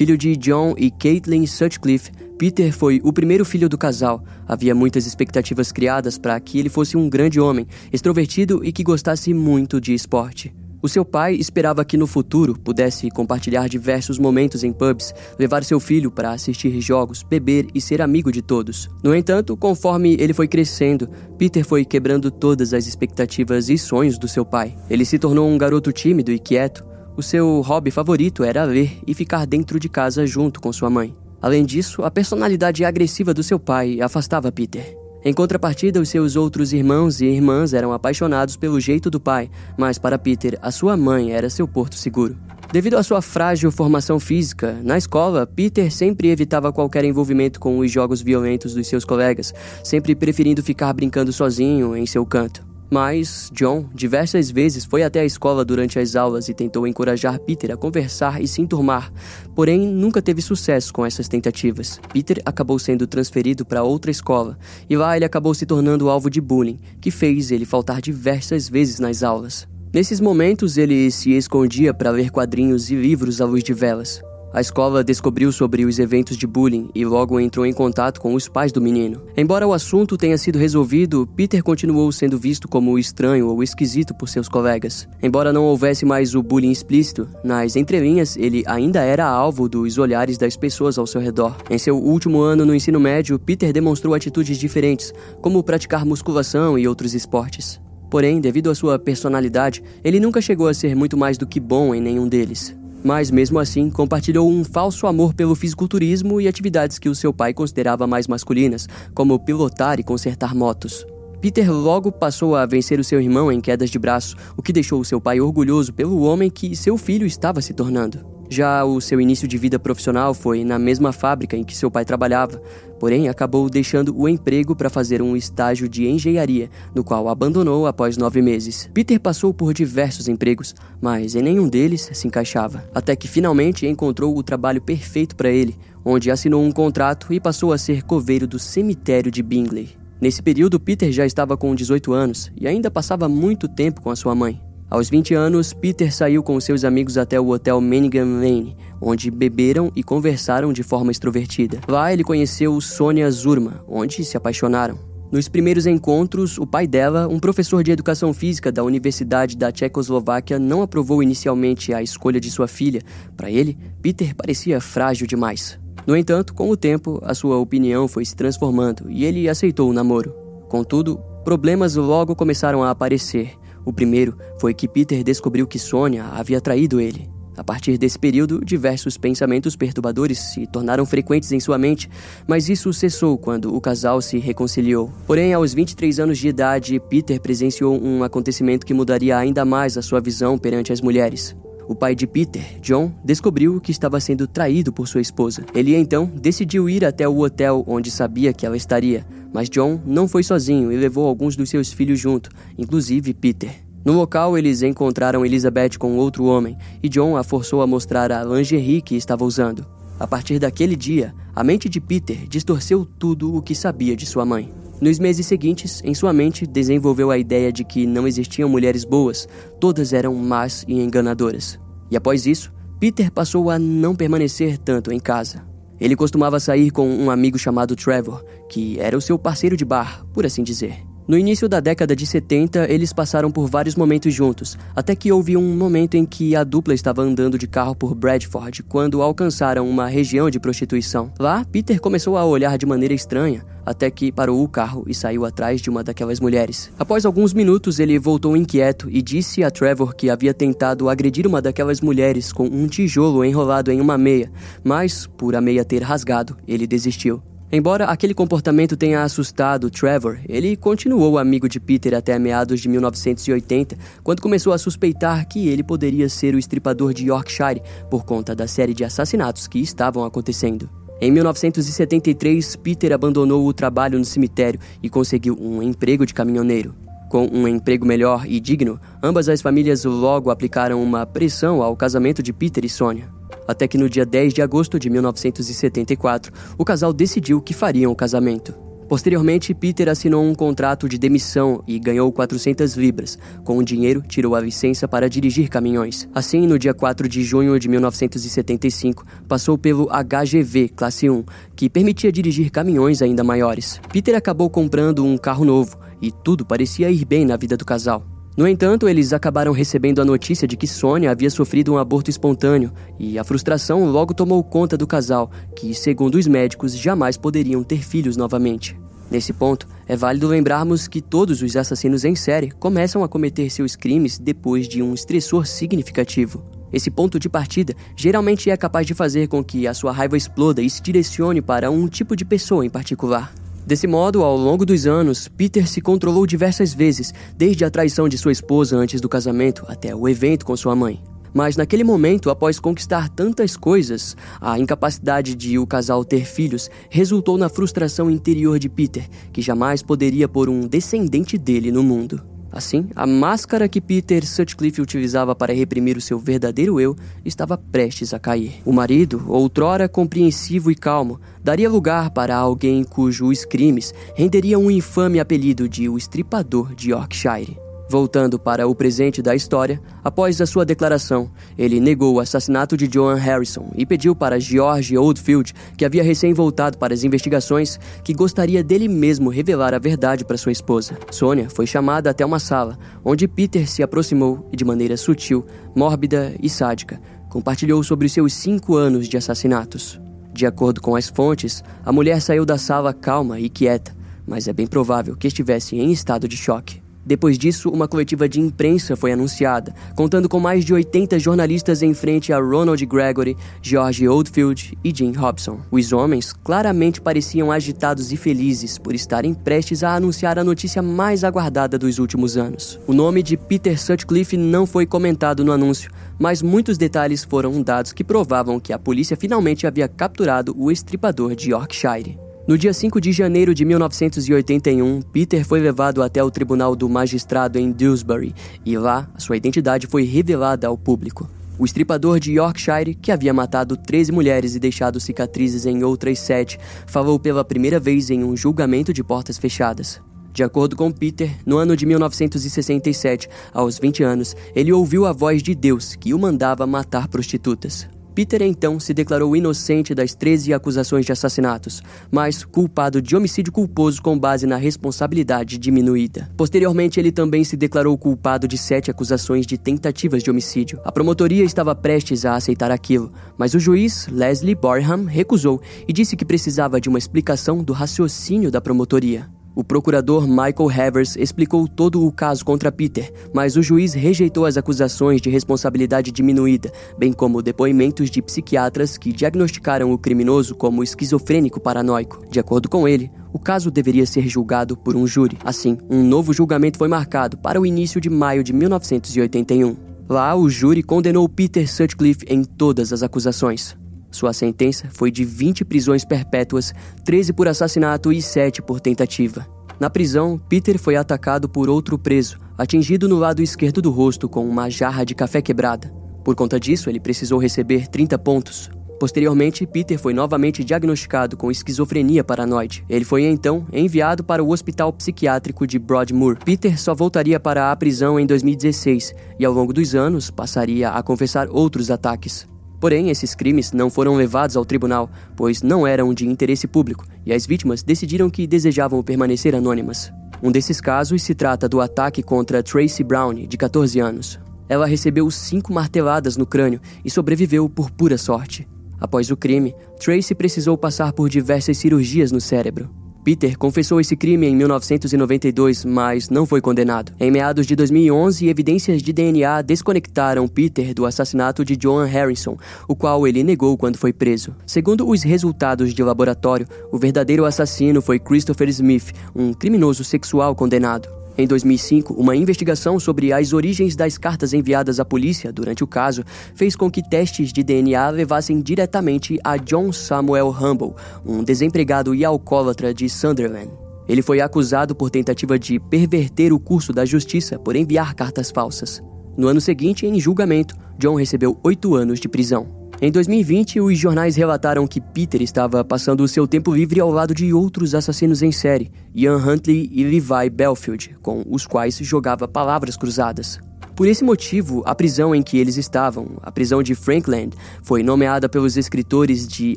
Filho 0.00 0.16
de 0.16 0.34
John 0.34 0.74
e 0.78 0.90
Caitlin 0.90 1.46
Sutcliffe, 1.46 2.10
Peter 2.38 2.72
foi 2.72 3.02
o 3.04 3.12
primeiro 3.12 3.44
filho 3.44 3.68
do 3.68 3.76
casal. 3.76 4.24
Havia 4.48 4.74
muitas 4.74 5.04
expectativas 5.04 5.70
criadas 5.70 6.16
para 6.16 6.40
que 6.40 6.58
ele 6.58 6.70
fosse 6.70 6.96
um 6.96 7.06
grande 7.06 7.38
homem, 7.38 7.66
extrovertido 7.92 8.64
e 8.64 8.72
que 8.72 8.82
gostasse 8.82 9.34
muito 9.34 9.78
de 9.78 9.92
esporte. 9.92 10.54
O 10.80 10.88
seu 10.88 11.04
pai 11.04 11.34
esperava 11.34 11.84
que 11.84 11.98
no 11.98 12.06
futuro 12.06 12.58
pudesse 12.58 13.10
compartilhar 13.10 13.68
diversos 13.68 14.18
momentos 14.18 14.64
em 14.64 14.72
pubs, 14.72 15.12
levar 15.38 15.62
seu 15.64 15.78
filho 15.78 16.10
para 16.10 16.30
assistir 16.30 16.80
jogos, 16.80 17.22
beber 17.22 17.66
e 17.74 17.80
ser 17.82 18.00
amigo 18.00 18.32
de 18.32 18.40
todos. 18.40 18.88
No 19.04 19.14
entanto, 19.14 19.54
conforme 19.54 20.16
ele 20.18 20.32
foi 20.32 20.48
crescendo, 20.48 21.10
Peter 21.36 21.62
foi 21.62 21.84
quebrando 21.84 22.30
todas 22.30 22.72
as 22.72 22.86
expectativas 22.86 23.68
e 23.68 23.76
sonhos 23.76 24.16
do 24.16 24.26
seu 24.26 24.46
pai. 24.46 24.74
Ele 24.88 25.04
se 25.04 25.18
tornou 25.18 25.46
um 25.46 25.58
garoto 25.58 25.92
tímido 25.92 26.32
e 26.32 26.38
quieto, 26.38 26.88
o 27.16 27.22
seu 27.22 27.60
hobby 27.60 27.90
favorito 27.90 28.44
era 28.44 28.64
ler 28.64 28.98
e 29.06 29.14
ficar 29.14 29.46
dentro 29.46 29.78
de 29.78 29.88
casa 29.88 30.26
junto 30.26 30.60
com 30.60 30.72
sua 30.72 30.90
mãe. 30.90 31.14
Além 31.42 31.64
disso, 31.64 32.02
a 32.02 32.10
personalidade 32.10 32.84
agressiva 32.84 33.32
do 33.32 33.42
seu 33.42 33.58
pai 33.58 34.00
afastava 34.00 34.52
Peter. 34.52 34.96
Em 35.22 35.34
contrapartida, 35.34 36.00
os 36.00 36.08
seus 36.08 36.34
outros 36.34 36.72
irmãos 36.72 37.20
e 37.20 37.26
irmãs 37.26 37.74
eram 37.74 37.92
apaixonados 37.92 38.56
pelo 38.56 38.80
jeito 38.80 39.10
do 39.10 39.20
pai, 39.20 39.50
mas 39.76 39.98
para 39.98 40.18
Peter, 40.18 40.58
a 40.62 40.70
sua 40.70 40.96
mãe 40.96 41.32
era 41.32 41.50
seu 41.50 41.68
porto 41.68 41.94
seguro. 41.94 42.38
Devido 42.72 42.96
à 42.96 43.02
sua 43.02 43.20
frágil 43.20 43.70
formação 43.72 44.20
física, 44.20 44.78
na 44.82 44.96
escola, 44.96 45.46
Peter 45.46 45.92
sempre 45.92 46.28
evitava 46.28 46.72
qualquer 46.72 47.04
envolvimento 47.04 47.58
com 47.58 47.78
os 47.78 47.90
jogos 47.90 48.22
violentos 48.22 48.74
dos 48.74 48.86
seus 48.86 49.04
colegas, 49.04 49.52
sempre 49.82 50.14
preferindo 50.14 50.62
ficar 50.62 50.92
brincando 50.92 51.32
sozinho 51.32 51.96
em 51.96 52.06
seu 52.06 52.24
canto. 52.24 52.69
Mas 52.90 53.50
John 53.54 53.88
diversas 53.94 54.50
vezes 54.50 54.84
foi 54.84 55.04
até 55.04 55.20
a 55.20 55.24
escola 55.24 55.64
durante 55.64 55.98
as 55.98 56.16
aulas 56.16 56.48
e 56.48 56.54
tentou 56.54 56.86
encorajar 56.86 57.38
Peter 57.38 57.70
a 57.70 57.76
conversar 57.76 58.42
e 58.42 58.48
se 58.48 58.60
enturmar, 58.60 59.12
porém 59.54 59.86
nunca 59.86 60.20
teve 60.20 60.42
sucesso 60.42 60.92
com 60.92 61.06
essas 61.06 61.28
tentativas. 61.28 62.00
Peter 62.12 62.42
acabou 62.44 62.78
sendo 62.78 63.06
transferido 63.06 63.64
para 63.64 63.84
outra 63.84 64.10
escola 64.10 64.58
e 64.88 64.96
lá 64.96 65.16
ele 65.16 65.24
acabou 65.24 65.54
se 65.54 65.64
tornando 65.64 66.10
alvo 66.10 66.28
de 66.28 66.40
bullying, 66.40 66.80
que 67.00 67.12
fez 67.12 67.52
ele 67.52 67.64
faltar 67.64 68.00
diversas 68.00 68.68
vezes 68.68 68.98
nas 68.98 69.22
aulas. 69.22 69.68
Nesses 69.92 70.20
momentos, 70.20 70.76
ele 70.76 71.10
se 71.10 71.32
escondia 71.32 71.92
para 71.92 72.10
ler 72.10 72.30
quadrinhos 72.30 72.90
e 72.90 72.94
livros 72.94 73.40
à 73.40 73.44
luz 73.44 73.64
de 73.64 73.74
velas. 73.74 74.20
A 74.52 74.60
escola 74.60 75.04
descobriu 75.04 75.52
sobre 75.52 75.84
os 75.84 76.00
eventos 76.00 76.36
de 76.36 76.44
bullying 76.44 76.90
e 76.92 77.04
logo 77.04 77.38
entrou 77.38 77.64
em 77.64 77.72
contato 77.72 78.20
com 78.20 78.34
os 78.34 78.48
pais 78.48 78.72
do 78.72 78.80
menino. 78.80 79.22
Embora 79.36 79.66
o 79.66 79.72
assunto 79.72 80.16
tenha 80.16 80.36
sido 80.36 80.58
resolvido, 80.58 81.24
Peter 81.36 81.62
continuou 81.62 82.10
sendo 82.10 82.36
visto 82.36 82.66
como 82.66 82.98
estranho 82.98 83.46
ou 83.46 83.62
esquisito 83.62 84.12
por 84.12 84.28
seus 84.28 84.48
colegas. 84.48 85.08
Embora 85.22 85.52
não 85.52 85.62
houvesse 85.66 86.04
mais 86.04 86.34
o 86.34 86.42
bullying 86.42 86.72
explícito, 86.72 87.28
nas 87.44 87.76
entrelinhas 87.76 88.36
ele 88.36 88.64
ainda 88.66 89.02
era 89.02 89.24
alvo 89.24 89.68
dos 89.68 89.98
olhares 89.98 90.36
das 90.36 90.56
pessoas 90.56 90.98
ao 90.98 91.06
seu 91.06 91.20
redor. 91.20 91.56
Em 91.70 91.78
seu 91.78 91.96
último 91.96 92.40
ano 92.40 92.66
no 92.66 92.74
ensino 92.74 92.98
médio, 92.98 93.38
Peter 93.38 93.72
demonstrou 93.72 94.14
atitudes 94.14 94.58
diferentes, 94.58 95.12
como 95.40 95.62
praticar 95.62 96.04
musculação 96.04 96.76
e 96.76 96.88
outros 96.88 97.14
esportes. 97.14 97.80
Porém, 98.10 98.40
devido 98.40 98.68
à 98.68 98.74
sua 98.74 98.98
personalidade, 98.98 99.80
ele 100.02 100.18
nunca 100.18 100.40
chegou 100.40 100.66
a 100.66 100.74
ser 100.74 100.96
muito 100.96 101.16
mais 101.16 101.38
do 101.38 101.46
que 101.46 101.60
bom 101.60 101.94
em 101.94 102.00
nenhum 102.00 102.26
deles. 102.26 102.79
Mas 103.02 103.30
mesmo 103.30 103.58
assim, 103.58 103.88
compartilhou 103.88 104.50
um 104.50 104.62
falso 104.62 105.06
amor 105.06 105.32
pelo 105.32 105.54
fisiculturismo 105.54 106.40
e 106.40 106.46
atividades 106.46 106.98
que 106.98 107.08
o 107.08 107.14
seu 107.14 107.32
pai 107.32 107.54
considerava 107.54 108.06
mais 108.06 108.26
masculinas, 108.26 108.86
como 109.14 109.38
pilotar 109.38 109.98
e 109.98 110.04
consertar 110.04 110.54
motos. 110.54 111.06
Peter 111.40 111.72
logo 111.72 112.12
passou 112.12 112.54
a 112.54 112.66
vencer 112.66 113.00
o 113.00 113.04
seu 113.04 113.20
irmão 113.20 113.50
em 113.50 113.60
quedas 113.60 113.88
de 113.88 113.98
braço, 113.98 114.36
o 114.56 114.62
que 114.62 114.72
deixou 114.72 115.02
seu 115.02 115.20
pai 115.20 115.40
orgulhoso 115.40 115.92
pelo 115.92 116.20
homem 116.20 116.50
que 116.50 116.76
seu 116.76 116.98
filho 116.98 117.26
estava 117.26 117.62
se 117.62 117.72
tornando. 117.72 118.39
Já 118.52 118.84
o 118.84 119.00
seu 119.00 119.20
início 119.20 119.46
de 119.46 119.56
vida 119.56 119.78
profissional 119.78 120.34
foi 120.34 120.64
na 120.64 120.76
mesma 120.76 121.12
fábrica 121.12 121.56
em 121.56 121.62
que 121.62 121.76
seu 121.76 121.88
pai 121.88 122.04
trabalhava, 122.04 122.60
porém 122.98 123.28
acabou 123.28 123.70
deixando 123.70 124.12
o 124.18 124.28
emprego 124.28 124.74
para 124.74 124.90
fazer 124.90 125.22
um 125.22 125.36
estágio 125.36 125.88
de 125.88 126.08
engenharia, 126.08 126.68
no 126.92 127.04
qual 127.04 127.28
abandonou 127.28 127.86
após 127.86 128.16
nove 128.16 128.42
meses. 128.42 128.90
Peter 128.92 129.20
passou 129.20 129.54
por 129.54 129.72
diversos 129.72 130.26
empregos, 130.26 130.74
mas 131.00 131.36
em 131.36 131.42
nenhum 131.42 131.68
deles 131.68 132.10
se 132.12 132.26
encaixava, 132.26 132.90
até 132.92 133.14
que 133.14 133.28
finalmente 133.28 133.86
encontrou 133.86 134.36
o 134.36 134.42
trabalho 134.42 134.82
perfeito 134.82 135.36
para 135.36 135.48
ele, 135.48 135.78
onde 136.04 136.28
assinou 136.28 136.64
um 136.64 136.72
contrato 136.72 137.32
e 137.32 137.38
passou 137.38 137.72
a 137.72 137.78
ser 137.78 138.02
coveiro 138.02 138.48
do 138.48 138.58
cemitério 138.58 139.30
de 139.30 139.44
Bingley. 139.44 139.90
Nesse 140.20 140.42
período, 140.42 140.80
Peter 140.80 141.12
já 141.12 141.24
estava 141.24 141.56
com 141.56 141.72
18 141.72 142.12
anos 142.12 142.50
e 142.60 142.66
ainda 142.66 142.90
passava 142.90 143.28
muito 143.28 143.68
tempo 143.68 144.00
com 144.00 144.10
a 144.10 144.16
sua 144.16 144.34
mãe. 144.34 144.60
Aos 144.90 145.08
20 145.08 145.34
anos, 145.34 145.72
Peter 145.72 146.12
saiu 146.12 146.42
com 146.42 146.58
seus 146.58 146.84
amigos 146.84 147.16
até 147.16 147.38
o 147.38 147.50
hotel 147.50 147.80
Manningham 147.80 148.40
Lane, 148.40 148.76
onde 149.00 149.30
beberam 149.30 149.92
e 149.94 150.02
conversaram 150.02 150.72
de 150.72 150.82
forma 150.82 151.12
extrovertida. 151.12 151.80
Lá 151.86 152.12
ele 152.12 152.24
conheceu 152.24 152.80
Sonia 152.80 153.30
Zurma, 153.30 153.84
onde 153.86 154.24
se 154.24 154.36
apaixonaram. 154.36 154.98
Nos 155.30 155.48
primeiros 155.48 155.86
encontros, 155.86 156.58
o 156.58 156.66
pai 156.66 156.88
dela, 156.88 157.28
um 157.28 157.38
professor 157.38 157.84
de 157.84 157.92
educação 157.92 158.34
física 158.34 158.72
da 158.72 158.82
Universidade 158.82 159.56
da 159.56 159.70
Tchecoslováquia, 159.70 160.58
não 160.58 160.82
aprovou 160.82 161.22
inicialmente 161.22 161.94
a 161.94 162.02
escolha 162.02 162.40
de 162.40 162.50
sua 162.50 162.66
filha. 162.66 163.00
Para 163.36 163.48
ele, 163.48 163.78
Peter 164.02 164.34
parecia 164.34 164.80
frágil 164.80 165.24
demais. 165.24 165.78
No 166.04 166.16
entanto, 166.16 166.52
com 166.52 166.68
o 166.68 166.76
tempo, 166.76 167.20
a 167.22 167.32
sua 167.32 167.58
opinião 167.58 168.08
foi 168.08 168.24
se 168.24 168.34
transformando 168.34 169.08
e 169.08 169.24
ele 169.24 169.48
aceitou 169.48 169.88
o 169.88 169.92
namoro. 169.92 170.34
Contudo, 170.68 171.20
problemas 171.44 171.94
logo 171.94 172.34
começaram 172.34 172.82
a 172.82 172.90
aparecer. 172.90 173.59
O 173.84 173.92
primeiro 173.92 174.36
foi 174.58 174.74
que 174.74 174.88
Peter 174.88 175.22
descobriu 175.22 175.66
que 175.66 175.78
Sônia 175.78 176.24
havia 176.24 176.60
traído 176.60 177.00
ele. 177.00 177.30
A 177.56 177.64
partir 177.64 177.98
desse 177.98 178.18
período, 178.18 178.64
diversos 178.64 179.18
pensamentos 179.18 179.76
perturbadores 179.76 180.38
se 180.38 180.66
tornaram 180.66 181.04
frequentes 181.04 181.52
em 181.52 181.60
sua 181.60 181.76
mente, 181.76 182.08
mas 182.48 182.68
isso 182.68 182.92
cessou 182.92 183.36
quando 183.36 183.74
o 183.74 183.80
casal 183.80 184.22
se 184.22 184.38
reconciliou. 184.38 185.12
Porém, 185.26 185.52
aos 185.52 185.74
23 185.74 186.20
anos 186.20 186.38
de 186.38 186.48
idade, 186.48 186.98
Peter 187.00 187.38
presenciou 187.40 188.02
um 188.02 188.24
acontecimento 188.24 188.86
que 188.86 188.94
mudaria 188.94 189.36
ainda 189.36 189.64
mais 189.64 189.98
a 189.98 190.02
sua 190.02 190.20
visão 190.20 190.56
perante 190.56 190.92
as 190.92 191.00
mulheres. 191.02 191.54
O 191.90 191.94
pai 191.96 192.14
de 192.14 192.24
Peter, 192.24 192.62
John, 192.80 193.12
descobriu 193.24 193.80
que 193.80 193.90
estava 193.90 194.20
sendo 194.20 194.46
traído 194.46 194.92
por 194.92 195.08
sua 195.08 195.20
esposa. 195.20 195.64
Ele 195.74 195.96
então 195.96 196.30
decidiu 196.40 196.88
ir 196.88 197.04
até 197.04 197.28
o 197.28 197.40
hotel 197.40 197.82
onde 197.84 198.12
sabia 198.12 198.52
que 198.52 198.64
ela 198.64 198.76
estaria, 198.76 199.26
mas 199.52 199.68
John 199.68 200.00
não 200.06 200.28
foi 200.28 200.44
sozinho 200.44 200.92
e 200.92 200.96
levou 200.96 201.26
alguns 201.26 201.56
dos 201.56 201.68
seus 201.68 201.92
filhos 201.92 202.20
junto, 202.20 202.48
inclusive 202.78 203.34
Peter. 203.34 203.74
No 204.04 204.12
local, 204.12 204.56
eles 204.56 204.82
encontraram 204.82 205.44
Elizabeth 205.44 205.98
com 205.98 206.16
outro 206.16 206.44
homem 206.44 206.78
e 207.02 207.08
John 207.08 207.36
a 207.36 207.42
forçou 207.42 207.82
a 207.82 207.88
mostrar 207.88 208.30
a 208.30 208.44
lingerie 208.44 209.02
que 209.02 209.16
estava 209.16 209.44
usando. 209.44 209.84
A 210.16 210.28
partir 210.28 210.60
daquele 210.60 210.94
dia, 210.94 211.34
a 211.52 211.64
mente 211.64 211.88
de 211.88 212.00
Peter 212.00 212.46
distorceu 212.46 213.04
tudo 213.04 213.52
o 213.52 213.60
que 213.60 213.74
sabia 213.74 214.14
de 214.14 214.26
sua 214.26 214.44
mãe. 214.44 214.72
Nos 215.00 215.18
meses 215.18 215.46
seguintes, 215.46 216.02
em 216.04 216.14
sua 216.14 216.32
mente 216.32 216.66
desenvolveu 216.66 217.30
a 217.30 217.38
ideia 217.38 217.72
de 217.72 217.84
que 217.84 218.06
não 218.06 218.28
existiam 218.28 218.68
mulheres 218.68 219.02
boas, 219.02 219.48
todas 219.80 220.12
eram 220.12 220.34
más 220.34 220.84
e 220.86 221.00
enganadoras. 221.00 221.80
E 222.10 222.16
após 222.16 222.46
isso, 222.46 222.70
Peter 222.98 223.32
passou 223.32 223.70
a 223.70 223.78
não 223.78 224.14
permanecer 224.14 224.76
tanto 224.76 225.10
em 225.10 225.18
casa. 225.18 225.66
Ele 225.98 226.14
costumava 226.14 226.60
sair 226.60 226.90
com 226.90 227.08
um 227.08 227.30
amigo 227.30 227.58
chamado 227.58 227.96
Trevor, 227.96 228.44
que 228.68 229.00
era 229.00 229.16
o 229.16 229.20
seu 229.20 229.38
parceiro 229.38 229.76
de 229.76 229.84
bar, 229.86 230.26
por 230.34 230.44
assim 230.44 230.62
dizer. 230.62 231.09
No 231.30 231.38
início 231.38 231.68
da 231.68 231.78
década 231.78 232.16
de 232.16 232.26
70, 232.26 232.92
eles 232.92 233.12
passaram 233.12 233.52
por 233.52 233.68
vários 233.68 233.94
momentos 233.94 234.34
juntos, 234.34 234.76
até 234.96 235.14
que 235.14 235.30
houve 235.30 235.56
um 235.56 235.76
momento 235.76 236.16
em 236.16 236.26
que 236.26 236.56
a 236.56 236.64
dupla 236.64 236.92
estava 236.92 237.22
andando 237.22 237.56
de 237.56 237.68
carro 237.68 237.94
por 237.94 238.16
Bradford 238.16 238.82
quando 238.82 239.22
alcançaram 239.22 239.88
uma 239.88 240.08
região 240.08 240.50
de 240.50 240.58
prostituição. 240.58 241.32
Lá, 241.38 241.64
Peter 241.70 242.00
começou 242.00 242.36
a 242.36 242.44
olhar 242.44 242.76
de 242.76 242.84
maneira 242.84 243.14
estranha, 243.14 243.64
até 243.86 244.10
que 244.10 244.32
parou 244.32 244.60
o 244.60 244.68
carro 244.68 245.04
e 245.06 245.14
saiu 245.14 245.44
atrás 245.44 245.80
de 245.80 245.88
uma 245.88 246.02
daquelas 246.02 246.40
mulheres. 246.40 246.90
Após 246.98 247.24
alguns 247.24 247.54
minutos, 247.54 248.00
ele 248.00 248.18
voltou 248.18 248.56
inquieto 248.56 249.08
e 249.08 249.22
disse 249.22 249.62
a 249.62 249.70
Trevor 249.70 250.16
que 250.16 250.30
havia 250.30 250.52
tentado 250.52 251.08
agredir 251.08 251.46
uma 251.46 251.62
daquelas 251.62 252.00
mulheres 252.00 252.52
com 252.52 252.64
um 252.64 252.88
tijolo 252.88 253.44
enrolado 253.44 253.92
em 253.92 254.00
uma 254.00 254.18
meia, 254.18 254.50
mas, 254.82 255.28
por 255.28 255.54
a 255.54 255.60
meia 255.60 255.84
ter 255.84 256.02
rasgado, 256.02 256.56
ele 256.66 256.88
desistiu. 256.88 257.40
Embora 257.72 258.06
aquele 258.06 258.34
comportamento 258.34 258.96
tenha 258.96 259.22
assustado 259.22 259.90
Trevor, 259.90 260.40
ele 260.48 260.76
continuou 260.76 261.38
amigo 261.38 261.68
de 261.68 261.78
Peter 261.78 262.14
até 262.14 262.36
meados 262.36 262.80
de 262.80 262.88
1980, 262.88 263.96
quando 264.24 264.42
começou 264.42 264.72
a 264.72 264.78
suspeitar 264.78 265.46
que 265.46 265.68
ele 265.68 265.84
poderia 265.84 266.28
ser 266.28 266.52
o 266.52 266.58
estripador 266.58 267.14
de 267.14 267.28
Yorkshire 267.28 267.80
por 268.10 268.24
conta 268.24 268.56
da 268.56 268.66
série 268.66 268.92
de 268.92 269.04
assassinatos 269.04 269.68
que 269.68 269.78
estavam 269.78 270.24
acontecendo. 270.24 270.90
Em 271.20 271.30
1973, 271.30 272.74
Peter 272.74 273.12
abandonou 273.12 273.64
o 273.64 273.72
trabalho 273.72 274.18
no 274.18 274.24
cemitério 274.24 274.80
e 275.00 275.08
conseguiu 275.08 275.56
um 275.60 275.80
emprego 275.80 276.26
de 276.26 276.34
caminhoneiro. 276.34 276.92
Com 277.28 277.46
um 277.52 277.68
emprego 277.68 278.04
melhor 278.04 278.46
e 278.48 278.58
digno, 278.58 278.98
ambas 279.22 279.48
as 279.48 279.62
famílias 279.62 280.04
logo 280.04 280.50
aplicaram 280.50 281.00
uma 281.00 281.24
pressão 281.24 281.84
ao 281.84 281.94
casamento 281.94 282.42
de 282.42 282.52
Peter 282.52 282.84
e 282.84 282.88
Sonia 282.88 283.39
até 283.66 283.86
que 283.86 283.98
no 283.98 284.08
dia 284.08 284.26
10 284.26 284.54
de 284.54 284.62
agosto 284.62 284.98
de 284.98 285.08
1974, 285.10 286.52
o 286.76 286.84
casal 286.84 287.12
decidiu 287.12 287.60
que 287.60 287.74
fariam 287.74 288.10
o 288.10 288.16
casamento. 288.16 288.74
Posteriormente, 289.10 289.74
Peter 289.74 290.08
assinou 290.08 290.44
um 290.44 290.54
contrato 290.54 291.08
de 291.08 291.18
demissão 291.18 291.82
e 291.84 291.98
ganhou 291.98 292.30
400 292.30 292.94
libras. 292.94 293.36
Com 293.64 293.76
o 293.76 293.82
dinheiro, 293.82 294.22
tirou 294.22 294.54
a 294.54 294.60
licença 294.60 295.08
para 295.08 295.28
dirigir 295.28 295.68
caminhões. 295.68 296.28
Assim, 296.32 296.64
no 296.64 296.78
dia 296.78 296.94
4 296.94 297.28
de 297.28 297.42
junho 297.42 297.76
de 297.76 297.88
1975, 297.88 299.26
passou 299.48 299.76
pelo 299.76 300.06
HGV 300.06 300.90
Classe 300.90 301.28
1, 301.28 301.42
que 301.74 301.90
permitia 301.90 302.30
dirigir 302.30 302.70
caminhões 302.70 303.20
ainda 303.20 303.42
maiores. 303.42 304.00
Peter 304.12 304.36
acabou 304.36 304.70
comprando 304.70 305.24
um 305.24 305.36
carro 305.36 305.64
novo 305.64 305.98
e 306.22 306.30
tudo 306.30 306.64
parecia 306.64 307.10
ir 307.10 307.24
bem 307.24 307.44
na 307.44 307.56
vida 307.56 307.76
do 307.76 307.84
casal. 307.84 308.39
No 308.56 308.66
entanto, 308.66 309.08
eles 309.08 309.32
acabaram 309.32 309.72
recebendo 309.72 310.20
a 310.20 310.24
notícia 310.24 310.66
de 310.66 310.76
que 310.76 310.86
Sônia 310.86 311.30
havia 311.30 311.48
sofrido 311.50 311.92
um 311.92 311.98
aborto 311.98 312.30
espontâneo 312.30 312.92
e 313.18 313.38
a 313.38 313.44
frustração 313.44 314.04
logo 314.06 314.34
tomou 314.34 314.62
conta 314.62 314.96
do 314.96 315.06
casal, 315.06 315.50
que, 315.76 315.94
segundo 315.94 316.34
os 316.34 316.46
médicos, 316.46 316.96
jamais 316.96 317.36
poderiam 317.36 317.82
ter 317.84 318.02
filhos 318.02 318.36
novamente. 318.36 318.98
Nesse 319.30 319.52
ponto, 319.52 319.86
é 320.08 320.16
válido 320.16 320.48
lembrarmos 320.48 321.06
que 321.06 321.20
todos 321.20 321.62
os 321.62 321.76
assassinos 321.76 322.24
em 322.24 322.34
série 322.34 322.72
começam 322.72 323.22
a 323.22 323.28
cometer 323.28 323.70
seus 323.70 323.94
crimes 323.94 324.38
depois 324.38 324.88
de 324.88 325.00
um 325.00 325.14
estressor 325.14 325.64
significativo. 325.66 326.64
Esse 326.92 327.08
ponto 327.08 327.38
de 327.38 327.48
partida 327.48 327.94
geralmente 328.16 328.68
é 328.68 328.76
capaz 328.76 329.06
de 329.06 329.14
fazer 329.14 329.46
com 329.46 329.62
que 329.62 329.86
a 329.86 329.94
sua 329.94 330.10
raiva 330.10 330.36
exploda 330.36 330.82
e 330.82 330.90
se 330.90 331.00
direcione 331.00 331.62
para 331.62 331.88
um 331.92 332.08
tipo 332.08 332.34
de 332.34 332.44
pessoa 332.44 332.84
em 332.84 332.90
particular. 332.90 333.54
Desse 333.90 334.06
modo, 334.06 334.44
ao 334.44 334.56
longo 334.56 334.86
dos 334.86 335.04
anos, 335.04 335.48
Peter 335.48 335.84
se 335.88 336.00
controlou 336.00 336.46
diversas 336.46 336.94
vezes, 336.94 337.34
desde 337.56 337.84
a 337.84 337.90
traição 337.90 338.28
de 338.28 338.38
sua 338.38 338.52
esposa 338.52 338.96
antes 338.96 339.20
do 339.20 339.28
casamento 339.28 339.84
até 339.88 340.14
o 340.14 340.28
evento 340.28 340.64
com 340.64 340.76
sua 340.76 340.94
mãe. 340.94 341.20
Mas 341.52 341.76
naquele 341.76 342.04
momento, 342.04 342.50
após 342.50 342.78
conquistar 342.78 343.28
tantas 343.28 343.76
coisas, 343.76 344.36
a 344.60 344.78
incapacidade 344.78 345.56
de 345.56 345.76
o 345.76 345.88
casal 345.88 346.24
ter 346.24 346.44
filhos 346.44 346.88
resultou 347.10 347.58
na 347.58 347.68
frustração 347.68 348.30
interior 348.30 348.78
de 348.78 348.88
Peter, 348.88 349.28
que 349.52 349.60
jamais 349.60 350.04
poderia 350.04 350.46
pôr 350.46 350.68
um 350.68 350.86
descendente 350.86 351.58
dele 351.58 351.90
no 351.90 352.04
mundo. 352.04 352.40
Assim, 352.72 353.08
a 353.16 353.26
máscara 353.26 353.88
que 353.88 354.00
Peter 354.00 354.46
Sutcliffe 354.46 355.00
utilizava 355.00 355.54
para 355.54 355.74
reprimir 355.74 356.16
o 356.16 356.20
seu 356.20 356.38
verdadeiro 356.38 357.00
eu 357.00 357.16
estava 357.44 357.76
prestes 357.76 358.32
a 358.32 358.38
cair. 358.38 358.80
O 358.84 358.92
marido, 358.92 359.44
outrora 359.48 360.08
compreensivo 360.08 360.90
e 360.90 360.94
calmo, 360.94 361.40
daria 361.62 361.90
lugar 361.90 362.30
para 362.30 362.56
alguém 362.56 363.02
cujos 363.02 363.64
crimes 363.64 364.14
renderiam 364.36 364.84
um 364.84 364.90
infame 364.90 365.40
apelido 365.40 365.88
de 365.88 366.08
o 366.08 366.16
Estripador 366.16 366.94
de 366.94 367.10
Yorkshire. 367.10 367.89
Voltando 368.10 368.58
para 368.58 368.88
o 368.88 368.92
presente 368.92 369.40
da 369.40 369.54
história, 369.54 370.02
após 370.24 370.60
a 370.60 370.66
sua 370.66 370.84
declaração, 370.84 371.48
ele 371.78 372.00
negou 372.00 372.34
o 372.34 372.40
assassinato 372.40 372.96
de 372.96 373.08
Joan 373.08 373.36
Harrison 373.36 373.92
e 373.94 374.04
pediu 374.04 374.34
para 374.34 374.58
George 374.58 375.16
Oldfield, 375.16 375.72
que 375.96 376.04
havia 376.04 376.24
recém 376.24 376.52
voltado 376.52 376.98
para 376.98 377.14
as 377.14 377.22
investigações, 377.22 378.00
que 378.24 378.34
gostaria 378.34 378.82
dele 378.82 379.06
mesmo 379.06 379.48
revelar 379.48 379.94
a 379.94 379.98
verdade 380.00 380.44
para 380.44 380.58
sua 380.58 380.72
esposa. 380.72 381.16
Sônia 381.30 381.70
foi 381.70 381.86
chamada 381.86 382.28
até 382.28 382.44
uma 382.44 382.58
sala, 382.58 382.98
onde 383.24 383.46
Peter 383.46 383.88
se 383.88 384.02
aproximou 384.02 384.68
e, 384.72 384.76
de 384.76 384.84
maneira 384.84 385.16
sutil, 385.16 385.64
mórbida 385.94 386.52
e 386.60 386.68
sádica, 386.68 387.20
compartilhou 387.48 388.02
sobre 388.02 388.28
seus 388.28 388.54
cinco 388.54 388.96
anos 388.96 389.28
de 389.28 389.36
assassinatos. 389.36 390.20
De 390.52 390.66
acordo 390.66 391.00
com 391.00 391.14
as 391.14 391.28
fontes, 391.28 391.80
a 392.04 392.10
mulher 392.10 392.42
saiu 392.42 392.66
da 392.66 392.76
sala 392.76 393.14
calma 393.14 393.60
e 393.60 393.68
quieta, 393.68 394.12
mas 394.44 394.66
é 394.66 394.72
bem 394.72 394.88
provável 394.88 395.36
que 395.36 395.46
estivesse 395.46 395.94
em 395.94 396.10
estado 396.10 396.48
de 396.48 396.56
choque. 396.56 396.99
Depois 397.24 397.58
disso, 397.58 397.90
uma 397.90 398.08
coletiva 398.08 398.48
de 398.48 398.60
imprensa 398.60 399.14
foi 399.14 399.32
anunciada, 399.32 399.94
contando 400.16 400.48
com 400.48 400.58
mais 400.58 400.84
de 400.84 400.94
80 400.94 401.38
jornalistas 401.38 402.02
em 402.02 402.14
frente 402.14 402.52
a 402.52 402.58
Ronald 402.58 403.04
Gregory, 403.04 403.56
George 403.82 404.26
Oldfield 404.26 404.96
e 405.04 405.12
Jim 405.14 405.32
Hobson. 405.36 405.80
Os 405.90 406.12
homens 406.12 406.52
claramente 406.52 407.20
pareciam 407.20 407.70
agitados 407.70 408.32
e 408.32 408.36
felizes 408.36 408.98
por 408.98 409.14
estarem 409.14 409.52
prestes 409.52 410.02
a 410.02 410.14
anunciar 410.14 410.58
a 410.58 410.64
notícia 410.64 411.02
mais 411.02 411.44
aguardada 411.44 411.98
dos 411.98 412.18
últimos 412.18 412.56
anos. 412.56 412.98
O 413.06 413.12
nome 413.12 413.42
de 413.42 413.56
Peter 413.56 414.00
Sutcliffe 414.00 414.56
não 414.56 414.86
foi 414.86 415.06
comentado 415.06 415.64
no 415.64 415.72
anúncio, 415.72 416.10
mas 416.38 416.62
muitos 416.62 416.96
detalhes 416.96 417.44
foram 417.44 417.82
dados 417.82 418.12
que 418.12 418.24
provavam 418.24 418.80
que 418.80 418.92
a 418.92 418.98
polícia 418.98 419.36
finalmente 419.36 419.86
havia 419.86 420.08
capturado 420.08 420.74
o 420.76 420.90
estripador 420.90 421.54
de 421.54 421.70
Yorkshire. 421.70 422.49
No 422.70 422.78
dia 422.78 422.94
5 422.94 423.20
de 423.20 423.32
janeiro 423.32 423.74
de 423.74 423.84
1981, 423.84 425.22
Peter 425.22 425.66
foi 425.66 425.80
levado 425.80 426.22
até 426.22 426.40
o 426.40 426.52
tribunal 426.52 426.94
do 426.94 427.08
magistrado 427.08 427.80
em 427.80 427.90
Dewsbury 427.90 428.54
e 428.86 428.96
lá 428.96 429.28
sua 429.36 429.56
identidade 429.56 430.06
foi 430.06 430.22
revelada 430.22 430.86
ao 430.86 430.96
público. 430.96 431.50
O 431.76 431.84
estripador 431.84 432.38
de 432.38 432.52
Yorkshire, 432.52 433.16
que 433.16 433.32
havia 433.32 433.52
matado 433.52 433.96
13 433.96 434.30
mulheres 434.30 434.76
e 434.76 434.78
deixado 434.78 435.18
cicatrizes 435.18 435.84
em 435.84 436.04
outras 436.04 436.38
sete, 436.38 436.78
falou 437.08 437.40
pela 437.40 437.64
primeira 437.64 437.98
vez 437.98 438.30
em 438.30 438.44
um 438.44 438.56
julgamento 438.56 439.12
de 439.12 439.24
portas 439.24 439.58
fechadas. 439.58 440.20
De 440.52 440.62
acordo 440.62 440.94
com 440.94 441.10
Peter, 441.10 441.50
no 441.66 441.76
ano 441.76 441.96
de 441.96 442.06
1967, 442.06 443.48
aos 443.74 443.98
20 443.98 444.22
anos, 444.22 444.54
ele 444.76 444.92
ouviu 444.92 445.26
a 445.26 445.32
voz 445.32 445.60
de 445.60 445.74
Deus 445.74 446.14
que 446.14 446.32
o 446.32 446.38
mandava 446.38 446.86
matar 446.86 447.26
prostitutas. 447.26 448.08
Peter 448.40 448.62
então 448.62 448.98
se 448.98 449.12
declarou 449.12 449.54
inocente 449.54 450.14
das 450.14 450.34
13 450.34 450.72
acusações 450.72 451.26
de 451.26 451.32
assassinatos, 451.32 452.02
mas 452.30 452.64
culpado 452.64 453.20
de 453.20 453.36
homicídio 453.36 453.70
culposo 453.70 454.22
com 454.22 454.38
base 454.38 454.66
na 454.66 454.76
responsabilidade 454.76 455.76
diminuída. 455.76 456.50
Posteriormente, 456.56 457.20
ele 457.20 457.30
também 457.30 457.64
se 457.64 457.76
declarou 457.76 458.16
culpado 458.16 458.66
de 458.66 458.78
sete 458.78 459.10
acusações 459.10 459.66
de 459.66 459.76
tentativas 459.76 460.42
de 460.42 460.50
homicídio. 460.50 460.98
A 461.04 461.12
promotoria 461.12 461.64
estava 461.64 461.94
prestes 461.94 462.46
a 462.46 462.54
aceitar 462.54 462.90
aquilo, 462.90 463.30
mas 463.58 463.74
o 463.74 463.78
juiz 463.78 464.26
Leslie 464.28 464.74
Borham 464.74 465.26
recusou 465.26 465.78
e 466.08 466.12
disse 466.14 466.34
que 466.34 466.46
precisava 466.46 466.98
de 466.98 467.10
uma 467.10 467.18
explicação 467.18 467.84
do 467.84 467.92
raciocínio 467.92 468.70
da 468.70 468.80
promotoria. 468.80 469.59
O 469.80 469.84
procurador 469.90 470.46
Michael 470.46 470.90
Havers 470.90 471.36
explicou 471.36 471.88
todo 471.88 472.26
o 472.26 472.30
caso 472.30 472.62
contra 472.62 472.92
Peter, 472.92 473.32
mas 473.54 473.76
o 473.76 473.82
juiz 473.82 474.12
rejeitou 474.12 474.66
as 474.66 474.76
acusações 474.76 475.40
de 475.40 475.48
responsabilidade 475.48 476.30
diminuída, 476.30 476.92
bem 477.16 477.32
como 477.32 477.62
depoimentos 477.62 478.28
de 478.28 478.42
psiquiatras 478.42 479.16
que 479.16 479.32
diagnosticaram 479.32 480.12
o 480.12 480.18
criminoso 480.18 480.74
como 480.74 481.02
esquizofrênico 481.02 481.80
paranoico. 481.80 482.44
De 482.50 482.60
acordo 482.60 482.90
com 482.90 483.08
ele, 483.08 483.30
o 483.54 483.58
caso 483.58 483.90
deveria 483.90 484.26
ser 484.26 484.46
julgado 484.46 484.98
por 484.98 485.16
um 485.16 485.26
júri. 485.26 485.56
Assim, 485.64 485.96
um 486.10 486.22
novo 486.22 486.52
julgamento 486.52 486.98
foi 486.98 487.08
marcado 487.08 487.56
para 487.56 487.80
o 487.80 487.86
início 487.86 488.20
de 488.20 488.28
maio 488.28 488.62
de 488.62 488.74
1981. 488.74 489.96
Lá, 490.28 490.54
o 490.54 490.68
júri 490.68 491.02
condenou 491.02 491.48
Peter 491.48 491.90
Sutcliffe 491.90 492.44
em 492.46 492.64
todas 492.64 493.14
as 493.14 493.22
acusações. 493.22 493.96
Sua 494.30 494.52
sentença 494.52 495.08
foi 495.10 495.30
de 495.30 495.44
20 495.44 495.84
prisões 495.84 496.24
perpétuas, 496.24 496.94
13 497.24 497.52
por 497.52 497.66
assassinato 497.68 498.32
e 498.32 498.40
7 498.40 498.80
por 498.82 499.00
tentativa. 499.00 499.66
Na 499.98 500.08
prisão, 500.08 500.58
Peter 500.68 500.98
foi 500.98 501.16
atacado 501.16 501.68
por 501.68 501.90
outro 501.90 502.18
preso, 502.18 502.58
atingido 502.78 503.28
no 503.28 503.36
lado 503.36 503.62
esquerdo 503.62 504.00
do 504.00 504.10
rosto 504.10 504.48
com 504.48 504.66
uma 504.66 504.88
jarra 504.88 505.24
de 505.24 505.34
café 505.34 505.60
quebrada. 505.60 506.08
Por 506.42 506.54
conta 506.54 506.80
disso, 506.80 507.10
ele 507.10 507.20
precisou 507.20 507.58
receber 507.58 508.08
30 508.08 508.38
pontos. 508.38 508.90
Posteriormente, 509.20 509.86
Peter 509.86 510.18
foi 510.18 510.32
novamente 510.32 510.82
diagnosticado 510.82 511.54
com 511.54 511.70
esquizofrenia 511.70 512.42
paranoide. 512.42 513.04
Ele 513.06 513.26
foi 513.26 513.44
então 513.44 513.86
enviado 513.92 514.42
para 514.42 514.64
o 514.64 514.70
Hospital 514.70 515.12
Psiquiátrico 515.12 515.86
de 515.86 515.98
Broadmoor. 515.98 516.56
Peter 516.64 516.98
só 516.98 517.14
voltaria 517.14 517.60
para 517.60 517.92
a 517.92 517.96
prisão 517.96 518.40
em 518.40 518.46
2016 518.46 519.34
e, 519.58 519.64
ao 519.66 519.74
longo 519.74 519.92
dos 519.92 520.14
anos, 520.14 520.50
passaria 520.50 521.10
a 521.10 521.22
confessar 521.22 521.68
outros 521.68 522.10
ataques. 522.10 522.69
Porém, 523.00 523.30
esses 523.30 523.54
crimes 523.54 523.92
não 523.92 524.10
foram 524.10 524.34
levados 524.36 524.76
ao 524.76 524.84
tribunal, 524.84 525.30
pois 525.56 525.82
não 525.82 526.06
eram 526.06 526.34
de 526.34 526.46
interesse 526.46 526.86
público, 526.86 527.24
e 527.46 527.52
as 527.52 527.66
vítimas 527.66 528.02
decidiram 528.02 528.50
que 528.50 528.66
desejavam 528.66 529.22
permanecer 529.22 529.74
anônimas. 529.74 530.30
Um 530.62 530.70
desses 530.70 531.00
casos 531.00 531.42
se 531.42 531.54
trata 531.54 531.88
do 531.88 532.00
ataque 532.02 532.42
contra 532.42 532.82
Tracy 532.82 533.24
Brown, 533.24 533.54
de 533.54 533.76
14 533.78 534.20
anos. 534.20 534.60
Ela 534.86 535.06
recebeu 535.06 535.50
cinco 535.50 535.92
marteladas 535.92 536.58
no 536.58 536.66
crânio 536.66 537.00
e 537.24 537.30
sobreviveu 537.30 537.88
por 537.88 538.10
pura 538.10 538.36
sorte. 538.36 538.86
Após 539.18 539.50
o 539.50 539.56
crime, 539.56 539.94
Tracy 540.18 540.54
precisou 540.54 540.98
passar 540.98 541.32
por 541.32 541.48
diversas 541.48 541.96
cirurgias 541.96 542.52
no 542.52 542.60
cérebro. 542.60 543.08
Peter 543.42 543.78
confessou 543.78 544.20
esse 544.20 544.36
crime 544.36 544.66
em 544.66 544.76
1992, 544.76 546.04
mas 546.04 546.50
não 546.50 546.66
foi 546.66 546.80
condenado. 546.80 547.32
Em 547.40 547.50
meados 547.50 547.86
de 547.86 547.96
2011, 547.96 548.68
evidências 548.68 549.22
de 549.22 549.32
DNA 549.32 549.80
desconectaram 549.82 550.68
Peter 550.68 551.14
do 551.14 551.24
assassinato 551.24 551.84
de 551.84 551.96
Joan 552.00 552.26
Harrison, 552.26 552.76
o 553.08 553.16
qual 553.16 553.48
ele 553.48 553.64
negou 553.64 553.96
quando 553.96 554.18
foi 554.18 554.32
preso. 554.32 554.74
Segundo 554.86 555.26
os 555.26 555.42
resultados 555.42 556.12
de 556.12 556.22
laboratório, 556.22 556.86
o 557.10 557.18
verdadeiro 557.18 557.64
assassino 557.64 558.20
foi 558.20 558.38
Christopher 558.38 558.88
Smith, 558.90 559.32
um 559.56 559.72
criminoso 559.72 560.22
sexual 560.22 560.74
condenado. 560.74 561.39
Em 561.60 561.66
2005, 561.66 562.32
uma 562.32 562.56
investigação 562.56 563.20
sobre 563.20 563.52
as 563.52 563.74
origens 563.74 564.16
das 564.16 564.38
cartas 564.38 564.72
enviadas 564.72 565.20
à 565.20 565.26
polícia 565.26 565.70
durante 565.70 566.02
o 566.02 566.06
caso 566.06 566.42
fez 566.74 566.96
com 566.96 567.10
que 567.10 567.22
testes 567.22 567.70
de 567.70 567.82
DNA 567.82 568.30
levassem 568.30 568.80
diretamente 568.80 569.58
a 569.62 569.76
John 569.76 570.10
Samuel 570.10 570.70
Humble, 570.70 571.12
um 571.44 571.62
desempregado 571.62 572.34
e 572.34 572.46
alcoólatra 572.46 573.12
de 573.12 573.28
Sunderland. 573.28 573.90
Ele 574.26 574.40
foi 574.40 574.62
acusado 574.62 575.14
por 575.14 575.28
tentativa 575.28 575.78
de 575.78 576.00
perverter 576.00 576.72
o 576.72 576.80
curso 576.80 577.12
da 577.12 577.26
justiça 577.26 577.78
por 577.78 577.94
enviar 577.94 578.34
cartas 578.34 578.70
falsas. 578.70 579.20
No 579.54 579.68
ano 579.68 579.82
seguinte, 579.82 580.24
em 580.24 580.40
julgamento, 580.40 580.96
John 581.18 581.34
recebeu 581.34 581.78
oito 581.84 582.14
anos 582.14 582.40
de 582.40 582.48
prisão. 582.48 582.99
Em 583.22 583.30
2020, 583.30 584.00
os 584.00 584.18
jornais 584.18 584.56
relataram 584.56 585.06
que 585.06 585.20
Peter 585.20 585.60
estava 585.60 586.02
passando 586.02 586.42
o 586.42 586.48
seu 586.48 586.66
tempo 586.66 586.90
livre 586.94 587.20
ao 587.20 587.30
lado 587.30 587.54
de 587.54 587.70
outros 587.70 588.14
assassinos 588.14 588.62
em 588.62 588.72
série, 588.72 589.10
Ian 589.34 589.58
Huntley 589.58 590.08
e 590.10 590.24
Levi 590.24 590.70
Belfield, 590.72 591.36
com 591.42 591.62
os 591.68 591.86
quais 591.86 592.16
jogava 592.16 592.66
palavras 592.66 593.18
cruzadas. 593.18 593.78
Por 594.16 594.26
esse 594.26 594.42
motivo, 594.42 595.02
a 595.04 595.14
prisão 595.14 595.54
em 595.54 595.62
que 595.62 595.76
eles 595.76 595.98
estavam, 595.98 596.56
a 596.62 596.72
prisão 596.72 597.02
de 597.02 597.14
Frankland, 597.14 597.76
foi 598.02 598.22
nomeada 598.22 598.70
pelos 598.70 598.96
escritores 598.96 599.68
de 599.68 599.94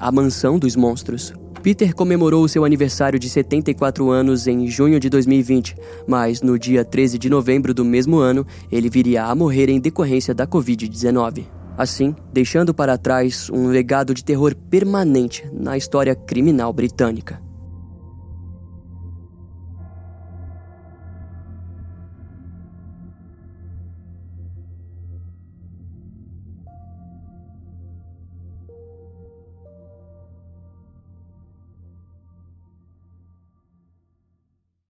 A 0.00 0.10
Mansão 0.10 0.58
dos 0.58 0.74
Monstros. 0.74 1.34
Peter 1.62 1.94
comemorou 1.94 2.48
seu 2.48 2.64
aniversário 2.64 3.18
de 3.18 3.28
74 3.28 4.08
anos 4.08 4.46
em 4.46 4.66
junho 4.66 4.98
de 4.98 5.10
2020, 5.10 5.76
mas 6.08 6.40
no 6.40 6.58
dia 6.58 6.86
13 6.86 7.18
de 7.18 7.28
novembro 7.28 7.74
do 7.74 7.84
mesmo 7.84 8.16
ano, 8.16 8.46
ele 8.72 8.88
viria 8.88 9.24
a 9.24 9.34
morrer 9.34 9.68
em 9.68 9.78
decorrência 9.78 10.34
da 10.34 10.46
Covid-19 10.46 11.59
assim 11.76 12.14
deixando 12.32 12.74
para 12.74 12.98
trás 12.98 13.48
um 13.50 13.68
legado 13.68 14.14
de 14.14 14.24
terror 14.24 14.54
permanente 14.54 15.48
na 15.52 15.76
história 15.76 16.14
criminal 16.14 16.72
britânica. 16.72 17.49